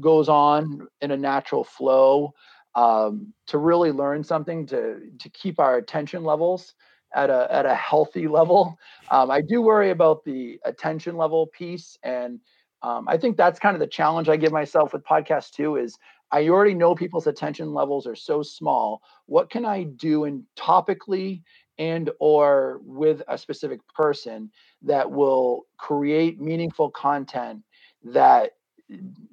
goes 0.00 0.28
on 0.28 0.86
in 1.00 1.10
a 1.10 1.16
natural 1.16 1.64
flow 1.64 2.34
um, 2.74 3.32
to 3.46 3.58
really 3.58 3.92
learn 3.92 4.22
something 4.24 4.66
to 4.66 5.00
to 5.18 5.28
keep 5.30 5.58
our 5.58 5.76
attention 5.76 6.24
levels 6.24 6.74
at 7.14 7.30
a 7.30 7.46
at 7.50 7.66
a 7.66 7.74
healthy 7.74 8.28
level. 8.28 8.76
Um, 9.10 9.30
I 9.30 9.40
do 9.40 9.62
worry 9.62 9.90
about 9.90 10.24
the 10.24 10.58
attention 10.64 11.16
level 11.16 11.46
piece 11.48 11.96
and 12.02 12.40
um, 12.82 13.08
I 13.08 13.16
think 13.16 13.36
that's 13.36 13.58
kind 13.58 13.74
of 13.74 13.80
the 13.80 13.86
challenge 13.86 14.28
I 14.28 14.36
give 14.36 14.52
myself 14.52 14.92
with 14.92 15.04
podcast 15.04 15.52
too 15.52 15.76
is 15.76 15.98
I 16.32 16.48
already 16.48 16.74
know 16.74 16.94
people's 16.94 17.26
attention 17.26 17.72
levels 17.72 18.06
are 18.06 18.16
so 18.16 18.42
small. 18.42 19.02
What 19.26 19.50
can 19.50 19.64
I 19.64 19.84
do 19.84 20.24
in 20.24 20.44
topically 20.56 21.42
and 21.78 22.10
or 22.20 22.80
with 22.82 23.22
a 23.28 23.38
specific 23.38 23.80
person 23.94 24.50
that 24.82 25.10
will 25.10 25.62
create 25.78 26.40
meaningful 26.40 26.90
content 26.90 27.62
that 28.04 28.52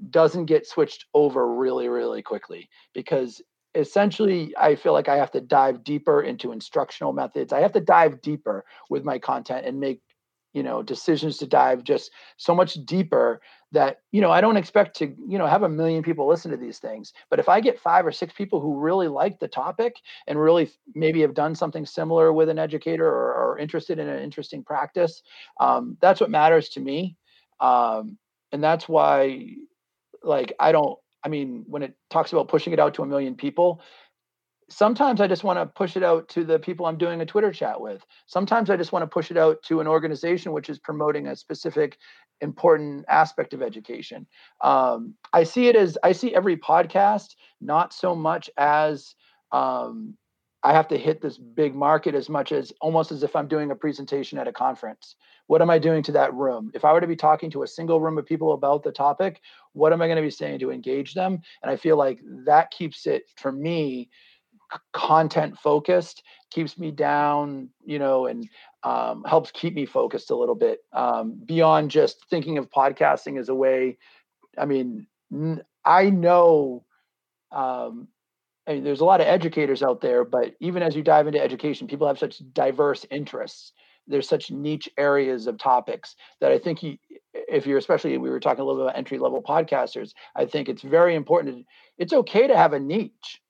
doesn't 0.09 0.45
get 0.45 0.67
switched 0.67 1.05
over 1.13 1.55
really 1.55 1.87
really 1.87 2.21
quickly 2.21 2.69
because 2.93 3.41
essentially 3.75 4.53
i 4.57 4.75
feel 4.75 4.93
like 4.93 5.07
i 5.07 5.15
have 5.15 5.31
to 5.31 5.41
dive 5.41 5.83
deeper 5.83 6.21
into 6.21 6.51
instructional 6.51 7.13
methods. 7.13 7.53
I 7.53 7.61
have 7.61 7.71
to 7.73 7.79
dive 7.79 8.21
deeper 8.21 8.65
with 8.89 9.03
my 9.03 9.17
content 9.17 9.65
and 9.65 9.79
make 9.79 10.01
you 10.53 10.63
know 10.63 10.83
decisions 10.83 11.37
to 11.37 11.47
dive 11.47 11.83
just 11.83 12.11
so 12.35 12.53
much 12.53 12.73
deeper 12.85 13.39
that 13.71 13.99
you 14.11 14.19
know 14.19 14.31
i 14.31 14.41
don't 14.41 14.57
expect 14.57 14.97
to 14.97 15.15
you 15.25 15.37
know 15.37 15.47
have 15.47 15.63
a 15.63 15.69
million 15.69 16.03
people 16.03 16.27
listen 16.27 16.51
to 16.51 16.57
these 16.57 16.79
things. 16.79 17.13
But 17.29 17.39
if 17.39 17.47
i 17.47 17.61
get 17.61 17.79
five 17.79 18.05
or 18.05 18.11
six 18.11 18.33
people 18.33 18.59
who 18.59 18.77
really 18.77 19.07
like 19.07 19.39
the 19.39 19.47
topic 19.47 19.95
and 20.27 20.37
really 20.37 20.69
maybe 20.93 21.21
have 21.21 21.33
done 21.33 21.55
something 21.55 21.85
similar 21.85 22.33
with 22.33 22.49
an 22.49 22.59
educator 22.59 23.07
or, 23.07 23.33
or 23.33 23.57
interested 23.59 23.99
in 23.99 24.09
an 24.09 24.21
interesting 24.21 24.63
practice 24.63 25.21
um, 25.61 25.97
that's 26.01 26.19
what 26.19 26.29
matters 26.29 26.69
to 26.69 26.79
me. 26.79 27.15
Um, 27.59 28.17
and 28.51 28.63
that's 28.63 28.87
why 28.87 29.45
like 30.23 30.53
i 30.59 30.71
don't 30.71 30.97
i 31.23 31.29
mean 31.29 31.63
when 31.67 31.83
it 31.83 31.95
talks 32.09 32.31
about 32.31 32.47
pushing 32.47 32.73
it 32.73 32.79
out 32.79 32.93
to 32.93 33.03
a 33.03 33.05
million 33.05 33.35
people 33.35 33.81
sometimes 34.71 35.19
I 35.19 35.27
just 35.27 35.43
want 35.43 35.59
to 35.59 35.65
push 35.65 35.97
it 35.97 36.03
out 36.03 36.29
to 36.29 36.43
the 36.43 36.57
people 36.57 36.85
I'm 36.85 36.97
doing 36.97 37.21
a 37.21 37.25
Twitter 37.25 37.51
chat 37.51 37.79
with. 37.79 38.03
Sometimes 38.27 38.69
I 38.69 38.77
just 38.77 38.91
want 38.91 39.03
to 39.03 39.07
push 39.07 39.29
it 39.29 39.37
out 39.37 39.61
to 39.63 39.81
an 39.81 39.87
organization 39.87 40.53
which 40.53 40.69
is 40.69 40.79
promoting 40.79 41.27
a 41.27 41.35
specific 41.35 41.97
important 42.39 43.05
aspect 43.07 43.53
of 43.53 43.61
education. 43.61 44.25
Um, 44.63 45.15
I 45.33 45.43
see 45.43 45.67
it 45.67 45.75
as 45.75 45.97
I 46.03 46.13
see 46.13 46.33
every 46.33 46.57
podcast 46.57 47.35
not 47.59 47.93
so 47.93 48.15
much 48.15 48.49
as 48.57 49.15
um, 49.51 50.15
I 50.63 50.73
have 50.73 50.87
to 50.89 50.97
hit 50.97 51.21
this 51.21 51.37
big 51.37 51.73
market 51.73 52.13
as 52.13 52.29
much 52.29 52.51
as 52.51 52.71
almost 52.81 53.11
as 53.11 53.23
if 53.23 53.35
I'm 53.35 53.47
doing 53.47 53.71
a 53.71 53.75
presentation 53.75 54.37
at 54.37 54.47
a 54.47 54.53
conference. 54.53 55.15
What 55.47 55.61
am 55.61 55.71
I 55.71 55.79
doing 55.79 56.03
to 56.03 56.11
that 56.13 56.33
room? 56.33 56.71
If 56.75 56.85
I 56.85 56.93
were 56.93 57.01
to 57.01 57.07
be 57.07 57.15
talking 57.15 57.49
to 57.51 57.63
a 57.63 57.67
single 57.67 57.99
room 57.99 58.17
of 58.17 58.25
people 58.25 58.53
about 58.53 58.83
the 58.83 58.91
topic, 58.91 59.41
what 59.73 59.91
am 59.91 60.01
I 60.01 60.07
going 60.07 60.17
to 60.17 60.21
be 60.21 60.29
saying 60.29 60.59
to 60.59 60.71
engage 60.71 61.13
them? 61.13 61.41
And 61.63 61.71
I 61.71 61.77
feel 61.77 61.97
like 61.97 62.19
that 62.45 62.69
keeps 62.69 63.07
it 63.07 63.23
for 63.37 63.51
me 63.51 64.09
content 64.93 65.57
focused 65.57 66.23
keeps 66.49 66.77
me 66.77 66.91
down 66.91 67.69
you 67.83 67.99
know 67.99 68.27
and 68.27 68.47
um, 68.83 69.23
helps 69.25 69.51
keep 69.51 69.73
me 69.73 69.85
focused 69.85 70.31
a 70.31 70.35
little 70.35 70.55
bit 70.55 70.79
um, 70.93 71.39
beyond 71.45 71.91
just 71.91 72.25
thinking 72.29 72.57
of 72.57 72.69
podcasting 72.69 73.37
as 73.39 73.49
a 73.49 73.55
way 73.55 73.97
i 74.57 74.65
mean 74.65 75.07
i 75.85 76.09
know 76.09 76.85
um, 77.51 78.07
There's 78.79 79.01
a 79.01 79.05
lot 79.05 79.21
of 79.21 79.27
educators 79.27 79.83
out 79.83 80.01
there 80.01 80.23
but 80.23 80.55
even 80.59 80.83
as 80.83 80.95
you 80.95 81.03
dive 81.03 81.27
into 81.27 81.41
education 81.41 81.87
people 81.87 82.07
have 82.07 82.19
such 82.19 82.41
diverse 82.53 83.05
interests 83.11 83.73
there's 84.07 84.27
such 84.27 84.51
niche 84.51 84.89
areas 84.97 85.47
of 85.47 85.57
topics 85.57 86.15
that 86.39 86.51
i 86.51 86.57
think 86.57 86.83
if 87.33 87.65
you're 87.65 87.77
especially 87.77 88.17
we 88.17 88.29
were 88.29 88.39
talking 88.39 88.61
a 88.61 88.65
little 88.65 88.81
bit 88.81 88.87
about 88.87 88.97
entry 88.97 89.19
level 89.19 89.41
podcasters 89.41 90.13
i 90.35 90.45
think 90.45 90.67
it's 90.67 90.81
very 90.81 91.15
important 91.15 91.65
it's 91.97 92.13
okay 92.13 92.47
to 92.47 92.57
have 92.57 92.73
a 92.73 92.79
niche 92.79 93.41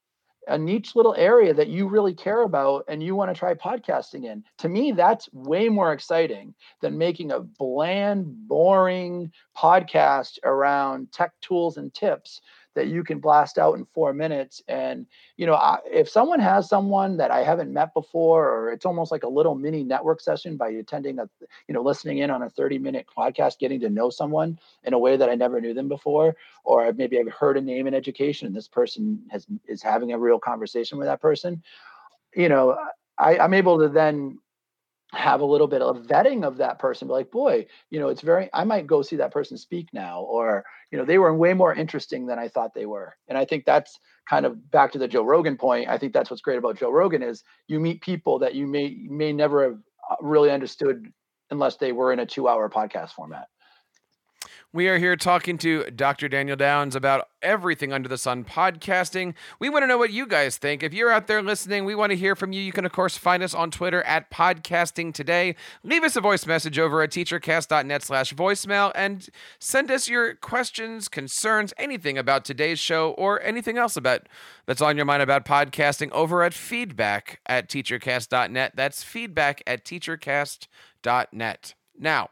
a 0.48 0.58
niche 0.58 0.96
little 0.96 1.14
area 1.16 1.54
that 1.54 1.68
you 1.68 1.88
really 1.88 2.14
care 2.14 2.42
about 2.42 2.84
and 2.88 3.02
you 3.02 3.14
want 3.14 3.32
to 3.32 3.38
try 3.38 3.54
podcasting 3.54 4.24
in. 4.24 4.42
To 4.58 4.68
me, 4.68 4.92
that's 4.92 5.32
way 5.32 5.68
more 5.68 5.92
exciting 5.92 6.54
than 6.80 6.98
making 6.98 7.30
a 7.30 7.40
bland, 7.40 8.26
boring 8.48 9.30
podcast 9.56 10.38
around 10.42 11.12
tech 11.12 11.32
tools 11.40 11.76
and 11.76 11.94
tips 11.94 12.40
that 12.74 12.88
you 12.88 13.04
can 13.04 13.18
blast 13.18 13.58
out 13.58 13.76
in 13.76 13.84
four 13.84 14.12
minutes. 14.12 14.62
And, 14.68 15.06
you 15.36 15.46
know, 15.46 15.54
I, 15.54 15.78
if 15.84 16.08
someone 16.08 16.40
has 16.40 16.68
someone 16.68 17.16
that 17.18 17.30
I 17.30 17.42
haven't 17.42 17.72
met 17.72 17.92
before, 17.94 18.48
or 18.48 18.72
it's 18.72 18.86
almost 18.86 19.12
like 19.12 19.22
a 19.22 19.28
little 19.28 19.54
mini 19.54 19.82
network 19.84 20.20
session 20.20 20.56
by 20.56 20.70
attending 20.70 21.18
a, 21.18 21.28
you 21.68 21.74
know, 21.74 21.82
listening 21.82 22.18
in 22.18 22.30
on 22.30 22.42
a 22.42 22.50
30 22.50 22.78
minute 22.78 23.06
podcast, 23.16 23.58
getting 23.58 23.80
to 23.80 23.90
know 23.90 24.10
someone 24.10 24.58
in 24.84 24.94
a 24.94 24.98
way 24.98 25.16
that 25.16 25.28
I 25.28 25.34
never 25.34 25.60
knew 25.60 25.74
them 25.74 25.88
before, 25.88 26.36
or 26.64 26.92
maybe 26.92 27.18
I've 27.18 27.32
heard 27.32 27.56
a 27.56 27.60
name 27.60 27.86
in 27.86 27.94
education 27.94 28.46
and 28.46 28.56
this 28.56 28.68
person 28.68 29.22
has 29.30 29.46
is 29.66 29.82
having 29.82 30.12
a 30.12 30.18
real 30.18 30.38
conversation 30.38 30.98
with 30.98 31.06
that 31.06 31.20
person, 31.20 31.62
you 32.34 32.48
know, 32.48 32.78
I, 33.18 33.38
I'm 33.38 33.54
able 33.54 33.78
to 33.78 33.88
then 33.88 34.38
have 35.12 35.40
a 35.42 35.46
little 35.46 35.66
bit 35.66 35.82
of 35.82 35.98
vetting 36.06 36.42
of 36.44 36.56
that 36.56 36.78
person 36.78 37.06
be 37.06 37.12
like 37.12 37.30
boy 37.30 37.66
you 37.90 38.00
know 38.00 38.08
it's 38.08 38.22
very 38.22 38.48
i 38.54 38.64
might 38.64 38.86
go 38.86 39.02
see 39.02 39.16
that 39.16 39.32
person 39.32 39.58
speak 39.58 39.88
now 39.92 40.22
or 40.22 40.64
you 40.90 40.98
know 40.98 41.04
they 41.04 41.18
were 41.18 41.34
way 41.34 41.52
more 41.52 41.74
interesting 41.74 42.26
than 42.26 42.38
i 42.38 42.48
thought 42.48 42.74
they 42.74 42.86
were. 42.86 43.14
And 43.28 43.36
i 43.36 43.44
think 43.44 43.64
that's 43.64 43.98
kind 44.28 44.46
of 44.46 44.70
back 44.70 44.92
to 44.92 44.98
the 44.98 45.08
joe 45.08 45.22
rogan 45.22 45.56
point 45.56 45.88
i 45.88 45.98
think 45.98 46.12
that's 46.12 46.30
what's 46.30 46.42
great 46.42 46.58
about 46.58 46.78
joe 46.78 46.90
rogan 46.90 47.22
is 47.22 47.44
you 47.68 47.78
meet 47.78 48.00
people 48.00 48.38
that 48.38 48.54
you 48.54 48.66
may 48.66 48.96
may 49.08 49.32
never 49.32 49.64
have 49.64 49.78
uh, 50.10 50.16
really 50.20 50.50
understood 50.50 51.12
unless 51.50 51.76
they 51.76 51.92
were 51.92 52.12
in 52.12 52.20
a 52.20 52.26
two 52.26 52.48
hour 52.48 52.70
podcast 52.70 53.10
format 53.10 53.48
We 54.74 54.88
are 54.88 54.96
here 54.96 55.16
talking 55.16 55.58
to 55.58 55.84
Dr. 55.90 56.30
Daniel 56.30 56.56
Downs 56.56 56.96
about 56.96 57.28
everything 57.42 57.92
under 57.92 58.08
the 58.08 58.16
sun 58.16 58.42
podcasting. 58.42 59.34
We 59.58 59.68
want 59.68 59.82
to 59.82 59.86
know 59.86 59.98
what 59.98 60.14
you 60.14 60.26
guys 60.26 60.56
think. 60.56 60.82
If 60.82 60.94
you're 60.94 61.12
out 61.12 61.26
there 61.26 61.42
listening, 61.42 61.84
we 61.84 61.94
want 61.94 62.08
to 62.08 62.16
hear 62.16 62.34
from 62.34 62.54
you. 62.54 62.62
You 62.62 62.72
can, 62.72 62.86
of 62.86 62.92
course, 62.92 63.18
find 63.18 63.42
us 63.42 63.52
on 63.52 63.70
Twitter 63.70 64.02
at 64.04 64.30
Podcasting 64.30 65.12
Today. 65.12 65.56
Leave 65.82 66.04
us 66.04 66.16
a 66.16 66.22
voice 66.22 66.46
message 66.46 66.78
over 66.78 67.02
at 67.02 67.10
teachercast.net 67.10 68.02
slash 68.02 68.32
voicemail 68.32 68.92
and 68.94 69.28
send 69.58 69.90
us 69.90 70.08
your 70.08 70.36
questions, 70.36 71.06
concerns, 71.06 71.74
anything 71.76 72.16
about 72.16 72.46
today's 72.46 72.78
show 72.78 73.10
or 73.18 73.42
anything 73.42 73.76
else 73.76 73.94
about 73.94 74.26
that's 74.64 74.80
on 74.80 74.96
your 74.96 75.04
mind 75.04 75.22
about 75.22 75.44
podcasting 75.44 76.10
over 76.12 76.42
at 76.42 76.54
feedback 76.54 77.40
at 77.44 77.68
teachercast.net. 77.68 78.72
That's 78.74 79.02
feedback 79.02 79.62
at 79.66 79.84
teachercast.net. 79.84 81.74
Now, 81.98 82.30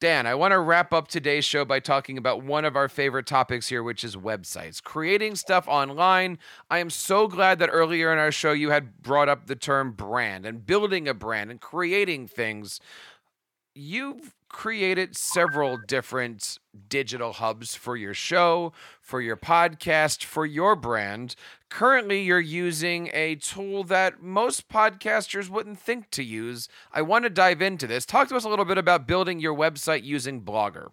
Dan, 0.00 0.26
I 0.26 0.34
want 0.34 0.52
to 0.52 0.58
wrap 0.58 0.92
up 0.92 1.08
today's 1.08 1.44
show 1.44 1.64
by 1.64 1.80
talking 1.80 2.18
about 2.18 2.42
one 2.42 2.64
of 2.64 2.76
our 2.76 2.88
favorite 2.88 3.26
topics 3.26 3.68
here, 3.68 3.82
which 3.82 4.04
is 4.04 4.16
websites. 4.16 4.82
Creating 4.82 5.34
stuff 5.34 5.66
online. 5.68 6.38
I 6.70 6.78
am 6.78 6.90
so 6.90 7.28
glad 7.28 7.58
that 7.60 7.70
earlier 7.72 8.12
in 8.12 8.18
our 8.18 8.32
show 8.32 8.52
you 8.52 8.70
had 8.70 9.02
brought 9.02 9.28
up 9.28 9.46
the 9.46 9.56
term 9.56 9.92
brand 9.92 10.46
and 10.46 10.66
building 10.66 11.08
a 11.08 11.14
brand 11.14 11.50
and 11.50 11.60
creating 11.60 12.26
things. 12.26 12.80
You've 13.74 14.34
created 14.54 15.16
several 15.16 15.76
different 15.76 16.60
digital 16.88 17.32
hubs 17.32 17.74
for 17.74 17.96
your 17.96 18.14
show, 18.14 18.72
for 19.00 19.20
your 19.20 19.36
podcast, 19.36 20.22
for 20.22 20.46
your 20.46 20.76
brand. 20.76 21.34
Currently, 21.68 22.22
you're 22.22 22.38
using 22.38 23.10
a 23.12 23.34
tool 23.34 23.82
that 23.84 24.22
most 24.22 24.68
podcasters 24.68 25.48
wouldn't 25.48 25.80
think 25.80 26.08
to 26.12 26.22
use. 26.22 26.68
I 26.92 27.02
want 27.02 27.24
to 27.24 27.30
dive 27.30 27.60
into 27.60 27.88
this. 27.88 28.06
Talk 28.06 28.28
to 28.28 28.36
us 28.36 28.44
a 28.44 28.48
little 28.48 28.64
bit 28.64 28.78
about 28.78 29.08
building 29.08 29.40
your 29.40 29.56
website 29.56 30.04
using 30.04 30.40
Blogger. 30.40 30.90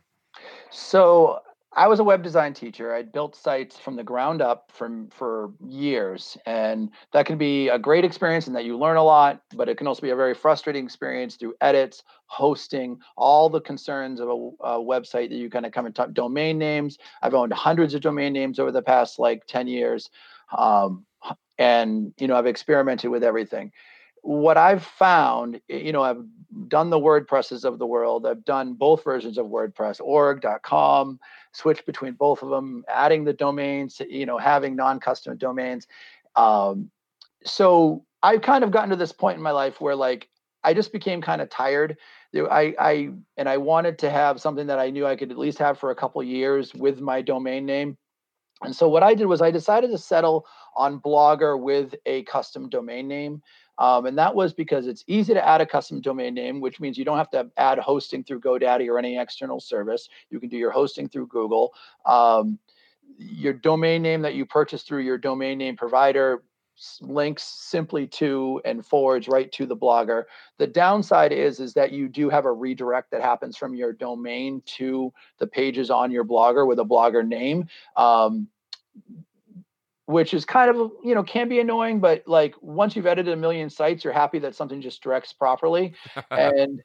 So, 0.72 1.39
I 1.74 1.88
was 1.88 1.99
a 1.99 2.03
web 2.03 2.22
design 2.22 2.53
teacher. 2.53 2.93
I'd 2.93 3.13
built 3.13 3.34
sites 3.34 3.80
from 3.80 3.95
the 3.95 4.03
ground 4.03 4.41
up 4.41 4.72
from 4.74 5.07
for 5.09 5.51
years, 5.65 6.38
and 6.45 6.89
that 7.13 7.26
can 7.26 7.38
be 7.38 7.69
a 7.69 7.80
great 7.80 8.03
experience 8.03 8.47
in 8.47 8.53
that 8.53 8.65
you 8.65 8.78
learn 8.78 8.97
a 8.97 9.03
lot. 9.03 9.41
But 9.55 9.69
it 9.69 9.78
can 9.78 9.88
also 9.88 10.01
be 10.01 10.09
a 10.09 10.15
very 10.15 10.34
frustrating 10.34 10.84
experience 10.84 11.36
through 11.36 11.53
edits, 11.61 12.03
hosting, 12.26 12.99
all 13.15 13.49
the 13.49 13.61
concerns 13.61 14.19
of 14.19 14.28
a, 14.28 14.32
a 14.32 14.80
website 14.80 15.30
that 15.30 15.38
you 15.38 15.49
kind 15.49 15.65
of 15.65 15.72
come 15.72 15.86
and 15.86 15.95
talk. 15.95 16.11
Domain 16.11 16.57
names. 16.57 16.97
I've 17.22 17.34
owned 17.34 17.53
hundreds 17.53 17.93
of 17.93 18.01
domain 18.01 18.34
names 18.34 18.59
over 18.59 18.72
the 18.72 18.82
past 18.82 19.17
like 19.17 19.45
ten 19.47 19.69
years, 19.69 20.09
um, 20.57 21.05
and 21.57 22.13
you 22.17 22.28
know 22.28 22.36
I've 22.36 22.47
experimented 22.47 23.11
with 23.11 23.24
everything 23.24 23.72
what 24.22 24.57
I've 24.57 24.84
found, 24.84 25.61
you 25.67 25.91
know, 25.91 26.03
I've 26.03 26.24
done 26.67 26.89
the 26.89 26.99
WordPresses 26.99 27.65
of 27.65 27.80
the 27.80 27.88
world. 27.88 28.26
I've 28.26 28.45
done 28.45 28.74
both 28.74 29.03
versions 29.03 29.38
of 29.38 29.47
WordPress, 29.47 29.99
org.com, 30.01 31.19
switch 31.53 31.86
between 31.86 32.13
both 32.13 32.43
of 32.43 32.49
them, 32.49 32.84
adding 32.88 33.24
the 33.24 33.34
domains, 33.34 34.01
you 34.07 34.26
know, 34.26 34.38
having 34.38 34.76
non-custom 34.76 35.38
domains. 35.38 35.88
Um, 36.36 36.91
so 37.43 38.05
I've 38.22 38.41
kind 38.41 38.63
of 38.63 38.72
gotten 38.72 38.91
to 38.91 38.95
this 38.95 39.11
point 39.11 39.38
in 39.38 39.43
my 39.43 39.51
life 39.51 39.82
where 39.82 39.95
like 39.95 40.30
I 40.63 40.74
just 40.74 40.91
became 40.91 41.22
kind 41.22 41.41
of 41.41 41.49
tired. 41.49 41.97
I, 42.36 42.76
I 42.80 43.09
and 43.38 43.49
I 43.49 43.57
wanted 43.57 43.97
to 43.99 44.09
have 44.09 44.39
something 44.39 44.67
that 44.67 44.80
I 44.80 44.89
knew 44.89 45.05
I 45.05 45.15
could 45.15 45.32
at 45.32 45.38
least 45.38 45.57
have 45.57 45.80
for 45.80 45.91
a 45.91 45.95
couple 45.95 46.22
years 46.24 46.74
with 46.74 47.01
my 47.01 47.22
domain 47.22 47.65
name. 47.65 47.97
And 48.63 48.76
so 48.76 48.88
what 48.88 49.03
I 49.03 49.15
did 49.15 49.26
was 49.26 49.41
I 49.41 49.49
decided 49.49 49.89
to 49.91 49.97
settle 49.97 50.45
on 50.76 50.99
Blogger 50.99 51.59
with 51.59 51.95
a 52.05 52.24
custom 52.24 52.69
domain 52.69 53.07
name. 53.07 53.41
Um, 53.78 54.05
and 54.05 54.17
that 54.17 54.36
was 54.36 54.53
because 54.53 54.88
it's 54.88 55.03
easy 55.07 55.34
to 55.34 55.47
add 55.47 55.61
a 55.61 55.65
custom 55.65 56.01
domain 56.01 56.34
name, 56.34 56.61
which 56.61 56.80
means 56.80 56.97
you 56.97 57.05
don't 57.05 57.17
have 57.17 57.32
to 57.32 57.49
add 57.57 57.80
hosting 57.80 58.24
through 58.24 58.41
GoDaddy 58.41 58.88
or 58.88 58.99
any 58.99 59.17
external 59.17 59.59
service. 59.59 60.09
You 60.30 60.39
can 60.39 60.49
do 60.49 60.57
your 60.57 60.72
hosting 60.72 61.09
through 61.09 61.28
Google. 61.28 61.74
Um, 62.05 62.59
your 63.17 63.53
domain 63.53 64.01
name 64.01 64.22
that 64.22 64.36
you 64.36 64.45
purchase 64.45 64.84
through 64.84 65.01
your 65.01 65.17
domain 65.17 65.57
name 65.57 65.76
provider 65.76 66.43
links 67.01 67.43
simply 67.43 68.07
to 68.07 68.59
and 68.65 68.86
forwards 68.86 69.28
right 69.28 69.51
to 69.51 69.65
the 69.65 69.76
blogger. 69.76 70.24
The 70.57 70.67
downside 70.67 71.32
is 71.32 71.59
is 71.59 71.74
that 71.74 71.91
you 71.91 72.07
do 72.07 72.30
have 72.30 72.45
a 72.45 72.51
redirect 72.51 73.11
that 73.11 73.22
happens 73.22 73.57
from 73.57 73.76
your 73.76 73.93
domain 73.93 74.63
to 74.78 75.13
the 75.38 75.47
pages 75.47 75.89
on 75.91 76.11
your 76.11 76.26
blogger 76.26 76.67
with 76.67 76.80
a 76.80 76.86
blogger 76.86 77.28
name. 77.28 77.67
Um, 77.95 78.47
which 80.05 80.33
is 80.33 80.45
kind 80.45 80.69
of 80.69 80.91
you 81.03 81.15
know 81.15 81.23
can 81.23 81.47
be 81.47 81.59
annoying 81.59 81.99
but 81.99 82.23
like 82.27 82.55
once 82.61 82.95
you've 82.95 83.05
edited 83.05 83.33
a 83.33 83.37
million 83.37 83.69
sites 83.69 84.03
you're 84.03 84.13
happy 84.13 84.39
that 84.39 84.55
something 84.55 84.81
just 84.81 85.01
directs 85.01 85.33
properly. 85.33 85.93
And 86.31 86.81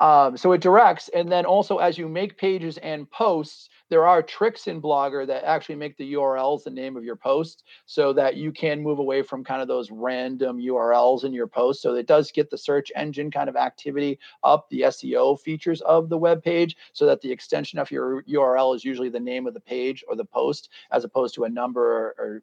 um, 0.00 0.36
so 0.36 0.52
it 0.52 0.62
directs 0.62 1.10
and 1.10 1.30
then 1.30 1.44
also 1.44 1.78
as 1.78 1.98
you 1.98 2.08
make 2.08 2.38
pages 2.38 2.78
and 2.78 3.10
posts 3.10 3.68
there 3.90 4.06
are 4.06 4.22
tricks 4.22 4.68
in 4.68 4.80
blogger 4.80 5.26
that 5.26 5.44
actually 5.44 5.74
make 5.74 5.96
the 5.96 6.12
urls 6.14 6.62
the 6.62 6.70
name 6.70 6.96
of 6.96 7.04
your 7.04 7.16
post 7.16 7.64
so 7.86 8.12
that 8.12 8.36
you 8.36 8.52
can 8.52 8.80
move 8.80 9.00
away 9.00 9.20
from 9.20 9.44
kind 9.44 9.60
of 9.60 9.68
those 9.68 9.90
random 9.90 10.58
urls 10.58 11.24
in 11.24 11.32
your 11.32 11.48
post. 11.48 11.82
So 11.82 11.94
it 11.94 12.06
does 12.06 12.30
get 12.30 12.50
the 12.50 12.56
search 12.56 12.92
engine 12.94 13.32
kind 13.32 13.48
of 13.48 13.56
activity 13.56 14.18
up 14.44 14.70
the 14.70 14.82
seo 14.82 15.38
features 15.38 15.80
of 15.82 16.08
the 16.08 16.16
web 16.16 16.42
page 16.42 16.76
so 16.92 17.04
that 17.06 17.20
the 17.20 17.32
extension 17.32 17.78
of 17.80 17.90
your 17.90 18.22
url 18.22 18.76
is 18.76 18.84
usually 18.84 19.08
the 19.08 19.18
name 19.18 19.46
of 19.48 19.54
the 19.54 19.60
page 19.60 20.04
or 20.08 20.14
the 20.14 20.24
post 20.24 20.70
as 20.92 21.02
opposed 21.02 21.34
to 21.34 21.44
a 21.44 21.48
number 21.48 21.82
or, 21.82 22.14
or 22.16 22.42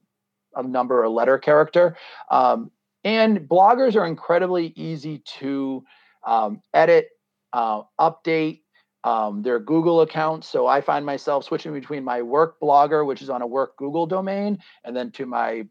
a 0.58 0.64
number 0.64 1.04
or 1.04 1.10
letter 1.10 1.38
character. 1.38 1.96
Um, 2.30 2.72
and 3.04 3.40
bloggers 3.40 3.96
are 3.96 4.06
incredibly 4.06 4.74
easy 4.76 5.20
to 5.40 5.84
um, 6.26 6.62
edit, 6.74 7.10
uh, 7.54 7.84
update. 8.00 8.62
Um, 9.04 9.42
their 9.42 9.60
Google 9.60 10.02
accounts. 10.02 10.50
So 10.50 10.68
I 10.68 10.82
find 10.82 11.06
myself 11.06 11.46
switching 11.46 11.72
between 11.72 12.04
my 12.04 12.22
work 12.22 12.60
blogger, 12.60 13.06
which 13.06 13.22
is 13.22 13.30
on 13.30 13.42
a 13.42 13.48
work 13.48 13.78
Google 13.78 14.06
domain, 14.06 14.58
and 14.84 14.98
then 14.98 15.12
to 15.12 15.26
my 15.26 15.66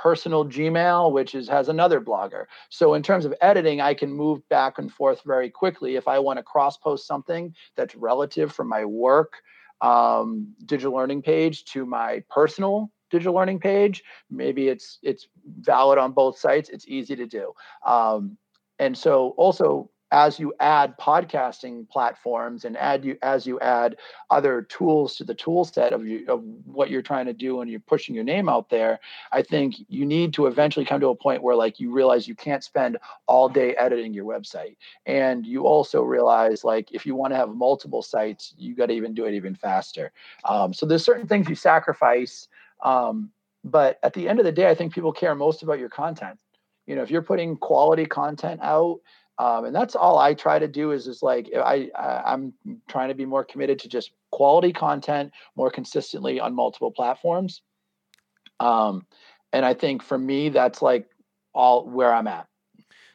personal 0.00 0.46
Gmail, 0.46 1.12
which 1.12 1.34
is 1.34 1.46
has 1.48 1.68
another 1.68 2.00
blogger. 2.00 2.44
So 2.70 2.94
in 2.94 3.02
terms 3.02 3.26
of 3.26 3.34
editing, 3.42 3.82
I 3.82 3.92
can 3.92 4.10
move 4.10 4.48
back 4.48 4.78
and 4.78 4.90
forth 4.90 5.20
very 5.26 5.50
quickly 5.50 5.96
if 5.96 6.08
I 6.08 6.18
want 6.18 6.38
to 6.38 6.42
cross 6.42 6.78
post 6.78 7.06
something 7.06 7.54
that's 7.76 7.94
relative 7.94 8.50
from 8.52 8.68
my 8.68 8.84
work 8.84 9.34
um, 9.82 10.54
digital 10.64 10.94
learning 10.94 11.22
page 11.22 11.64
to 11.66 11.84
my 11.84 12.22
personal 12.30 12.90
digital 13.10 13.34
learning 13.34 13.60
page. 13.60 14.02
Maybe 14.30 14.68
it's 14.68 14.98
it's 15.02 15.28
valid 15.60 15.98
on 15.98 16.12
both 16.12 16.38
sites. 16.38 16.68
It's 16.68 16.86
easy 16.88 17.16
to 17.16 17.26
do. 17.26 17.52
Um, 17.84 18.36
and 18.78 18.96
so 18.96 19.30
also 19.36 19.90
as 20.12 20.38
you 20.38 20.52
add 20.58 20.98
podcasting 20.98 21.88
platforms 21.88 22.64
and 22.64 22.76
add 22.76 23.04
you 23.04 23.16
as 23.22 23.46
you 23.46 23.60
add 23.60 23.96
other 24.30 24.62
tools 24.62 25.14
to 25.16 25.24
the 25.24 25.34
tool 25.34 25.64
set 25.64 25.92
of 25.92 26.06
you 26.06 26.24
of 26.28 26.42
what 26.64 26.90
you're 26.90 27.02
trying 27.02 27.26
to 27.26 27.32
do 27.32 27.60
and 27.60 27.70
you're 27.70 27.80
pushing 27.80 28.14
your 28.14 28.24
name 28.24 28.48
out 28.48 28.68
there 28.68 28.98
i 29.32 29.42
think 29.42 29.76
you 29.88 30.04
need 30.04 30.32
to 30.32 30.46
eventually 30.46 30.84
come 30.84 31.00
to 31.00 31.08
a 31.08 31.14
point 31.14 31.42
where 31.42 31.54
like 31.54 31.78
you 31.78 31.92
realize 31.92 32.26
you 32.26 32.34
can't 32.34 32.64
spend 32.64 32.96
all 33.26 33.48
day 33.48 33.74
editing 33.76 34.12
your 34.12 34.24
website 34.24 34.76
and 35.06 35.46
you 35.46 35.64
also 35.64 36.02
realize 36.02 36.64
like 36.64 36.90
if 36.92 37.06
you 37.06 37.14
want 37.14 37.32
to 37.32 37.36
have 37.36 37.50
multiple 37.50 38.02
sites 38.02 38.54
you 38.58 38.74
got 38.74 38.86
to 38.86 38.94
even 38.94 39.14
do 39.14 39.26
it 39.26 39.34
even 39.34 39.54
faster 39.54 40.12
um, 40.44 40.72
so 40.74 40.86
there's 40.86 41.04
certain 41.04 41.26
things 41.26 41.48
you 41.48 41.54
sacrifice 41.54 42.48
um, 42.82 43.30
but 43.64 43.98
at 44.02 44.14
the 44.14 44.28
end 44.28 44.38
of 44.38 44.44
the 44.44 44.52
day, 44.52 44.68
I 44.68 44.74
think 44.74 44.94
people 44.94 45.12
care 45.12 45.34
most 45.34 45.62
about 45.62 45.78
your 45.78 45.88
content. 45.88 46.38
You 46.86 46.96
know, 46.96 47.02
if 47.02 47.10
you're 47.10 47.22
putting 47.22 47.56
quality 47.56 48.06
content 48.06 48.60
out, 48.62 49.00
um, 49.38 49.64
and 49.64 49.74
that's 49.74 49.94
all 49.94 50.18
I 50.18 50.34
try 50.34 50.58
to 50.58 50.68
do 50.68 50.92
is 50.92 51.06
is 51.06 51.22
like 51.22 51.48
I, 51.54 51.90
I 51.94 52.32
I'm 52.32 52.52
trying 52.88 53.08
to 53.08 53.14
be 53.14 53.24
more 53.24 53.44
committed 53.44 53.78
to 53.80 53.88
just 53.88 54.12
quality 54.30 54.72
content 54.72 55.32
more 55.56 55.70
consistently 55.70 56.40
on 56.40 56.54
multiple 56.54 56.90
platforms. 56.90 57.62
Um, 58.60 59.06
and 59.52 59.64
I 59.64 59.74
think 59.74 60.02
for 60.02 60.18
me, 60.18 60.50
that's 60.50 60.82
like 60.82 61.08
all 61.54 61.88
where 61.88 62.12
I'm 62.12 62.26
at. 62.26 62.46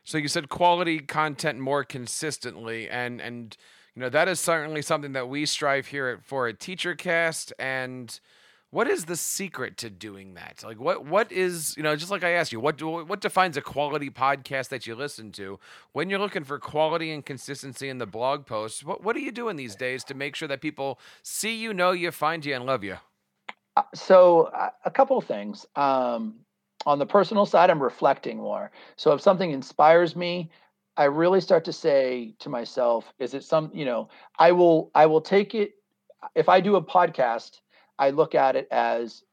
So 0.04 0.18
you 0.18 0.28
said 0.28 0.50
quality 0.50 1.00
content 1.00 1.60
more 1.60 1.84
consistently, 1.84 2.90
and 2.90 3.22
and 3.22 3.56
you 3.96 4.02
know 4.02 4.10
that 4.10 4.28
is 4.28 4.40
certainly 4.40 4.82
something 4.82 5.14
that 5.14 5.30
we 5.30 5.46
strive 5.46 5.88
here 5.88 6.08
at, 6.08 6.24
for 6.24 6.48
a 6.48 6.54
Teacher 6.54 6.96
Cast 6.96 7.54
and 7.60 8.20
what 8.76 8.90
is 8.90 9.06
the 9.06 9.16
secret 9.16 9.78
to 9.78 9.90
doing 9.90 10.34
that? 10.34 10.62
Like 10.62 10.82
what 10.82 11.06
what 11.06 11.32
is, 11.32 11.78
you 11.78 11.84
know, 11.84 11.96
just 11.96 12.12
like 12.12 12.26
I 12.26 12.32
asked 12.32 12.52
you, 12.52 12.60
what 12.60 12.78
do, 12.78 13.06
what 13.06 13.22
defines 13.22 13.56
a 13.56 13.62
quality 13.62 14.10
podcast 14.10 14.68
that 14.68 14.86
you 14.86 14.96
listen 14.96 15.32
to? 15.32 15.58
When 15.94 16.10
you're 16.10 16.20
looking 16.20 16.44
for 16.44 16.60
quality 16.60 17.14
and 17.14 17.26
consistency 17.26 17.88
in 17.88 18.00
the 18.00 18.06
blog 18.06 18.46
posts, 18.46 18.84
what 18.84 19.02
what 19.02 19.16
are 19.16 19.20
you 19.20 19.32
doing 19.32 19.56
these 19.56 19.78
days 19.78 20.04
to 20.04 20.14
make 20.14 20.36
sure 20.36 20.50
that 20.50 20.60
people 20.60 21.00
see 21.24 21.56
you, 21.56 21.74
know 21.74 21.92
you, 21.92 22.12
find 22.12 22.46
you 22.46 22.54
and 22.54 22.66
love 22.66 22.84
you? 22.84 22.98
Uh, 23.78 23.84
so 23.94 24.50
uh, 24.54 24.72
a 24.84 24.92
couple 24.92 25.18
of 25.18 25.24
things. 25.24 25.66
Um, 25.78 26.36
on 26.86 27.00
the 27.00 27.06
personal 27.06 27.46
side, 27.46 27.70
I'm 27.70 27.82
reflecting 27.82 28.40
more. 28.40 28.72
So 28.98 29.14
if 29.14 29.22
something 29.22 29.52
inspires 29.52 30.18
me, 30.18 30.52
I 30.98 31.06
really 31.06 31.40
start 31.40 31.64
to 31.64 31.74
say 31.74 32.36
to 32.40 32.50
myself, 32.50 33.14
is 33.20 33.34
it 33.36 33.46
some, 33.46 33.72
you 33.74 33.86
know, 33.86 34.10
I 34.38 34.52
will 34.52 34.92
I 34.94 35.06
will 35.06 35.22
take 35.22 35.56
it 35.56 35.76
if 36.36 36.50
I 36.50 36.60
do 36.60 36.76
a 36.76 36.84
podcast 36.84 37.62
I 37.98 38.10
look 38.12 38.36
at 38.36 38.56
it 38.56 38.68
as 38.72 39.24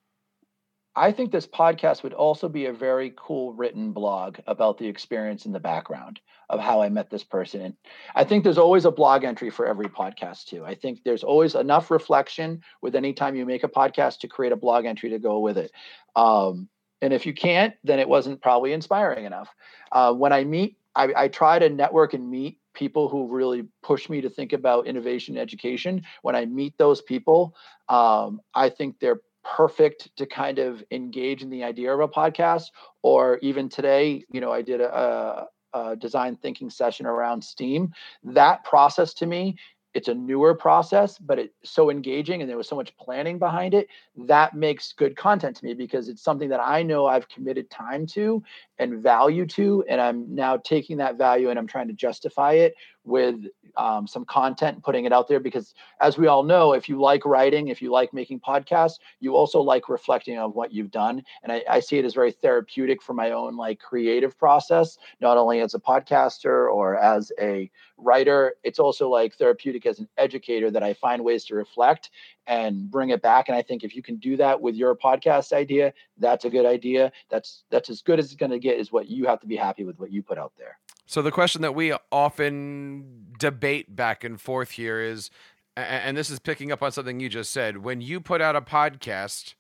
I 0.95 1.11
think 1.13 1.33
this 1.33 1.47
podcast 1.47 2.03
would 2.03 2.13
also 2.13 2.49
be 2.49 2.67
a 2.67 2.73
very 2.73 3.15
cool 3.17 3.55
written 3.55 3.93
blog 3.93 4.39
about 4.47 4.77
the 4.77 4.89
experience 4.89 5.47
in 5.47 5.53
the 5.53 5.61
background 5.61 6.21
of 6.51 6.61
how 6.61 6.83
I 6.83 6.91
met 6.91 7.09
this 7.09 7.25
person. 7.25 7.63
And 7.63 7.75
I 8.15 8.25
think 8.25 8.45
there's 8.45 8.59
always 8.59 8.85
a 8.85 8.91
blog 8.91 9.25
entry 9.25 9.49
for 9.49 9.67
every 9.67 9.87
podcast 9.87 10.47
too. 10.47 10.67
I 10.67 10.75
think 10.75 11.03
there's 11.03 11.25
always 11.25 11.55
enough 11.55 11.91
reflection 11.91 12.63
with 12.83 12.95
any 12.95 13.15
time 13.15 13.37
you 13.37 13.47
make 13.47 13.65
a 13.65 13.69
podcast 13.69 14.19
to 14.21 14.29
create 14.29 14.53
a 14.53 14.57
blog 14.57 14.85
entry 14.85 15.09
to 15.11 15.19
go 15.19 15.39
with 15.39 15.57
it. 15.57 15.73
Um, 16.15 16.69
and 17.01 17.15
if 17.15 17.25
you 17.25 17.33
can't, 17.33 17.75
then 17.83 17.99
it 17.99 18.09
wasn't 18.09 18.43
probably 18.43 18.75
inspiring 18.75 19.25
enough. 19.25 19.49
Uh, 19.91 20.13
when 20.13 20.33
I 20.33 20.45
meet, 20.45 20.77
I, 20.95 21.13
I 21.17 21.29
try 21.29 21.59
to 21.59 21.71
network 21.71 22.13
and 22.13 22.31
meet 22.31 22.59
people 22.75 23.09
who 23.09 23.29
really 23.29 23.65
push 23.83 24.09
me 24.09 24.21
to 24.21 24.31
think 24.31 24.53
about 24.53 24.87
innovation 24.87 25.37
education. 25.37 26.03
When 26.23 26.37
I 26.37 26.47
meet 26.47 26.77
those 26.79 27.03
people, 27.03 27.55
um, 27.89 28.41
I 28.55 28.69
think 28.69 28.99
they're 29.01 29.21
perfect 29.45 30.15
to 30.17 30.27
kind 30.27 30.59
of 30.59 30.85
engage 30.91 31.43
in 31.43 31.51
the 31.51 31.65
idea 31.65 31.93
of 31.93 32.01
a 32.01 32.09
podcast 32.09 32.67
or 33.03 33.39
even 33.43 33.69
today 33.69 34.25
you 34.31 34.41
know 34.41 34.53
i 34.53 34.63
did 34.63 34.81
a, 34.81 35.47
a, 35.75 35.97
design 35.97 36.37
thinking 36.37 36.71
session 36.71 37.07
around 37.07 37.43
steam 37.43 37.93
that 38.23 38.63
process 38.63 39.13
to 39.13 39.27
me 39.27 39.57
it's 39.95 40.09
a 40.09 40.15
newer 40.15 40.55
process 40.55 41.19
but 41.19 41.39
it's 41.39 41.55
so 41.65 41.91
engaging 41.91 42.41
and 42.41 42.49
there 42.51 42.57
was 42.57 42.69
so 42.69 42.77
much 42.77 42.97
planning 42.97 43.39
behind 43.39 43.75
it 43.75 43.89
that 44.17 44.55
makes 44.55 44.93
good 44.93 45.17
content 45.17 45.57
to 45.57 45.65
me 45.65 45.75
because 45.75 46.09
it's 46.09 46.23
something 46.23 46.49
that 46.49 46.61
i 46.61 46.83
know 46.83 47.07
i've 47.07 47.29
committed 47.29 47.69
time 47.71 48.07
to 48.07 48.43
and 48.79 49.03
value 49.03 49.47
to 49.47 49.85
and 49.89 50.01
i'm 50.01 50.35
now 50.35 50.57
taking 50.57 50.97
that 50.97 51.17
value 51.17 51.51
and 51.51 51.59
i'm 51.59 51.67
trying 51.67 51.89
to 51.89 51.95
justify 51.95 52.53
it 52.53 52.75
with 53.05 53.37
um, 53.77 54.07
some 54.07 54.25
content 54.25 54.75
and 54.75 54.83
putting 54.83 55.07
it 55.07 55.13
out 55.13 55.29
there 55.29 55.41
because 55.41 55.75
as 56.01 56.19
we 56.19 56.27
all 56.27 56.43
know 56.43 56.73
if 56.73 56.89
you 56.89 57.01
like 57.01 57.25
writing 57.25 57.69
if 57.69 57.81
you 57.81 57.91
like 57.91 58.13
making 58.13 58.39
podcasts 58.39 58.99
you 59.19 59.35
also 59.35 59.61
like 59.61 59.89
reflecting 59.89 60.39
on 60.39 60.51
what 60.51 60.73
you've 60.73 60.91
done. 60.91 61.23
And 61.43 61.51
I, 61.51 61.65
I, 61.69 61.81
see 61.81 61.99
it 61.99 62.05
as 62.05 62.15
very 62.15 62.33
therapeutic 62.33 63.03
for 63.03 63.15
my 63.15 63.31
own 63.31 63.57
like 63.57 63.81
creative 63.81 64.39
process 64.39 64.99
not 65.21 65.37
only 65.37 65.61
as 65.61 65.75
a 65.75 65.81
podcaster 65.81 66.73
or 66.73 66.97
as 66.97 67.33
a 67.41 67.71
writer 67.97 68.55
it's 68.63 68.79
also 68.79 69.09
like 69.09 69.35
therapeutic 69.35 69.87
as 69.87 69.99
an 69.99 70.09
educator 70.19 70.71
that 70.71 70.83
i 70.83 70.93
find 70.93 71.25
ways 71.25 71.45
to 71.45 71.55
reflect 71.55 72.11
and 72.47 72.91
bring 72.91 73.11
it 73.11 73.23
back. 73.23 73.49
And 73.49 73.57
i 73.57 73.63
think 73.63 73.85
if 73.85 73.97
you 73.97 74.03
can 74.03 74.17
do 74.17 74.37
that 74.37 74.61
with 74.61 74.75
your 74.75 74.95
podcast 74.97 75.53
idea 75.53 75.93
that's 76.19 76.45
a 76.45 76.51
good 76.51 76.67
idea. 76.67 77.13
That's 77.31 77.65
that's 77.71 77.91
as 77.91 78.03
good 78.03 78.19
as 78.19 78.27
it's 78.27 78.37
going 78.37 78.53
to 78.53 78.59
get 78.59 78.79
is 78.79 78.93
what 78.93 79.09
you 79.09 79.27
have 79.27 79.41
to 79.41 79.47
be 79.47 79.57
happy 79.57 79.85
with 79.85 79.99
what 79.99 80.13
you 80.13 80.23
put 80.23 80.39
out 80.39 80.53
there 80.57 80.79
so 81.13 81.21
the 81.21 81.31
question 81.31 81.61
that 81.61 81.75
we 81.75 81.93
often 82.11 83.27
debate 83.39 83.95
back 83.95 84.25
and 84.25 84.41
forth 84.41 84.71
here 84.71 84.99
is, 84.99 85.29
and 85.77 86.17
this 86.17 86.31
is 86.31 86.39
picking 86.39 86.73
up 86.73 86.83
on 86.83 86.91
something 86.91 87.21
you 87.21 87.29
just 87.29 87.53
said. 87.53 87.77
When 87.85 88.01
you 88.01 88.19
put 88.19 88.41
out 88.41 88.57
a 88.57 88.63
podcast, 88.63 89.53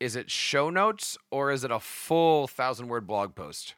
is 0.00 0.16
it 0.16 0.30
show 0.30 0.70
notes 0.70 1.18
or 1.30 1.50
is 1.50 1.64
it 1.64 1.70
a 1.70 1.80
full 1.80 2.46
thousand 2.46 2.88
word 2.88 3.06
blog 3.06 3.34
post? 3.34 3.74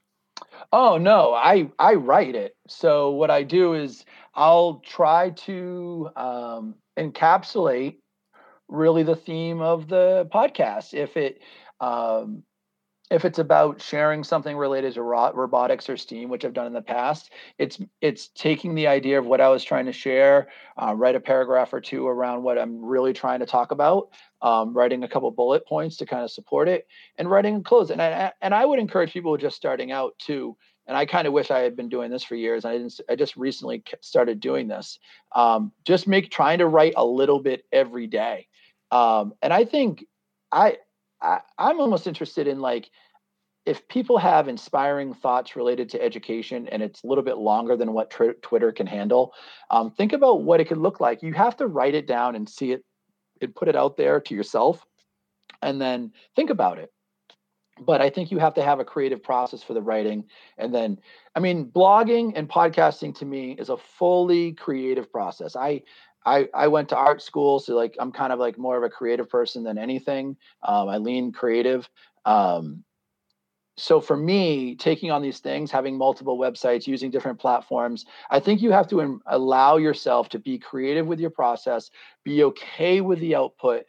Oh 0.72 0.96
no, 0.96 1.34
I 1.34 1.68
I 1.80 1.94
write 1.94 2.36
it. 2.36 2.54
So 2.68 3.10
what 3.10 3.32
I 3.32 3.42
do 3.42 3.74
is 3.74 4.04
I'll 4.36 4.80
try 4.86 5.30
to 5.30 6.10
um, 6.14 6.76
encapsulate 6.96 7.96
really 8.68 9.02
the 9.02 9.16
theme 9.16 9.60
of 9.60 9.88
the 9.88 10.28
podcast. 10.32 10.94
If 10.94 11.16
it 11.16 11.42
um, 11.80 12.44
if 13.10 13.24
it's 13.24 13.38
about 13.38 13.80
sharing 13.80 14.22
something 14.22 14.56
related 14.56 14.94
to 14.94 15.02
ro- 15.02 15.32
robotics 15.32 15.88
or 15.88 15.96
STEAM, 15.96 16.28
which 16.28 16.44
I've 16.44 16.52
done 16.52 16.66
in 16.66 16.72
the 16.72 16.82
past, 16.82 17.32
it's 17.58 17.80
it's 18.00 18.28
taking 18.28 18.74
the 18.74 18.86
idea 18.86 19.18
of 19.18 19.26
what 19.26 19.40
I 19.40 19.48
was 19.48 19.64
trying 19.64 19.86
to 19.86 19.92
share, 19.92 20.48
uh, 20.76 20.94
write 20.94 21.16
a 21.16 21.20
paragraph 21.20 21.72
or 21.72 21.80
two 21.80 22.06
around 22.06 22.42
what 22.42 22.58
I'm 22.58 22.84
really 22.84 23.12
trying 23.12 23.40
to 23.40 23.46
talk 23.46 23.70
about, 23.70 24.10
um, 24.42 24.74
writing 24.74 25.04
a 25.04 25.08
couple 25.08 25.30
bullet 25.30 25.66
points 25.66 25.96
to 25.98 26.06
kind 26.06 26.22
of 26.22 26.30
support 26.30 26.68
it, 26.68 26.86
and 27.16 27.30
writing 27.30 27.56
a 27.56 27.62
close. 27.62 27.90
And 27.90 28.02
I 28.02 28.32
and 28.42 28.54
I 28.54 28.64
would 28.64 28.78
encourage 28.78 29.12
people 29.12 29.36
just 29.36 29.56
starting 29.56 29.90
out 29.90 30.14
to. 30.26 30.56
And 30.86 30.96
I 30.96 31.04
kind 31.04 31.26
of 31.26 31.34
wish 31.34 31.50
I 31.50 31.58
had 31.58 31.76
been 31.76 31.90
doing 31.90 32.10
this 32.10 32.24
for 32.24 32.34
years. 32.34 32.64
I 32.64 32.72
didn't. 32.72 32.98
I 33.10 33.14
just 33.14 33.36
recently 33.36 33.82
started 34.00 34.40
doing 34.40 34.68
this. 34.68 34.98
Um, 35.34 35.72
just 35.84 36.06
make 36.06 36.30
trying 36.30 36.58
to 36.58 36.66
write 36.66 36.94
a 36.96 37.04
little 37.04 37.40
bit 37.40 37.64
every 37.72 38.06
day. 38.06 38.48
Um, 38.90 39.34
and 39.42 39.52
I 39.52 39.66
think 39.66 40.06
I 40.50 40.78
I, 41.20 41.40
am 41.58 41.80
almost 41.80 42.06
interested 42.06 42.46
in 42.46 42.60
like 42.60 42.90
if 43.66 43.86
people 43.88 44.16
have 44.16 44.48
inspiring 44.48 45.12
thoughts 45.12 45.54
related 45.54 45.90
to 45.90 46.02
education 46.02 46.68
and 46.68 46.82
it's 46.82 47.04
a 47.04 47.06
little 47.06 47.24
bit 47.24 47.36
longer 47.36 47.76
than 47.76 47.92
what 47.92 48.10
tr- 48.10 48.32
Twitter 48.40 48.72
can 48.72 48.86
handle, 48.86 49.34
um, 49.70 49.90
think 49.90 50.14
about 50.14 50.42
what 50.42 50.60
it 50.60 50.68
could 50.68 50.78
look 50.78 51.00
like. 51.00 51.22
You 51.22 51.34
have 51.34 51.56
to 51.58 51.66
write 51.66 51.94
it 51.94 52.06
down 52.06 52.34
and 52.34 52.48
see 52.48 52.72
it 52.72 52.82
and 53.42 53.54
put 53.54 53.68
it 53.68 53.76
out 53.76 53.96
there 53.96 54.20
to 54.20 54.34
yourself, 54.34 54.84
and 55.62 55.80
then 55.80 56.12
think 56.34 56.50
about 56.50 56.78
it. 56.78 56.90
But 57.80 58.00
I 58.00 58.10
think 58.10 58.30
you 58.30 58.38
have 58.38 58.54
to 58.54 58.62
have 58.62 58.80
a 58.80 58.84
creative 58.84 59.22
process 59.22 59.62
for 59.62 59.74
the 59.74 59.82
writing. 59.82 60.24
And 60.56 60.74
then, 60.74 60.98
I 61.36 61.40
mean, 61.40 61.66
blogging 61.66 62.32
and 62.34 62.48
podcasting 62.48 63.16
to 63.18 63.24
me 63.24 63.52
is 63.52 63.68
a 63.68 63.76
fully 63.76 64.52
creative 64.52 65.12
process. 65.12 65.54
I 65.54 65.82
I, 66.28 66.48
I 66.54 66.68
went 66.68 66.90
to 66.90 66.96
art 66.96 67.22
school, 67.22 67.58
so 67.58 67.74
like 67.74 67.96
I'm 67.98 68.12
kind 68.12 68.32
of 68.32 68.38
like 68.38 68.58
more 68.58 68.76
of 68.76 68.82
a 68.82 68.90
creative 68.90 69.28
person 69.28 69.64
than 69.64 69.78
anything. 69.78 70.36
Um, 70.62 70.88
I 70.88 70.98
lean 70.98 71.32
creative. 71.32 71.88
Um, 72.24 72.84
so 73.78 74.00
for 74.00 74.16
me, 74.16 74.74
taking 74.74 75.12
on 75.12 75.22
these 75.22 75.38
things, 75.38 75.70
having 75.70 75.96
multiple 75.96 76.36
websites, 76.36 76.88
using 76.88 77.12
different 77.12 77.38
platforms, 77.38 78.06
I 78.28 78.40
think 78.40 78.60
you 78.60 78.72
have 78.72 78.88
to 78.88 79.20
allow 79.26 79.76
yourself 79.76 80.28
to 80.30 80.38
be 80.38 80.58
creative 80.58 81.06
with 81.06 81.20
your 81.20 81.30
process, 81.30 81.90
be 82.24 82.42
okay 82.42 83.00
with 83.00 83.20
the 83.20 83.36
output. 83.36 83.84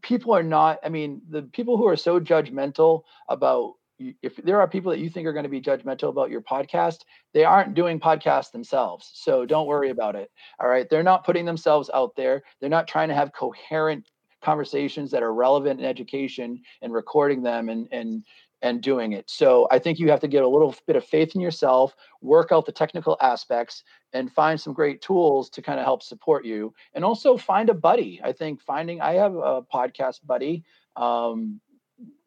People 0.00 0.34
are 0.34 0.42
not, 0.42 0.78
I 0.82 0.88
mean, 0.88 1.20
the 1.28 1.42
people 1.42 1.76
who 1.76 1.86
are 1.86 1.96
so 1.96 2.18
judgmental 2.18 3.02
about 3.28 3.74
if 3.98 4.36
there 4.36 4.60
are 4.60 4.68
people 4.68 4.90
that 4.90 4.98
you 4.98 5.08
think 5.08 5.26
are 5.26 5.32
going 5.32 5.44
to 5.44 5.48
be 5.48 5.60
judgmental 5.60 6.08
about 6.08 6.30
your 6.30 6.42
podcast, 6.42 6.98
they 7.32 7.44
aren't 7.44 7.74
doing 7.74 7.98
podcasts 7.98 8.50
themselves. 8.50 9.10
So 9.14 9.46
don't 9.46 9.66
worry 9.66 9.90
about 9.90 10.16
it. 10.16 10.30
All 10.60 10.68
right. 10.68 10.88
They're 10.88 11.02
not 11.02 11.24
putting 11.24 11.44
themselves 11.44 11.90
out 11.94 12.14
there. 12.16 12.42
They're 12.60 12.68
not 12.70 12.88
trying 12.88 13.08
to 13.08 13.14
have 13.14 13.32
coherent 13.32 14.08
conversations 14.42 15.10
that 15.10 15.22
are 15.22 15.34
relevant 15.34 15.80
in 15.80 15.86
education 15.86 16.60
and 16.82 16.92
recording 16.92 17.42
them 17.42 17.68
and 17.68 17.88
and 17.90 18.22
and 18.62 18.82
doing 18.82 19.12
it. 19.12 19.28
So 19.28 19.68
I 19.70 19.78
think 19.78 19.98
you 19.98 20.10
have 20.10 20.20
to 20.20 20.28
get 20.28 20.42
a 20.42 20.48
little 20.48 20.74
bit 20.86 20.96
of 20.96 21.04
faith 21.04 21.34
in 21.34 21.40
yourself, 21.40 21.94
work 22.22 22.52
out 22.52 22.64
the 22.64 22.72
technical 22.72 23.16
aspects, 23.20 23.82
and 24.12 24.32
find 24.32 24.60
some 24.60 24.72
great 24.72 25.02
tools 25.02 25.50
to 25.50 25.62
kind 25.62 25.78
of 25.78 25.84
help 25.84 26.02
support 26.02 26.44
you. 26.44 26.72
And 26.94 27.04
also 27.04 27.36
find 27.36 27.68
a 27.68 27.74
buddy. 27.74 28.20
I 28.24 28.32
think 28.32 28.62
finding, 28.62 29.00
I 29.00 29.12
have 29.14 29.34
a 29.34 29.62
podcast 29.62 30.24
buddy, 30.24 30.64
um, 30.96 31.60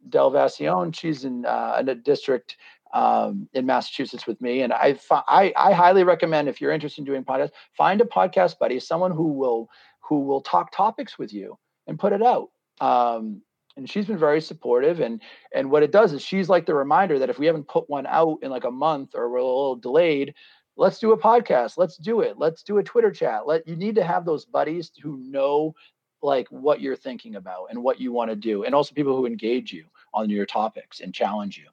Del 0.10 0.32
Vacion. 0.32 0.92
She's 0.92 1.26
in, 1.26 1.46
uh, 1.46 1.78
in 1.80 1.90
a 1.90 1.96
district 1.96 2.58
um, 2.94 3.48
in 3.54 3.66
Massachusetts 3.66 4.26
with 4.26 4.42
me. 4.42 4.62
And 4.62 4.74
I, 4.74 4.98
I, 5.12 5.54
I 5.56 5.74
highly 5.74 6.04
recommend 6.04 6.48
if 6.48 6.60
you're 6.60 6.72
interested 6.72 7.02
in 7.02 7.06
doing 7.06 7.24
podcasts, 7.24 7.52
find 7.78 8.02
a 8.02 8.06
podcast 8.06 8.58
buddy, 8.60 8.80
someone 8.80 9.12
who 9.12 9.28
will, 9.34 9.70
who 10.02 10.22
will 10.22 10.42
talk 10.42 10.72
topics 10.72 11.20
with 11.20 11.34
you 11.34 11.58
and 11.88 12.00
put 12.00 12.14
it 12.14 12.24
out. 12.24 12.50
Um, 12.82 13.42
and 13.80 13.90
she's 13.90 14.06
been 14.06 14.18
very 14.18 14.42
supportive 14.42 15.00
and 15.00 15.22
and 15.54 15.72
what 15.72 15.84
it 15.84 15.92
does 15.92 16.12
is 16.12 16.22
she's 16.22 16.50
like 16.50 16.66
the 16.66 16.74
reminder 16.74 17.18
that 17.18 17.30
if 17.30 17.40
we 17.40 17.46
haven't 17.46 17.68
put 17.68 17.90
one 17.90 18.06
out 18.08 18.38
in 18.42 18.52
like 18.52 18.66
a 18.66 18.72
month 18.72 19.16
or 19.16 19.30
we're 19.30 19.38
a 19.38 19.44
little 19.44 19.76
delayed 19.76 20.34
let's 20.76 21.00
do 21.00 21.14
a 21.14 21.18
podcast 21.18 21.78
let's 21.78 21.98
do 21.98 22.20
it 22.20 22.38
let's 22.38 22.62
do 22.62 22.78
a 22.78 22.84
twitter 22.84 23.12
chat 23.12 23.48
let 23.48 23.66
you 23.68 23.76
need 23.76 23.96
to 23.96 24.04
have 24.04 24.26
those 24.26 24.46
buddies 24.46 24.92
who 25.02 25.18
know 25.18 25.74
like 26.22 26.48
what 26.50 26.82
you're 26.82 26.96
thinking 26.96 27.36
about 27.36 27.68
and 27.70 27.82
what 27.82 28.00
you 28.00 28.12
want 28.12 28.30
to 28.30 28.36
do 28.36 28.64
and 28.66 28.76
also 28.76 28.94
people 28.94 29.16
who 29.16 29.26
engage 29.26 29.72
you 29.72 29.86
on 30.14 30.30
your 30.30 30.46
topics 30.46 31.00
and 31.00 31.14
challenge 31.14 31.58
you 31.58 31.68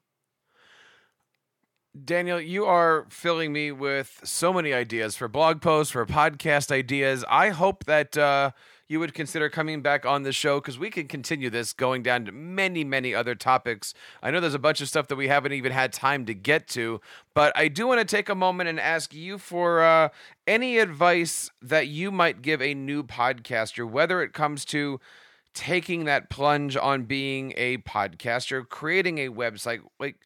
Daniel, 2.05 2.39
you 2.39 2.65
are 2.65 3.05
filling 3.09 3.51
me 3.51 3.71
with 3.71 4.21
so 4.23 4.53
many 4.53 4.73
ideas 4.73 5.15
for 5.15 5.27
blog 5.27 5.61
posts, 5.61 5.91
for 5.91 6.05
podcast 6.05 6.71
ideas. 6.71 7.25
I 7.27 7.49
hope 7.49 7.85
that 7.85 8.15
uh, 8.17 8.51
you 8.87 8.99
would 8.99 9.13
consider 9.13 9.49
coming 9.49 9.81
back 9.81 10.05
on 10.05 10.23
the 10.23 10.31
show 10.31 10.59
because 10.59 10.77
we 10.77 10.89
can 10.89 11.07
continue 11.07 11.49
this 11.49 11.73
going 11.73 12.03
down 12.03 12.25
to 12.25 12.31
many, 12.31 12.83
many 12.83 13.15
other 13.15 13.35
topics. 13.35 13.93
I 14.21 14.31
know 14.31 14.39
there's 14.39 14.53
a 14.53 14.59
bunch 14.59 14.81
of 14.81 14.89
stuff 14.89 15.07
that 15.07 15.15
we 15.15 15.27
haven't 15.27 15.53
even 15.53 15.71
had 15.71 15.91
time 15.91 16.25
to 16.25 16.33
get 16.33 16.67
to, 16.69 17.01
but 17.33 17.51
I 17.55 17.67
do 17.67 17.87
want 17.87 17.99
to 17.99 18.05
take 18.05 18.29
a 18.29 18.35
moment 18.35 18.69
and 18.69 18.79
ask 18.79 19.13
you 19.13 19.37
for 19.37 19.81
uh, 19.81 20.09
any 20.45 20.77
advice 20.77 21.51
that 21.61 21.87
you 21.87 22.11
might 22.11 22.41
give 22.41 22.61
a 22.61 22.73
new 22.73 23.03
podcaster, 23.03 23.89
whether 23.89 24.21
it 24.21 24.33
comes 24.33 24.65
to 24.65 24.99
taking 25.57 26.05
that 26.05 26.29
plunge 26.29 26.77
on 26.77 27.05
being 27.05 27.51
a 27.57 27.79
podcaster, 27.79 28.67
creating 28.67 29.17
a 29.17 29.29
website. 29.29 29.79
Like, 29.99 30.17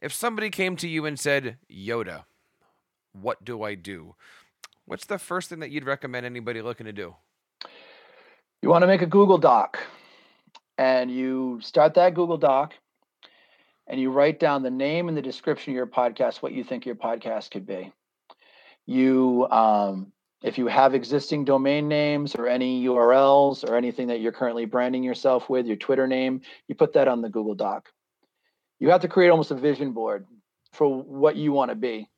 if 0.00 0.12
somebody 0.12 0.50
came 0.50 0.74
to 0.76 0.88
you 0.88 1.06
and 1.06 1.18
said, 1.18 1.58
Yoda, 1.70 2.24
what 3.12 3.44
do 3.44 3.62
I 3.62 3.76
do? 3.76 4.16
What's 4.86 5.06
the 5.06 5.18
first 5.18 5.48
thing 5.48 5.60
that 5.60 5.70
you'd 5.70 5.84
recommend 5.84 6.26
anybody 6.26 6.60
looking 6.60 6.86
to 6.86 6.92
do? 6.92 7.14
You 8.62 8.68
want 8.68 8.82
to 8.82 8.88
make 8.88 9.02
a 9.02 9.06
Google 9.06 9.38
Doc 9.38 9.78
and 10.76 11.08
you 11.08 11.60
start 11.62 11.94
that 11.94 12.14
Google 12.14 12.36
Doc 12.36 12.74
and 13.86 14.00
you 14.00 14.10
write 14.10 14.40
down 14.40 14.64
the 14.64 14.70
name 14.70 15.08
and 15.08 15.16
the 15.16 15.22
description 15.22 15.72
of 15.72 15.76
your 15.76 15.86
podcast, 15.86 16.38
what 16.38 16.52
you 16.52 16.64
think 16.64 16.84
your 16.84 16.96
podcast 16.96 17.52
could 17.52 17.66
be. 17.66 17.92
You 18.86 19.46
um, 19.50 20.12
if 20.42 20.56
you 20.56 20.66
have 20.66 20.94
existing 20.94 21.44
domain 21.44 21.88
names 21.88 22.34
or 22.34 22.46
any 22.46 22.84
URLs 22.84 23.68
or 23.68 23.76
anything 23.76 24.06
that 24.08 24.20
you're 24.20 24.32
currently 24.32 24.64
branding 24.64 25.02
yourself 25.02 25.50
with, 25.50 25.66
your 25.66 25.76
Twitter 25.76 26.06
name, 26.06 26.40
you 26.66 26.74
put 26.74 26.94
that 26.94 27.08
on 27.08 27.20
the 27.20 27.28
Google 27.28 27.54
Doc. 27.54 27.90
You 28.78 28.90
have 28.90 29.02
to 29.02 29.08
create 29.08 29.28
almost 29.28 29.50
a 29.50 29.54
vision 29.54 29.92
board 29.92 30.26
for 30.72 31.02
what 31.02 31.36
you 31.36 31.52
want 31.52 31.70
to 31.70 31.74
be 31.74 32.08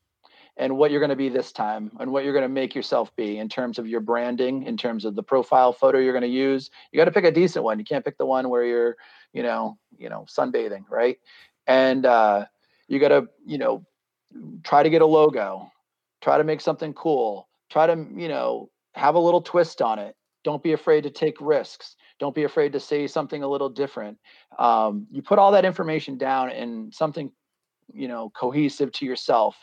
and 0.56 0.76
what 0.76 0.90
you're 0.90 1.00
going 1.00 1.10
to 1.10 1.16
be 1.16 1.28
this 1.28 1.50
time 1.50 1.90
and 1.98 2.12
what 2.12 2.22
you're 2.22 2.32
going 2.32 2.44
to 2.44 2.48
make 2.48 2.74
yourself 2.74 3.14
be 3.16 3.38
in 3.38 3.48
terms 3.48 3.78
of 3.78 3.88
your 3.88 4.00
branding 4.00 4.64
in 4.64 4.76
terms 4.76 5.04
of 5.04 5.16
the 5.16 5.22
profile 5.22 5.72
photo 5.72 5.98
you're 5.98 6.12
going 6.12 6.22
to 6.22 6.28
use. 6.28 6.70
You 6.92 6.98
got 6.98 7.06
to 7.06 7.10
pick 7.10 7.24
a 7.24 7.32
decent 7.32 7.64
one. 7.64 7.78
You 7.78 7.84
can't 7.84 8.04
pick 8.04 8.18
the 8.18 8.26
one 8.26 8.48
where 8.48 8.64
you're 8.64 8.96
you 9.32 9.42
know 9.42 9.78
you 9.98 10.10
know 10.10 10.26
sunbathing 10.28 10.84
right? 10.90 11.18
And 11.66 12.06
uh, 12.06 12.46
you 12.86 13.00
got 13.00 13.08
to 13.08 13.28
you 13.46 13.58
know 13.58 13.84
try 14.62 14.82
to 14.82 14.90
get 14.90 15.02
a 15.02 15.06
logo. 15.06 15.72
Try 16.20 16.38
to 16.38 16.44
make 16.44 16.60
something 16.60 16.92
cool 16.92 17.48
try 17.72 17.86
to 17.86 18.06
you 18.14 18.28
know 18.28 18.70
have 18.94 19.14
a 19.14 19.18
little 19.18 19.40
twist 19.40 19.80
on 19.80 19.98
it. 19.98 20.14
Don't 20.44 20.62
be 20.62 20.72
afraid 20.72 21.02
to 21.04 21.10
take 21.10 21.40
risks. 21.40 21.96
Don't 22.18 22.34
be 22.34 22.44
afraid 22.44 22.72
to 22.72 22.80
say 22.80 23.06
something 23.06 23.42
a 23.42 23.48
little 23.48 23.70
different. 23.70 24.18
Um, 24.58 25.06
you 25.10 25.22
put 25.22 25.38
all 25.38 25.52
that 25.52 25.64
information 25.64 26.18
down 26.18 26.50
in 26.50 26.92
something 26.92 27.32
you 27.92 28.08
know 28.08 28.30
cohesive 28.30 28.92
to 28.92 29.06
yourself. 29.06 29.56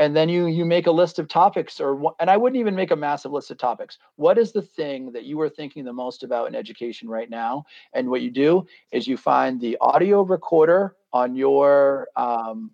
And 0.00 0.14
then 0.14 0.28
you 0.28 0.46
you 0.46 0.64
make 0.64 0.86
a 0.86 0.92
list 0.92 1.18
of 1.18 1.26
topics 1.28 1.80
or 1.80 2.14
and 2.20 2.30
i 2.30 2.36
wouldn't 2.36 2.60
even 2.60 2.76
make 2.76 2.92
a 2.92 2.96
massive 2.96 3.32
list 3.32 3.50
of 3.50 3.58
topics. 3.58 3.98
What 4.16 4.38
is 4.38 4.52
the 4.52 4.62
thing 4.62 5.12
that 5.12 5.24
you 5.24 5.40
are 5.40 5.48
thinking 5.48 5.84
the 5.84 5.92
most 5.92 6.22
about 6.22 6.48
in 6.48 6.54
education 6.54 7.08
right 7.08 7.30
now? 7.30 7.64
And 7.92 8.08
what 8.08 8.22
you 8.22 8.30
do 8.30 8.66
is 8.92 9.06
you 9.06 9.16
find 9.16 9.60
the 9.60 9.76
audio 9.80 10.22
recorder 10.22 10.96
on 11.12 11.34
your 11.34 12.08
um, 12.16 12.72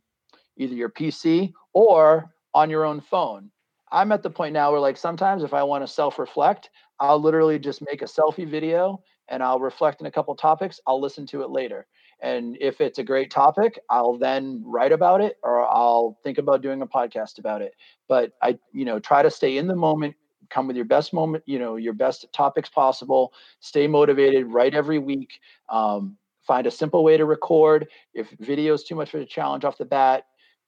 either 0.57 0.75
your 0.75 0.91
pc 0.91 1.53
or 1.73 2.33
on 2.53 2.71
your 2.71 2.85
own 2.85 3.01
phone 3.01 3.51
i'm 3.95 4.13
at 4.13 4.23
the 4.23 4.31
point 4.31 4.53
now 4.53 4.71
where 4.71 4.81
like 4.81 4.97
sometimes 4.97 5.43
if 5.43 5.55
i 5.55 5.63
want 5.63 5.83
to 5.83 5.89
self-reflect 5.89 6.71
i'll 7.01 7.21
literally 7.21 7.59
just 7.59 7.83
make 7.91 8.03
a 8.03 8.07
selfie 8.07 8.49
video 8.49 9.01
and 9.29 9.43
i'll 9.43 9.61
reflect 9.61 10.01
in 10.01 10.07
a 10.07 10.11
couple 10.11 10.35
topics 10.35 10.81
i'll 10.87 11.01
listen 11.01 11.27
to 11.27 11.43
it 11.43 11.51
later 11.51 11.87
and 12.25 12.57
if 12.61 12.81
it's 12.81 12.99
a 12.99 13.05
great 13.05 13.31
topic, 13.31 13.79
I'll 13.91 14.17
then 14.17 14.63
write 14.65 14.93
about 14.93 15.21
it 15.21 15.37
or 15.43 15.67
I'll 15.67 16.19
think 16.25 16.39
about 16.39 16.63
doing 16.63 16.81
a 16.83 16.87
podcast 16.87 17.39
about 17.39 17.61
it. 17.61 17.75
But 18.09 18.33
I, 18.43 18.59
you 18.73 18.87
know, 18.87 18.99
try 18.99 19.23
to 19.23 19.31
stay 19.31 19.59
in 19.59 19.67
the 19.67 19.77
moment, 19.77 20.15
come 20.49 20.67
with 20.67 20.77
your 20.77 20.87
best 20.87 21.13
moment, 21.13 21.45
you 21.47 21.59
know, 21.59 21.77
your 21.77 21.93
best 21.93 22.27
topics 22.33 22.69
possible, 22.69 23.33
stay 23.61 23.87
motivated, 23.87 24.47
write 24.47 24.75
every 24.75 24.99
week. 24.99 25.39
Um, 25.69 26.17
find 26.47 26.67
a 26.67 26.71
simple 26.71 27.05
way 27.05 27.17
to 27.19 27.25
record. 27.27 27.89
If 28.15 28.31
video 28.41 28.75
is 28.75 28.85
too 28.85 28.95
much 28.95 29.13
of 29.15 29.21
a 29.21 29.27
challenge 29.27 29.65
off 29.65 29.79
the 29.79 29.85
bat, 29.85 30.25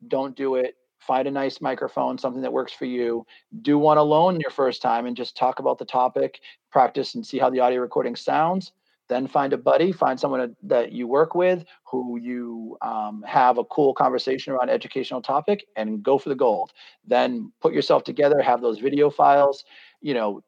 don't 0.08 0.36
do 0.36 0.56
it. 0.56 0.74
Find 1.06 1.28
a 1.28 1.30
nice 1.30 1.60
microphone, 1.60 2.18
something 2.18 2.42
that 2.42 2.52
works 2.52 2.72
for 2.72 2.84
you. 2.84 3.26
Do 3.62 3.78
one 3.78 3.98
alone 3.98 4.40
your 4.40 4.50
first 4.50 4.82
time 4.82 5.06
and 5.06 5.16
just 5.16 5.36
talk 5.36 5.58
about 5.58 5.78
the 5.78 5.84
topic, 5.84 6.40
practice 6.70 7.14
and 7.14 7.26
see 7.26 7.38
how 7.38 7.50
the 7.50 7.60
audio 7.60 7.80
recording 7.80 8.16
sounds 8.16 8.72
then 9.08 9.26
find 9.26 9.52
a 9.52 9.58
buddy 9.58 9.92
find 9.92 10.18
someone 10.18 10.56
that 10.62 10.92
you 10.92 11.06
work 11.06 11.34
with 11.34 11.64
who 11.84 12.18
you 12.18 12.76
um, 12.82 13.22
have 13.26 13.58
a 13.58 13.64
cool 13.64 13.94
conversation 13.94 14.52
around 14.52 14.70
educational 14.70 15.22
topic 15.22 15.66
and 15.76 16.02
go 16.02 16.18
for 16.18 16.28
the 16.28 16.34
gold 16.34 16.72
then 17.06 17.52
put 17.60 17.72
yourself 17.72 18.04
together 18.04 18.40
have 18.40 18.60
those 18.60 18.78
video 18.78 19.10
files 19.10 19.64
you 20.00 20.14
know 20.14 20.42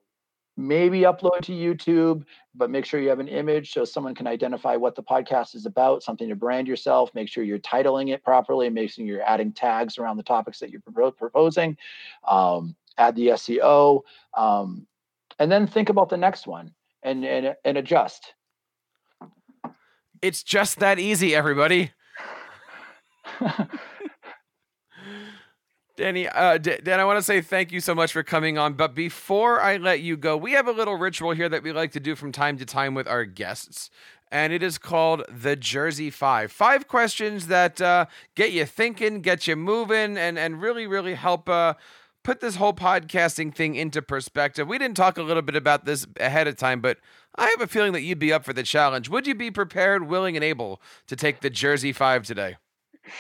maybe 0.58 1.00
upload 1.02 1.40
to 1.40 1.52
youtube 1.52 2.24
but 2.54 2.70
make 2.70 2.84
sure 2.84 3.00
you 3.00 3.08
have 3.08 3.20
an 3.20 3.28
image 3.28 3.72
so 3.72 3.84
someone 3.84 4.14
can 4.14 4.26
identify 4.26 4.74
what 4.76 4.94
the 4.94 5.02
podcast 5.02 5.54
is 5.54 5.66
about 5.66 6.02
something 6.02 6.28
to 6.28 6.34
brand 6.34 6.66
yourself 6.66 7.10
make 7.14 7.28
sure 7.28 7.44
you're 7.44 7.58
titling 7.60 8.12
it 8.12 8.22
properly 8.24 8.68
make 8.68 8.90
sure 8.90 9.04
you're 9.04 9.22
adding 9.22 9.52
tags 9.52 9.98
around 9.98 10.16
the 10.16 10.22
topics 10.22 10.58
that 10.58 10.70
you're 10.70 10.82
proposing 11.12 11.76
um, 12.26 12.74
add 12.98 13.14
the 13.14 13.28
seo 13.28 14.02
um, 14.36 14.86
and 15.38 15.50
then 15.50 15.66
think 15.66 15.88
about 15.88 16.08
the 16.08 16.16
next 16.16 16.46
one 16.46 16.72
and, 17.02 17.24
and 17.24 17.54
and 17.64 17.78
adjust 17.78 18.34
it's 20.22 20.42
just 20.42 20.80
that 20.80 20.98
easy, 20.98 21.34
everybody. 21.34 21.92
Danny, 25.98 26.28
uh, 26.28 26.58
D- 26.58 26.78
Dan, 26.80 27.00
I 27.00 27.04
want 27.04 27.18
to 27.18 27.24
say 27.24 27.40
thank 27.40 27.72
you 27.72 27.80
so 27.80 27.92
much 27.92 28.12
for 28.12 28.22
coming 28.22 28.56
on. 28.56 28.74
But 28.74 28.94
before 28.94 29.60
I 29.60 29.78
let 29.78 30.00
you 30.00 30.16
go, 30.16 30.36
we 30.36 30.52
have 30.52 30.68
a 30.68 30.72
little 30.72 30.94
ritual 30.94 31.32
here 31.32 31.48
that 31.48 31.64
we 31.64 31.72
like 31.72 31.90
to 31.90 32.00
do 32.00 32.14
from 32.14 32.30
time 32.30 32.56
to 32.58 32.64
time 32.64 32.94
with 32.94 33.08
our 33.08 33.24
guests. 33.24 33.90
And 34.30 34.52
it 34.52 34.62
is 34.62 34.78
called 34.78 35.24
the 35.28 35.56
Jersey 35.56 36.10
Five. 36.10 36.52
Five 36.52 36.86
questions 36.86 37.48
that 37.48 37.80
uh, 37.80 38.06
get 38.36 38.52
you 38.52 38.64
thinking, 38.64 39.22
get 39.22 39.48
you 39.48 39.56
moving, 39.56 40.16
and, 40.16 40.38
and 40.38 40.62
really, 40.62 40.86
really 40.86 41.14
help 41.14 41.48
uh, 41.48 41.74
put 42.22 42.38
this 42.38 42.54
whole 42.54 42.74
podcasting 42.74 43.52
thing 43.52 43.74
into 43.74 44.00
perspective. 44.00 44.68
We 44.68 44.78
didn't 44.78 44.96
talk 44.96 45.18
a 45.18 45.22
little 45.22 45.42
bit 45.42 45.56
about 45.56 45.84
this 45.84 46.06
ahead 46.20 46.46
of 46.46 46.56
time, 46.56 46.80
but 46.80 46.98
I 47.34 47.46
have 47.48 47.60
a 47.60 47.66
feeling 47.66 47.92
that 47.94 48.02
you'd 48.02 48.20
be 48.20 48.32
up 48.32 48.44
for 48.44 48.52
the 48.52 48.62
challenge. 48.62 49.08
Would 49.08 49.26
you 49.26 49.34
be 49.34 49.50
prepared, 49.50 50.06
willing, 50.06 50.36
and 50.36 50.44
able 50.44 50.80
to 51.08 51.16
take 51.16 51.40
the 51.40 51.50
Jersey 51.50 51.92
Five 51.92 52.24
today? 52.24 52.56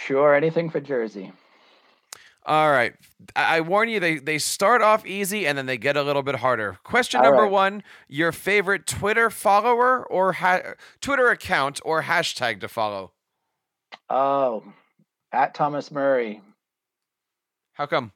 Sure, 0.06 0.32
anything 0.32 0.70
for 0.70 0.78
Jersey. 0.78 1.32
All 2.48 2.72
right. 2.72 2.94
I, 3.36 3.60
warn 3.60 3.90
you, 3.90 4.00
they, 4.00 4.16
they 4.16 4.38
start 4.38 4.80
off 4.80 5.04
easy 5.04 5.46
and 5.46 5.58
then 5.58 5.66
they 5.66 5.76
get 5.76 5.98
a 5.98 6.02
little 6.02 6.22
bit 6.22 6.36
harder. 6.36 6.78
Question 6.82 7.20
number 7.20 7.42
right. 7.42 7.52
one 7.52 7.82
Your 8.08 8.32
favorite 8.32 8.86
Twitter 8.86 9.28
follower 9.28 10.02
or 10.06 10.32
ha- 10.32 10.74
Twitter 11.02 11.28
account 11.28 11.78
or 11.84 12.04
hashtag 12.04 12.60
to 12.60 12.68
follow? 12.68 13.12
Oh, 14.08 14.64
at 15.30 15.52
Thomas 15.52 15.90
Murray. 15.90 16.40
How 17.74 17.84
come? 17.84 18.12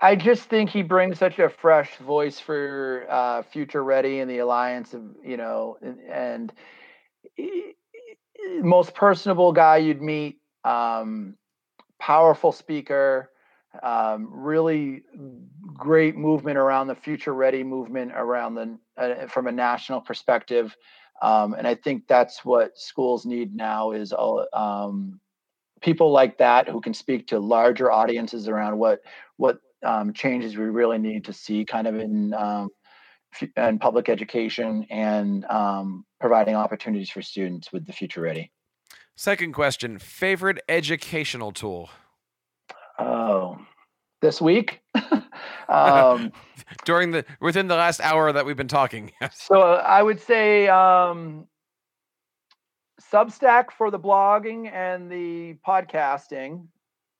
I 0.00 0.14
just 0.14 0.44
think 0.44 0.70
he 0.70 0.82
brings 0.82 1.18
such 1.18 1.40
a 1.40 1.48
fresh 1.48 1.96
voice 1.96 2.38
for 2.38 3.04
uh, 3.10 3.42
Future 3.42 3.82
Ready 3.82 4.20
and 4.20 4.30
the 4.30 4.38
alliance 4.38 4.94
of 4.94 5.02
you 5.24 5.36
know 5.36 5.76
and, 5.82 5.98
and 6.08 6.52
he, 7.34 7.72
most 8.62 8.94
personable 8.94 9.52
guy 9.52 9.78
you'd 9.78 10.00
meet. 10.00 10.38
Um, 10.64 11.34
powerful 12.00 12.50
speaker, 12.50 13.30
um, 13.82 14.28
really 14.32 15.02
great 15.74 16.16
movement 16.16 16.58
around 16.58 16.88
the 16.88 16.94
Future 16.94 17.34
Ready 17.34 17.62
movement 17.62 18.12
around 18.14 18.54
the 18.54 18.78
uh, 18.96 19.26
from 19.28 19.46
a 19.46 19.52
national 19.52 20.00
perspective, 20.00 20.76
um, 21.22 21.54
and 21.54 21.66
I 21.66 21.76
think 21.76 22.08
that's 22.08 22.44
what 22.44 22.76
schools 22.76 23.24
need 23.24 23.54
now 23.54 23.92
is 23.92 24.12
all. 24.12 24.46
Um, 24.52 25.20
people 25.80 26.10
like 26.10 26.36
that 26.36 26.68
who 26.68 26.80
can 26.80 26.92
speak 26.92 27.26
to 27.28 27.38
larger 27.38 27.90
audiences 27.90 28.48
around 28.48 28.78
what 28.78 29.00
what 29.36 29.60
um, 29.82 30.12
changes 30.12 30.56
we 30.56 30.64
really 30.64 30.98
need 30.98 31.24
to 31.24 31.32
see 31.32 31.64
kind 31.64 31.86
of 31.86 31.96
in 31.96 32.34
um, 32.34 32.68
in 33.56 33.78
public 33.78 34.08
education 34.08 34.86
and 34.90 35.44
um, 35.46 36.04
providing 36.20 36.54
opportunities 36.54 37.10
for 37.10 37.22
students 37.22 37.72
with 37.72 37.86
the 37.86 37.92
future 37.92 38.20
ready. 38.20 38.50
Second 39.16 39.52
question: 39.52 39.98
favorite 39.98 40.60
educational 40.68 41.52
tool? 41.52 41.90
Oh, 42.98 43.58
this 44.20 44.40
week. 44.40 44.80
um, 45.68 46.32
During 46.84 47.10
the 47.10 47.24
within 47.40 47.68
the 47.68 47.76
last 47.76 48.00
hour 48.00 48.32
that 48.32 48.46
we've 48.46 48.56
been 48.56 48.68
talking. 48.68 49.12
so 49.32 49.60
uh, 49.60 49.82
I 49.86 50.02
would 50.02 50.20
say 50.20 50.68
um, 50.68 51.46
Substack 53.12 53.72
for 53.76 53.90
the 53.90 53.98
blogging 53.98 54.70
and 54.72 55.10
the 55.10 55.56
podcasting 55.66 56.66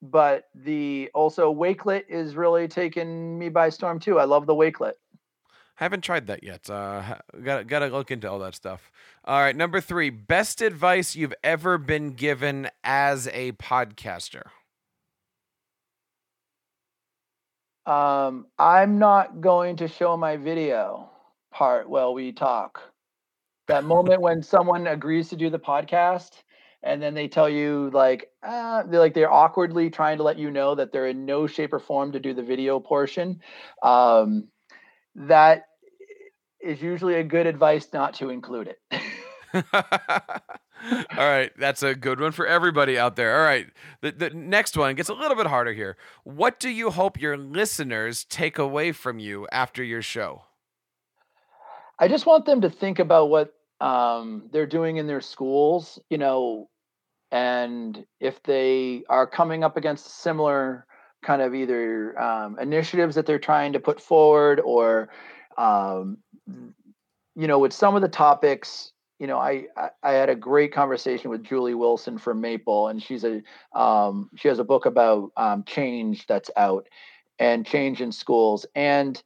but 0.02 0.44
the 0.54 1.10
also 1.14 1.52
Wakelet 1.52 2.04
is 2.08 2.34
really 2.34 2.68
taking 2.68 3.38
me 3.38 3.48
by 3.48 3.68
storm 3.68 3.98
too. 4.00 4.18
I 4.18 4.24
love 4.24 4.46
the 4.46 4.54
Wakelet. 4.54 4.94
Haven't 5.80 6.04
tried 6.04 6.26
that 6.26 6.44
yet. 6.44 6.68
Uh, 6.68 7.16
got 7.42 7.66
got 7.66 7.78
to 7.78 7.86
look 7.86 8.10
into 8.10 8.30
all 8.30 8.38
that 8.40 8.54
stuff. 8.54 8.92
All 9.24 9.40
right, 9.40 9.56
number 9.56 9.80
three, 9.80 10.10
best 10.10 10.60
advice 10.60 11.16
you've 11.16 11.32
ever 11.42 11.78
been 11.78 12.10
given 12.10 12.68
as 12.84 13.28
a 13.28 13.52
podcaster. 13.52 14.42
Um, 17.86 18.46
I'm 18.58 18.98
not 18.98 19.40
going 19.40 19.76
to 19.76 19.88
show 19.88 20.18
my 20.18 20.36
video 20.36 21.08
part 21.50 21.88
while 21.88 22.12
we 22.12 22.32
talk. 22.32 22.82
That 23.68 23.84
moment 23.84 24.20
when 24.20 24.42
someone 24.42 24.86
agrees 24.86 25.30
to 25.30 25.36
do 25.36 25.48
the 25.48 25.58
podcast 25.58 26.42
and 26.82 27.00
then 27.00 27.14
they 27.14 27.26
tell 27.26 27.48
you 27.48 27.90
like 27.94 28.28
uh, 28.42 28.82
they're 28.82 29.00
like 29.00 29.14
they're 29.14 29.32
awkwardly 29.32 29.88
trying 29.88 30.18
to 30.18 30.24
let 30.24 30.38
you 30.38 30.50
know 30.50 30.74
that 30.74 30.92
they're 30.92 31.08
in 31.08 31.24
no 31.24 31.46
shape 31.46 31.72
or 31.72 31.78
form 31.78 32.12
to 32.12 32.20
do 32.20 32.34
the 32.34 32.42
video 32.42 32.78
portion 32.80 33.40
um, 33.82 34.48
that 35.14 35.64
is 36.62 36.82
usually 36.82 37.14
a 37.14 37.24
good 37.24 37.46
advice 37.46 37.88
not 37.92 38.14
to 38.14 38.30
include 38.30 38.68
it. 38.68 38.80
All 39.54 41.28
right 41.28 41.50
that's 41.58 41.82
a 41.82 41.94
good 41.94 42.20
one 42.20 42.32
for 42.32 42.46
everybody 42.46 42.98
out 42.98 43.16
there. 43.16 43.36
All 43.36 43.44
right 43.44 43.66
the, 44.00 44.12
the 44.12 44.30
next 44.30 44.76
one 44.76 44.94
gets 44.94 45.08
a 45.08 45.14
little 45.14 45.36
bit 45.36 45.46
harder 45.46 45.72
here. 45.72 45.96
What 46.24 46.60
do 46.60 46.68
you 46.68 46.90
hope 46.90 47.20
your 47.20 47.36
listeners 47.36 48.24
take 48.24 48.58
away 48.58 48.92
from 48.92 49.18
you 49.18 49.46
after 49.50 49.82
your 49.82 50.02
show? 50.02 50.42
I 51.98 52.08
just 52.08 52.26
want 52.26 52.46
them 52.46 52.62
to 52.62 52.70
think 52.70 52.98
about 52.98 53.28
what 53.28 53.52
um, 53.80 54.48
they're 54.52 54.66
doing 54.66 54.96
in 54.96 55.06
their 55.06 55.20
schools, 55.20 55.98
you 56.08 56.18
know, 56.18 56.70
and 57.30 58.04
if 58.20 58.42
they 58.42 59.02
are 59.08 59.26
coming 59.26 59.64
up 59.64 59.76
against 59.76 60.22
similar 60.22 60.86
kind 61.22 61.42
of 61.42 61.54
either 61.54 62.18
um, 62.20 62.58
initiatives 62.58 63.14
that 63.14 63.26
they're 63.26 63.38
trying 63.38 63.74
to 63.74 63.80
put 63.80 64.00
forward 64.00 64.60
or 64.60 65.10
um, 65.58 66.18
you 67.36 67.46
know 67.46 67.58
with 67.58 67.72
some 67.72 67.96
of 67.96 68.02
the 68.02 68.08
topics 68.08 68.92
you 69.18 69.26
know 69.26 69.38
I, 69.38 69.66
I, 69.76 69.90
I 70.02 70.12
had 70.12 70.28
a 70.28 70.34
great 70.34 70.72
conversation 70.72 71.30
with 71.30 71.44
julie 71.44 71.74
wilson 71.74 72.18
from 72.18 72.40
maple 72.40 72.88
and 72.88 73.02
she's 73.02 73.24
a 73.24 73.42
um, 73.74 74.30
she 74.36 74.48
has 74.48 74.58
a 74.58 74.64
book 74.64 74.86
about 74.86 75.30
um, 75.36 75.64
change 75.64 76.26
that's 76.26 76.50
out 76.56 76.88
and 77.38 77.66
change 77.66 78.00
in 78.00 78.12
schools 78.12 78.66
and 78.74 79.22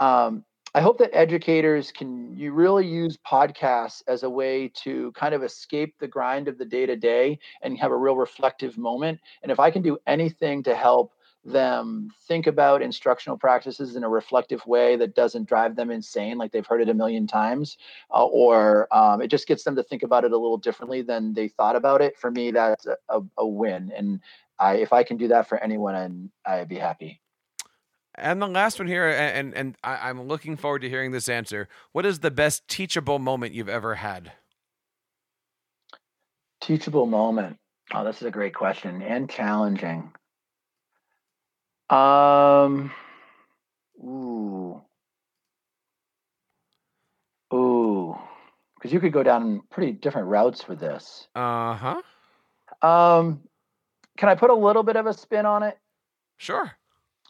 um, 0.00 0.44
I 0.76 0.80
hope 0.80 0.98
that 0.98 1.14
educators 1.14 1.92
can 1.92 2.36
you 2.36 2.52
really 2.52 2.84
use 2.84 3.16
podcasts 3.16 4.02
as 4.08 4.24
a 4.24 4.30
way 4.30 4.72
to 4.82 5.12
kind 5.12 5.32
of 5.32 5.44
escape 5.44 5.94
the 6.00 6.08
grind 6.08 6.48
of 6.48 6.58
the 6.58 6.64
day 6.64 6.84
to 6.84 6.96
day 6.96 7.38
and 7.62 7.78
have 7.78 7.92
a 7.92 7.96
real 7.96 8.16
reflective 8.16 8.76
moment. 8.76 9.20
And 9.44 9.52
if 9.52 9.60
I 9.60 9.70
can 9.70 9.82
do 9.82 9.98
anything 10.08 10.64
to 10.64 10.74
help 10.74 11.12
them 11.44 12.10
think 12.26 12.46
about 12.46 12.82
instructional 12.82 13.36
practices 13.36 13.96
in 13.96 14.04
a 14.04 14.08
reflective 14.08 14.66
way 14.66 14.96
that 14.96 15.14
doesn't 15.14 15.48
drive 15.48 15.76
them 15.76 15.90
insane, 15.90 16.38
like 16.38 16.52
they've 16.52 16.66
heard 16.66 16.80
it 16.80 16.88
a 16.88 16.94
million 16.94 17.26
times, 17.26 17.76
uh, 18.10 18.24
or 18.24 18.88
um, 18.94 19.20
it 19.20 19.28
just 19.28 19.46
gets 19.46 19.62
them 19.64 19.76
to 19.76 19.82
think 19.82 20.02
about 20.02 20.24
it 20.24 20.32
a 20.32 20.36
little 20.36 20.56
differently 20.56 21.02
than 21.02 21.34
they 21.34 21.48
thought 21.48 21.76
about 21.76 22.00
it. 22.00 22.18
For 22.18 22.30
me, 22.30 22.50
that's 22.50 22.86
a, 22.86 23.20
a, 23.36 23.46
win. 23.46 23.92
And 23.94 24.20
I, 24.58 24.76
if 24.76 24.92
I 24.92 25.02
can 25.02 25.16
do 25.16 25.28
that 25.28 25.48
for 25.48 25.62
anyone, 25.62 26.30
I'd 26.46 26.68
be 26.68 26.78
happy. 26.78 27.20
And 28.16 28.40
the 28.40 28.46
last 28.46 28.78
one 28.78 28.86
here, 28.86 29.08
and 29.08 29.52
and 29.54 29.76
I, 29.82 30.08
am 30.08 30.22
looking 30.22 30.56
forward 30.56 30.82
to 30.82 30.88
hearing 30.88 31.10
this 31.10 31.28
answer. 31.28 31.68
What 31.90 32.06
is 32.06 32.20
the 32.20 32.30
best 32.30 32.68
teachable 32.68 33.18
moment 33.18 33.54
you've 33.54 33.68
ever 33.68 33.96
had? 33.96 34.32
Teachable 36.60 37.06
moment. 37.06 37.58
Oh, 37.92 38.04
this 38.04 38.22
is 38.22 38.28
a 38.28 38.30
great 38.30 38.54
question 38.54 39.02
and 39.02 39.28
challenging. 39.28 40.12
Um. 41.90 42.90
Ooh. 43.98 44.82
Ooh. 47.52 48.16
Because 48.76 48.92
you 48.92 49.00
could 49.00 49.12
go 49.12 49.22
down 49.22 49.62
pretty 49.70 49.92
different 49.92 50.28
routes 50.28 50.62
for 50.62 50.74
this. 50.74 51.28
Uh 51.34 51.74
huh. 51.74 52.02
Um. 52.86 53.40
Can 54.16 54.28
I 54.28 54.34
put 54.34 54.50
a 54.50 54.54
little 54.54 54.82
bit 54.82 54.96
of 54.96 55.06
a 55.06 55.12
spin 55.12 55.46
on 55.46 55.62
it? 55.62 55.76
Sure 56.36 56.72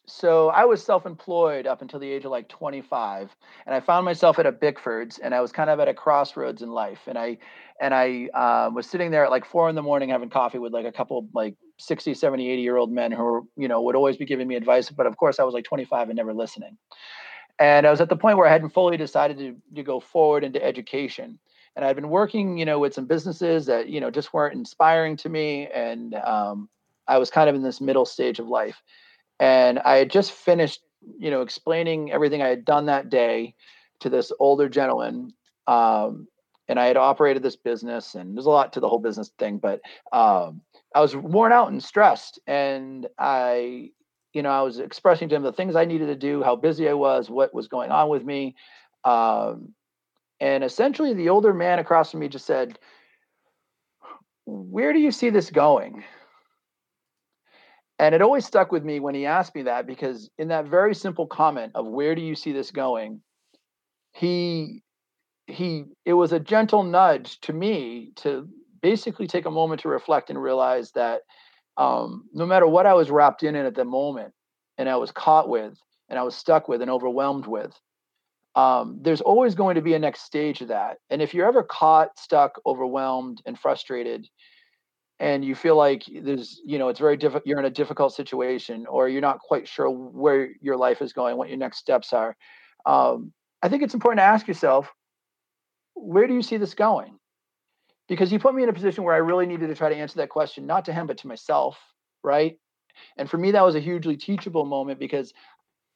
so 0.06 0.48
I 0.50 0.64
was 0.64 0.84
self-employed 0.84 1.66
up 1.66 1.80
until 1.80 1.98
the 1.98 2.10
age 2.10 2.24
of 2.24 2.30
like 2.30 2.48
25, 2.48 3.34
and 3.66 3.74
I 3.74 3.80
found 3.80 4.04
myself 4.04 4.38
at 4.38 4.46
a 4.46 4.52
Bickford's, 4.52 5.18
and 5.18 5.34
I 5.34 5.40
was 5.40 5.50
kind 5.50 5.70
of 5.70 5.80
at 5.80 5.88
a 5.88 5.94
crossroads 5.94 6.62
in 6.62 6.70
life, 6.70 7.00
and 7.06 7.16
I 7.16 7.38
and 7.80 7.94
I 7.94 8.28
uh, 8.34 8.70
was 8.72 8.86
sitting 8.86 9.10
there 9.10 9.24
at 9.24 9.30
like 9.30 9.46
four 9.46 9.68
in 9.68 9.74
the 9.74 9.82
morning 9.82 10.10
having 10.10 10.30
coffee 10.30 10.58
with 10.58 10.72
like 10.72 10.86
a 10.86 10.92
couple 10.92 11.28
like 11.32 11.56
60, 11.78 12.14
70, 12.14 12.50
80 12.50 12.62
year 12.62 12.76
old 12.76 12.92
men 12.92 13.12
who 13.12 13.48
you 13.56 13.68
know 13.68 13.80
would 13.82 13.96
always 13.96 14.16
be 14.16 14.24
giving 14.24 14.48
me 14.48 14.54
advice, 14.54 14.90
but 14.90 15.06
of 15.06 15.16
course 15.16 15.38
I 15.38 15.44
was 15.44 15.54
like 15.54 15.64
25 15.64 16.08
and 16.08 16.16
never 16.16 16.34
listening, 16.34 16.76
and 17.58 17.86
I 17.86 17.90
was 17.90 18.00
at 18.00 18.08
the 18.08 18.16
point 18.16 18.38
where 18.38 18.46
I 18.46 18.52
hadn't 18.52 18.70
fully 18.70 18.96
decided 18.96 19.38
to 19.38 19.56
to 19.74 19.82
go 19.82 20.00
forward 20.00 20.44
into 20.44 20.64
education. 20.64 21.38
And 21.76 21.84
I'd 21.84 21.96
been 21.96 22.08
working, 22.08 22.56
you 22.56 22.64
know, 22.64 22.78
with 22.78 22.94
some 22.94 23.06
businesses 23.06 23.66
that, 23.66 23.88
you 23.88 24.00
know, 24.00 24.08
just 24.08 24.32
weren't 24.32 24.54
inspiring 24.54 25.16
to 25.16 25.28
me. 25.28 25.66
And 25.74 26.14
um, 26.14 26.68
I 27.08 27.18
was 27.18 27.30
kind 27.30 27.48
of 27.48 27.56
in 27.56 27.62
this 27.62 27.80
middle 27.80 28.04
stage 28.04 28.38
of 28.38 28.46
life 28.46 28.80
and 29.40 29.78
I 29.80 29.96
had 29.96 30.10
just 30.10 30.32
finished, 30.32 30.80
you 31.18 31.30
know, 31.30 31.42
explaining 31.42 32.12
everything 32.12 32.42
I 32.42 32.48
had 32.48 32.64
done 32.64 32.86
that 32.86 33.10
day 33.10 33.54
to 34.00 34.08
this 34.08 34.32
older 34.38 34.68
gentleman. 34.68 35.32
Um, 35.66 36.28
and 36.68 36.78
I 36.80 36.86
had 36.86 36.96
operated 36.96 37.42
this 37.42 37.56
business, 37.56 38.14
and 38.14 38.34
there's 38.36 38.46
a 38.46 38.50
lot 38.50 38.72
to 38.72 38.80
the 38.80 38.88
whole 38.88 38.98
business 38.98 39.30
thing, 39.38 39.58
but 39.58 39.80
um, 40.12 40.62
I 40.94 41.00
was 41.00 41.16
worn 41.16 41.52
out 41.52 41.70
and 41.70 41.82
stressed. 41.82 42.38
And 42.46 43.06
I, 43.18 43.90
you 44.32 44.42
know, 44.42 44.50
I 44.50 44.62
was 44.62 44.78
expressing 44.78 45.28
to 45.28 45.34
him 45.34 45.42
the 45.42 45.52
things 45.52 45.76
I 45.76 45.84
needed 45.84 46.06
to 46.06 46.16
do, 46.16 46.42
how 46.42 46.56
busy 46.56 46.88
I 46.88 46.94
was, 46.94 47.28
what 47.28 47.54
was 47.54 47.68
going 47.68 47.90
on 47.90 48.08
with 48.08 48.24
me. 48.24 48.54
Um, 49.04 49.74
and 50.40 50.62
essentially, 50.64 51.14
the 51.14 51.28
older 51.28 51.52
man 51.52 51.78
across 51.78 52.10
from 52.10 52.20
me 52.20 52.28
just 52.28 52.46
said, 52.46 52.78
Where 54.46 54.92
do 54.92 54.98
you 54.98 55.10
see 55.10 55.30
this 55.30 55.50
going? 55.50 56.04
And 57.98 58.14
it 58.14 58.22
always 58.22 58.44
stuck 58.44 58.72
with 58.72 58.84
me 58.84 58.98
when 59.00 59.14
he 59.14 59.24
asked 59.24 59.54
me 59.54 59.62
that 59.62 59.86
because 59.86 60.28
in 60.38 60.48
that 60.48 60.66
very 60.66 60.94
simple 60.94 61.26
comment 61.26 61.72
of 61.74 61.86
where 61.86 62.14
do 62.14 62.22
you 62.22 62.34
see 62.34 62.52
this 62.52 62.70
going, 62.70 63.20
he 64.12 64.82
he 65.46 65.84
it 66.04 66.14
was 66.14 66.32
a 66.32 66.40
gentle 66.40 66.82
nudge 66.82 67.38
to 67.40 67.52
me 67.52 68.12
to 68.16 68.48
basically 68.84 69.26
take 69.26 69.46
a 69.46 69.50
moment 69.50 69.80
to 69.80 69.88
reflect 69.88 70.28
and 70.28 70.40
realize 70.40 70.90
that 70.92 71.22
um, 71.78 72.28
no 72.34 72.44
matter 72.44 72.66
what 72.66 72.84
I 72.84 72.92
was 72.92 73.10
wrapped 73.10 73.42
in, 73.42 73.56
at 73.56 73.74
the 73.74 73.84
moment 73.86 74.34
and 74.76 74.90
I 74.90 74.96
was 74.96 75.10
caught 75.10 75.48
with 75.48 75.78
and 76.10 76.18
I 76.18 76.22
was 76.22 76.36
stuck 76.36 76.68
with 76.68 76.82
and 76.82 76.90
overwhelmed 76.90 77.46
with, 77.46 77.72
um, 78.54 78.98
there's 79.00 79.22
always 79.22 79.54
going 79.54 79.76
to 79.76 79.80
be 79.80 79.94
a 79.94 79.98
next 79.98 80.26
stage 80.26 80.60
of 80.60 80.68
that. 80.68 80.98
And 81.08 81.22
if 81.22 81.32
you're 81.32 81.48
ever 81.48 81.62
caught, 81.62 82.18
stuck, 82.18 82.60
overwhelmed, 82.66 83.40
and 83.46 83.58
frustrated, 83.58 84.28
and 85.18 85.42
you 85.42 85.54
feel 85.54 85.76
like 85.76 86.02
there's 86.22 86.60
you 86.66 86.78
know 86.78 86.88
it's 86.88 87.00
very 87.00 87.16
difficult 87.16 87.46
you're 87.46 87.60
in 87.60 87.64
a 87.64 87.70
difficult 87.70 88.12
situation 88.12 88.84
or 88.86 89.08
you're 89.08 89.22
not 89.22 89.38
quite 89.38 89.66
sure 89.66 89.88
where 89.88 90.50
your 90.60 90.76
life 90.76 91.00
is 91.00 91.12
going 91.12 91.36
what 91.36 91.48
your 91.48 91.56
next 91.56 91.78
steps 91.78 92.12
are 92.12 92.36
um, 92.84 93.32
i 93.62 93.68
think 93.68 93.84
it's 93.84 93.94
important 93.94 94.18
to 94.18 94.24
ask 94.24 94.48
yourself 94.48 94.92
where 95.94 96.26
do 96.26 96.34
you 96.34 96.42
see 96.42 96.56
this 96.56 96.74
going 96.74 97.16
because 98.08 98.30
he 98.30 98.38
put 98.38 98.54
me 98.54 98.62
in 98.62 98.68
a 98.68 98.72
position 98.72 99.04
where 99.04 99.14
i 99.14 99.18
really 99.18 99.46
needed 99.46 99.68
to 99.68 99.74
try 99.74 99.88
to 99.88 99.96
answer 99.96 100.16
that 100.16 100.28
question 100.28 100.66
not 100.66 100.84
to 100.84 100.92
him 100.92 101.06
but 101.06 101.18
to 101.18 101.26
myself 101.26 101.78
right 102.22 102.58
and 103.16 103.28
for 103.28 103.38
me 103.38 103.50
that 103.50 103.64
was 103.64 103.74
a 103.74 103.80
hugely 103.80 104.16
teachable 104.16 104.64
moment 104.64 104.98
because 104.98 105.32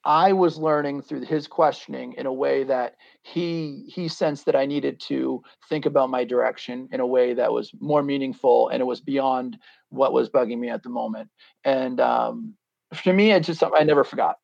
I 0.04 0.32
was 0.32 0.56
learning 0.56 1.02
through 1.02 1.26
his 1.26 1.46
questioning 1.46 2.14
in 2.14 2.26
a 2.26 2.32
way 2.32 2.64
that 2.64 2.96
he 3.22 3.84
he 3.88 4.08
sensed 4.08 4.46
that 4.46 4.56
I 4.56 4.64
needed 4.64 5.00
to 5.00 5.42
think 5.68 5.86
about 5.86 6.08
my 6.08 6.24
direction 6.24 6.88
in 6.92 7.00
a 7.00 7.06
way 7.06 7.34
that 7.34 7.52
was 7.52 7.72
more 7.80 8.02
meaningful 8.02 8.68
and 8.68 8.80
it 8.80 8.86
was 8.86 9.00
beyond 9.00 9.58
what 9.90 10.12
was 10.12 10.30
bugging 10.30 10.58
me 10.58 10.70
at 10.70 10.82
the 10.82 10.88
moment. 10.88 11.30
And 11.64 12.00
um, 12.00 12.54
for 12.94 13.12
me, 13.12 13.32
it's 13.32 13.48
just 13.48 13.60
something 13.60 13.78
I 13.78 13.84
never 13.84 14.04
forgot. 14.04 14.38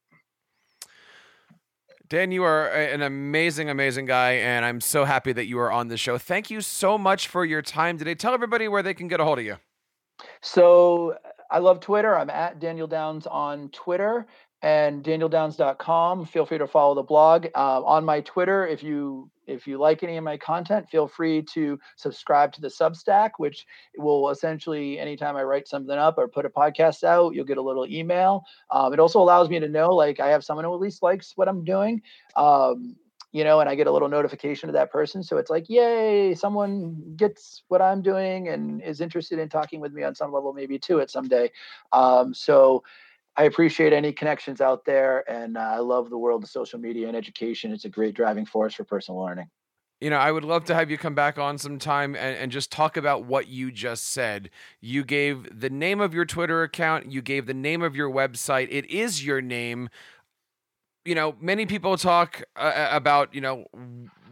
Dan, 2.07 2.31
you 2.33 2.45
are 2.45 2.69
an 2.69 3.01
amazing, 3.01 3.71
amazing 3.71 4.05
guy, 4.05 4.33
and 4.33 4.65
I'm 4.65 4.83
so 4.83 5.07
happy 5.07 5.33
that 5.33 5.47
you 5.47 5.59
are 5.59 5.73
on 5.73 5.89
the 5.89 5.97
show. 5.97 6.19
Thank 6.19 6.51
you 6.51 6.61
so 6.61 6.99
much 6.99 7.29
for 7.29 7.47
your 7.47 7.63
time 7.63 7.97
today. 7.97 8.15
Tell 8.15 8.35
everybody 8.35 8.69
where 8.69 8.83
they 8.83 8.93
can 8.93 9.09
get 9.09 9.21
a 9.21 9.25
hold 9.25 9.39
of 9.39 9.45
you. 9.47 9.57
So 10.43 11.17
I 11.51 11.61
love 11.61 11.81
Twitter. 11.81 12.17
I'm 12.17 12.29
at 12.29 12.61
Daniel 12.61 12.87
Downs 12.87 13.27
on 13.27 13.71
Twitter 13.71 14.27
and 14.61 15.03
danieldowns.com. 15.03 16.27
Feel 16.27 16.45
free 16.45 16.59
to 16.59 16.67
follow 16.67 16.95
the 16.95 17.03
blog 17.03 17.47
uh, 17.55 17.83
on 17.83 18.05
my 18.05 18.21
Twitter. 18.21 18.67
If 18.67 18.83
you 18.83 19.31
if 19.47 19.67
you 19.67 19.79
like 19.79 20.03
any 20.03 20.17
of 20.17 20.25
my 20.25 20.37
content, 20.37 20.89
feel 20.89 21.07
free 21.07 21.43
to 21.55 21.79
subscribe 21.97 22.53
to 22.53 22.61
the 22.61 22.69
Substack, 22.69 23.33
which 23.39 23.67
will 23.97 24.31
essentially 24.31 24.99
anytime 24.99 25.37
I 25.37 25.43
write 25.43 25.69
something 25.69 25.97
up 25.97 26.19
or 26.19 26.29
put 26.29 26.47
a 26.47 26.51
podcast 26.51 27.05
out, 27.05 27.35
you'll 27.35 27.45
get 27.45 27.59
a 27.59 27.63
little 27.63 27.87
email. 27.87 28.45
Um, 28.71 28.93
it 28.93 29.01
also 29.01 29.21
allows 29.21 29.49
me 29.49 29.61
to 29.61 29.69
know 29.69 29.95
like 29.95 30.21
I 30.21 30.29
have 30.29 30.45
someone 30.45 30.65
who 30.65 30.75
at 30.75 30.81
least 30.81 31.03
likes 31.03 31.33
what 31.37 31.49
I'm 31.49 31.65
doing. 31.65 32.03
Um, 32.37 32.97
you 33.35 33.43
know, 33.43 33.59
and 33.59 33.69
I 33.69 33.75
get 33.75 33.89
a 33.89 33.93
little 33.93 34.09
notification 34.09 34.69
of 34.69 34.75
that 34.75 34.93
person. 34.93 35.21
So 35.21 35.39
it's 35.39 35.51
like, 35.51 35.69
yay, 35.69 36.37
someone 36.37 37.15
gets 37.17 37.65
what 37.67 37.83
I'm 37.83 38.01
doing 38.01 38.49
and 38.49 38.81
is 38.81 39.01
interested 39.01 39.41
in 39.41 39.49
talking 39.49 39.81
with 39.81 39.93
me 39.93 40.05
on 40.05 40.15
some 40.15 40.33
level, 40.33 40.53
maybe 40.53 40.79
too, 40.79 41.01
at 41.01 41.11
someday. 41.11 41.51
Um, 41.93 42.33
so 42.33 42.85
I 43.37 43.45
appreciate 43.45 43.93
any 43.93 44.13
connections 44.13 44.61
out 44.61 44.85
there, 44.85 45.29
and 45.31 45.57
uh, 45.57 45.61
I 45.61 45.79
love 45.79 46.09
the 46.09 46.19
world 46.19 46.45
of 46.45 46.51
social 46.51 46.79
media 46.79 47.09
and 47.09 47.17
education. 47.17 47.73
It's 47.73 47.85
a 47.85 47.89
great 47.89 48.15
driving 48.15 48.47
force 48.47 48.75
for 48.75 48.85
personal 48.85 49.21
learning. 49.21 49.51
You 50.01 50.11
know, 50.11 50.19
I 50.19 50.31
would 50.31 50.45
love 50.45 50.65
to 50.67 50.75
have 50.75 50.91
you 50.91 50.99
come 50.99 51.15
back 51.15 51.39
on 51.39 51.57
sometime 51.57 52.15
and, 52.15 52.37
and 52.37 52.53
just 52.53 52.71
talk 52.71 52.97
about 52.97 53.25
what 53.25 53.49
you 53.49 53.73
just 53.73 54.13
said. 54.13 54.51
You 54.81 55.03
gave 55.03 55.61
the 55.61 55.71
name 55.71 56.01
of 56.01 56.13
your 56.13 56.25
Twitter 56.25 56.63
account, 56.63 57.11
you 57.11 57.23
gave 57.23 57.47
the 57.47 57.55
name 57.55 57.83
of 57.83 57.97
your 57.97 58.11
website. 58.11 58.69
It 58.71 58.87
is 58.91 59.25
your 59.25 59.41
name. 59.41 59.89
You 61.05 61.15
know, 61.15 61.37
many 61.41 61.67
people 61.67 61.97
talk 61.97 62.43
uh, 62.57 62.89
about, 62.91 63.35
you 63.35 63.41
know, 63.41 63.67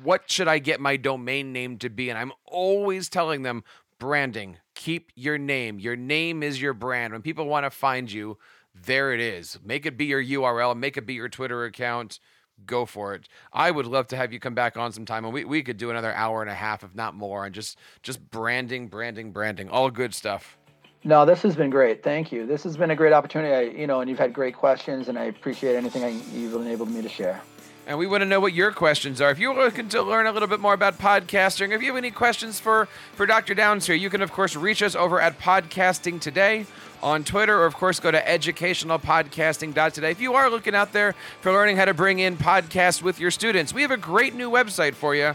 what 0.03 0.31
should 0.31 0.49
I 0.49 0.59
get 0.59 0.81
my 0.81 0.97
domain 0.97 1.53
name 1.53 1.79
to 1.79 1.89
be? 1.89 2.09
And 2.09 2.19
I'm 2.19 2.33
always 2.45 3.09
telling 3.09 3.43
them 3.43 3.65
branding, 3.99 4.59
keep 4.75 5.11
your 5.15 5.39
name. 5.39 5.79
Your 5.79 5.97
name 5.97 6.43
is 6.43 6.61
your 6.61 6.75
brand. 6.75 7.13
When 7.13 7.23
people 7.23 7.47
want 7.47 7.65
to 7.65 7.71
find 7.71 8.11
you, 8.11 8.37
there 8.75 9.13
it 9.13 9.21
is. 9.21 9.59
Make 9.65 9.87
it 9.87 9.97
be 9.97 10.07
your 10.07 10.23
URL, 10.23 10.77
make 10.77 10.97
it 10.97 11.07
be 11.07 11.15
your 11.15 11.29
Twitter 11.29 11.65
account. 11.65 12.19
Go 12.65 12.87
for 12.87 13.15
it. 13.15 13.29
I 13.53 13.71
would 13.71 13.87
love 13.87 14.07
to 14.09 14.17
have 14.17 14.33
you 14.33 14.39
come 14.39 14.55
back 14.55 14.77
on 14.77 14.93
sometime 14.93 15.25
and 15.25 15.35
we, 15.35 15.45
we 15.45 15.63
could 15.63 15.79
do 15.79 15.91
another 15.91 16.13
hour 16.13 16.43
and 16.43 16.51
a 16.51 16.55
half, 16.55 16.85
if 16.85 16.95
not 16.95 17.15
more, 17.15 17.45
and 17.45 17.55
just 17.55 17.79
just 18.03 18.31
branding, 18.31 18.89
branding, 18.89 19.33
branding. 19.33 19.69
All 19.69 19.91
good 19.91 20.15
stuff. 20.15 20.59
No, 21.05 21.27
this 21.27 21.43
has 21.43 21.57
been 21.57 21.71
great. 21.71 22.05
Thank 22.05 22.31
you. 22.31 22.47
This 22.47 22.63
has 22.63 22.77
been 22.77 22.91
a 22.91 22.97
great 22.97 23.13
opportunity. 23.13 23.53
I, 23.53 23.77
you 23.77 23.89
know, 23.89 24.01
and 24.01 24.09
you've 24.09 24.21
had 24.21 24.33
great 24.33 24.55
questions, 24.55 25.09
and 25.09 25.19
I 25.19 25.25
appreciate 25.25 25.75
anything 25.75 26.05
I, 26.05 26.11
you've 26.33 26.55
enabled 26.55 26.91
me 26.91 27.03
to 27.03 27.09
share. 27.09 27.43
And 27.89 27.99
we 27.99 28.07
want 28.07 28.21
to 28.21 28.27
know 28.27 28.39
what 28.39 28.53
your 28.53 28.71
questions 28.71 29.21
are. 29.21 29.33
If 29.33 29.41
you're 29.41 29.55
looking 29.55 29.89
to 29.89 30.03
learn 30.03 30.27
a 30.27 30.33
little 30.33 30.47
bit 30.47 30.61
more 30.61 30.75
about 30.75 30.99
podcasting, 30.99 31.75
if 31.75 31.83
you 31.83 31.89
have 31.89 31.97
any 31.97 32.13
questions 32.13 32.61
for, 32.61 32.87
for 33.15 33.27
Dr. 33.27 33.55
Downs 33.55 33.87
here, 33.87 33.97
you 33.97 34.09
can, 34.09 34.23
of 34.23 34.31
course, 34.31 34.55
reach 34.55 34.81
us 34.85 34.95
over 34.95 35.21
at 35.21 35.41
Podcasting 35.41 36.21
Today 36.21 36.67
on 37.03 37.25
Twitter, 37.25 37.61
or 37.61 37.67
of 37.67 37.75
course, 37.75 38.01
go 38.01 38.11
to 38.11 38.21
educationalpodcasting.today. 38.21 40.11
If 40.11 40.21
you 40.21 40.35
are 40.35 40.49
looking 40.49 40.75
out 40.75 40.93
there 40.93 41.15
for 41.41 41.53
learning 41.53 41.77
how 41.77 41.87
to 41.87 41.95
bring 41.95 42.19
in 42.19 42.37
podcasts 42.37 43.03
with 43.03 43.19
your 43.19 43.31
students, 43.31 43.75
we 43.75 43.83
have 43.83 43.91
a 43.91 43.97
great 43.97 44.35
new 44.35 44.51
website 44.51 44.95
for 44.95 45.15
you. 45.15 45.35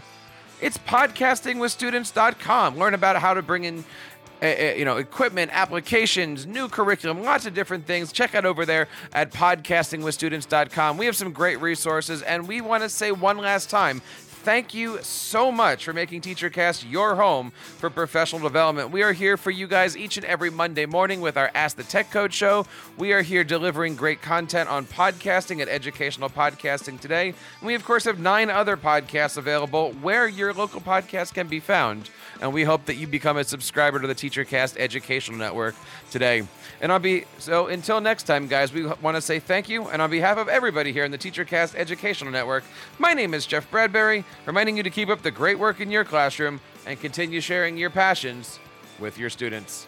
It's 0.60 0.78
podcastingwithstudents.com. 0.78 2.76
Learn 2.76 2.94
about 2.94 3.16
how 3.16 3.34
to 3.34 3.42
bring 3.42 3.64
in 3.64 3.84
uh, 4.40 4.46
uh, 4.46 4.74
you 4.76 4.84
know, 4.84 4.98
equipment, 4.98 5.50
applications, 5.52 6.46
new 6.46 6.68
curriculum, 6.68 7.24
lots 7.24 7.44
of 7.44 7.54
different 7.54 7.86
things. 7.86 8.12
Check 8.12 8.36
out 8.36 8.44
over 8.44 8.64
there 8.64 8.86
at 9.12 9.32
podcastingwithstudents.com. 9.32 10.96
We 10.96 11.06
have 11.06 11.16
some 11.16 11.32
great 11.32 11.60
resources, 11.60 12.22
and 12.22 12.46
we 12.46 12.60
want 12.60 12.84
to 12.84 12.88
say 12.88 13.10
one 13.10 13.38
last 13.38 13.68
time 13.68 14.00
thank 14.48 14.72
you 14.72 14.98
so 15.02 15.52
much 15.52 15.84
for 15.84 15.92
making 15.92 16.22
TeacherCast 16.22 16.90
your 16.90 17.16
home 17.16 17.50
for 17.50 17.90
professional 17.90 18.40
development. 18.40 18.90
We 18.90 19.02
are 19.02 19.12
here 19.12 19.36
for 19.36 19.50
you 19.50 19.66
guys 19.66 19.94
each 19.94 20.16
and 20.16 20.24
every 20.24 20.48
Monday 20.48 20.86
morning 20.86 21.20
with 21.20 21.36
our 21.36 21.50
Ask 21.54 21.76
the 21.76 21.84
Tech 21.84 22.10
Coach 22.10 22.32
show. 22.32 22.64
We 22.96 23.12
are 23.12 23.20
here 23.20 23.44
delivering 23.44 23.94
great 23.94 24.22
content 24.22 24.70
on 24.70 24.86
podcasting 24.86 25.60
at 25.60 25.68
Educational 25.68 26.30
Podcasting 26.30 26.98
Today. 26.98 27.34
And 27.58 27.66
we, 27.66 27.74
of 27.74 27.84
course, 27.84 28.04
have 28.04 28.20
nine 28.20 28.48
other 28.48 28.78
podcasts 28.78 29.36
available 29.36 29.92
where 30.00 30.26
your 30.26 30.54
local 30.54 30.80
podcast 30.80 31.34
can 31.34 31.46
be 31.46 31.60
found. 31.60 32.08
And 32.40 32.52
we 32.52 32.64
hope 32.64 32.84
that 32.86 32.94
you 32.94 33.06
become 33.06 33.36
a 33.36 33.44
subscriber 33.44 33.98
to 34.00 34.06
the 34.06 34.14
TeacherCast 34.14 34.76
Educational 34.78 35.38
Network 35.38 35.74
today. 36.10 36.46
And 36.80 36.92
I'll 36.92 36.98
be 36.98 37.24
so 37.38 37.66
until 37.66 38.00
next 38.00 38.24
time, 38.24 38.46
guys, 38.46 38.72
we 38.72 38.86
want 38.86 39.16
to 39.16 39.20
say 39.20 39.40
thank 39.40 39.68
you. 39.68 39.88
And 39.88 40.00
on 40.00 40.10
behalf 40.10 40.38
of 40.38 40.48
everybody 40.48 40.92
here 40.92 41.04
in 41.04 41.10
the 41.10 41.18
TeacherCast 41.18 41.74
Educational 41.74 42.30
Network, 42.30 42.64
my 42.98 43.12
name 43.12 43.34
is 43.34 43.46
Jeff 43.46 43.68
Bradbury, 43.70 44.24
reminding 44.46 44.76
you 44.76 44.82
to 44.84 44.90
keep 44.90 45.08
up 45.08 45.22
the 45.22 45.30
great 45.30 45.58
work 45.58 45.80
in 45.80 45.90
your 45.90 46.04
classroom 46.04 46.60
and 46.86 47.00
continue 47.00 47.40
sharing 47.40 47.76
your 47.76 47.90
passions 47.90 48.60
with 48.98 49.18
your 49.18 49.30
students. 49.30 49.86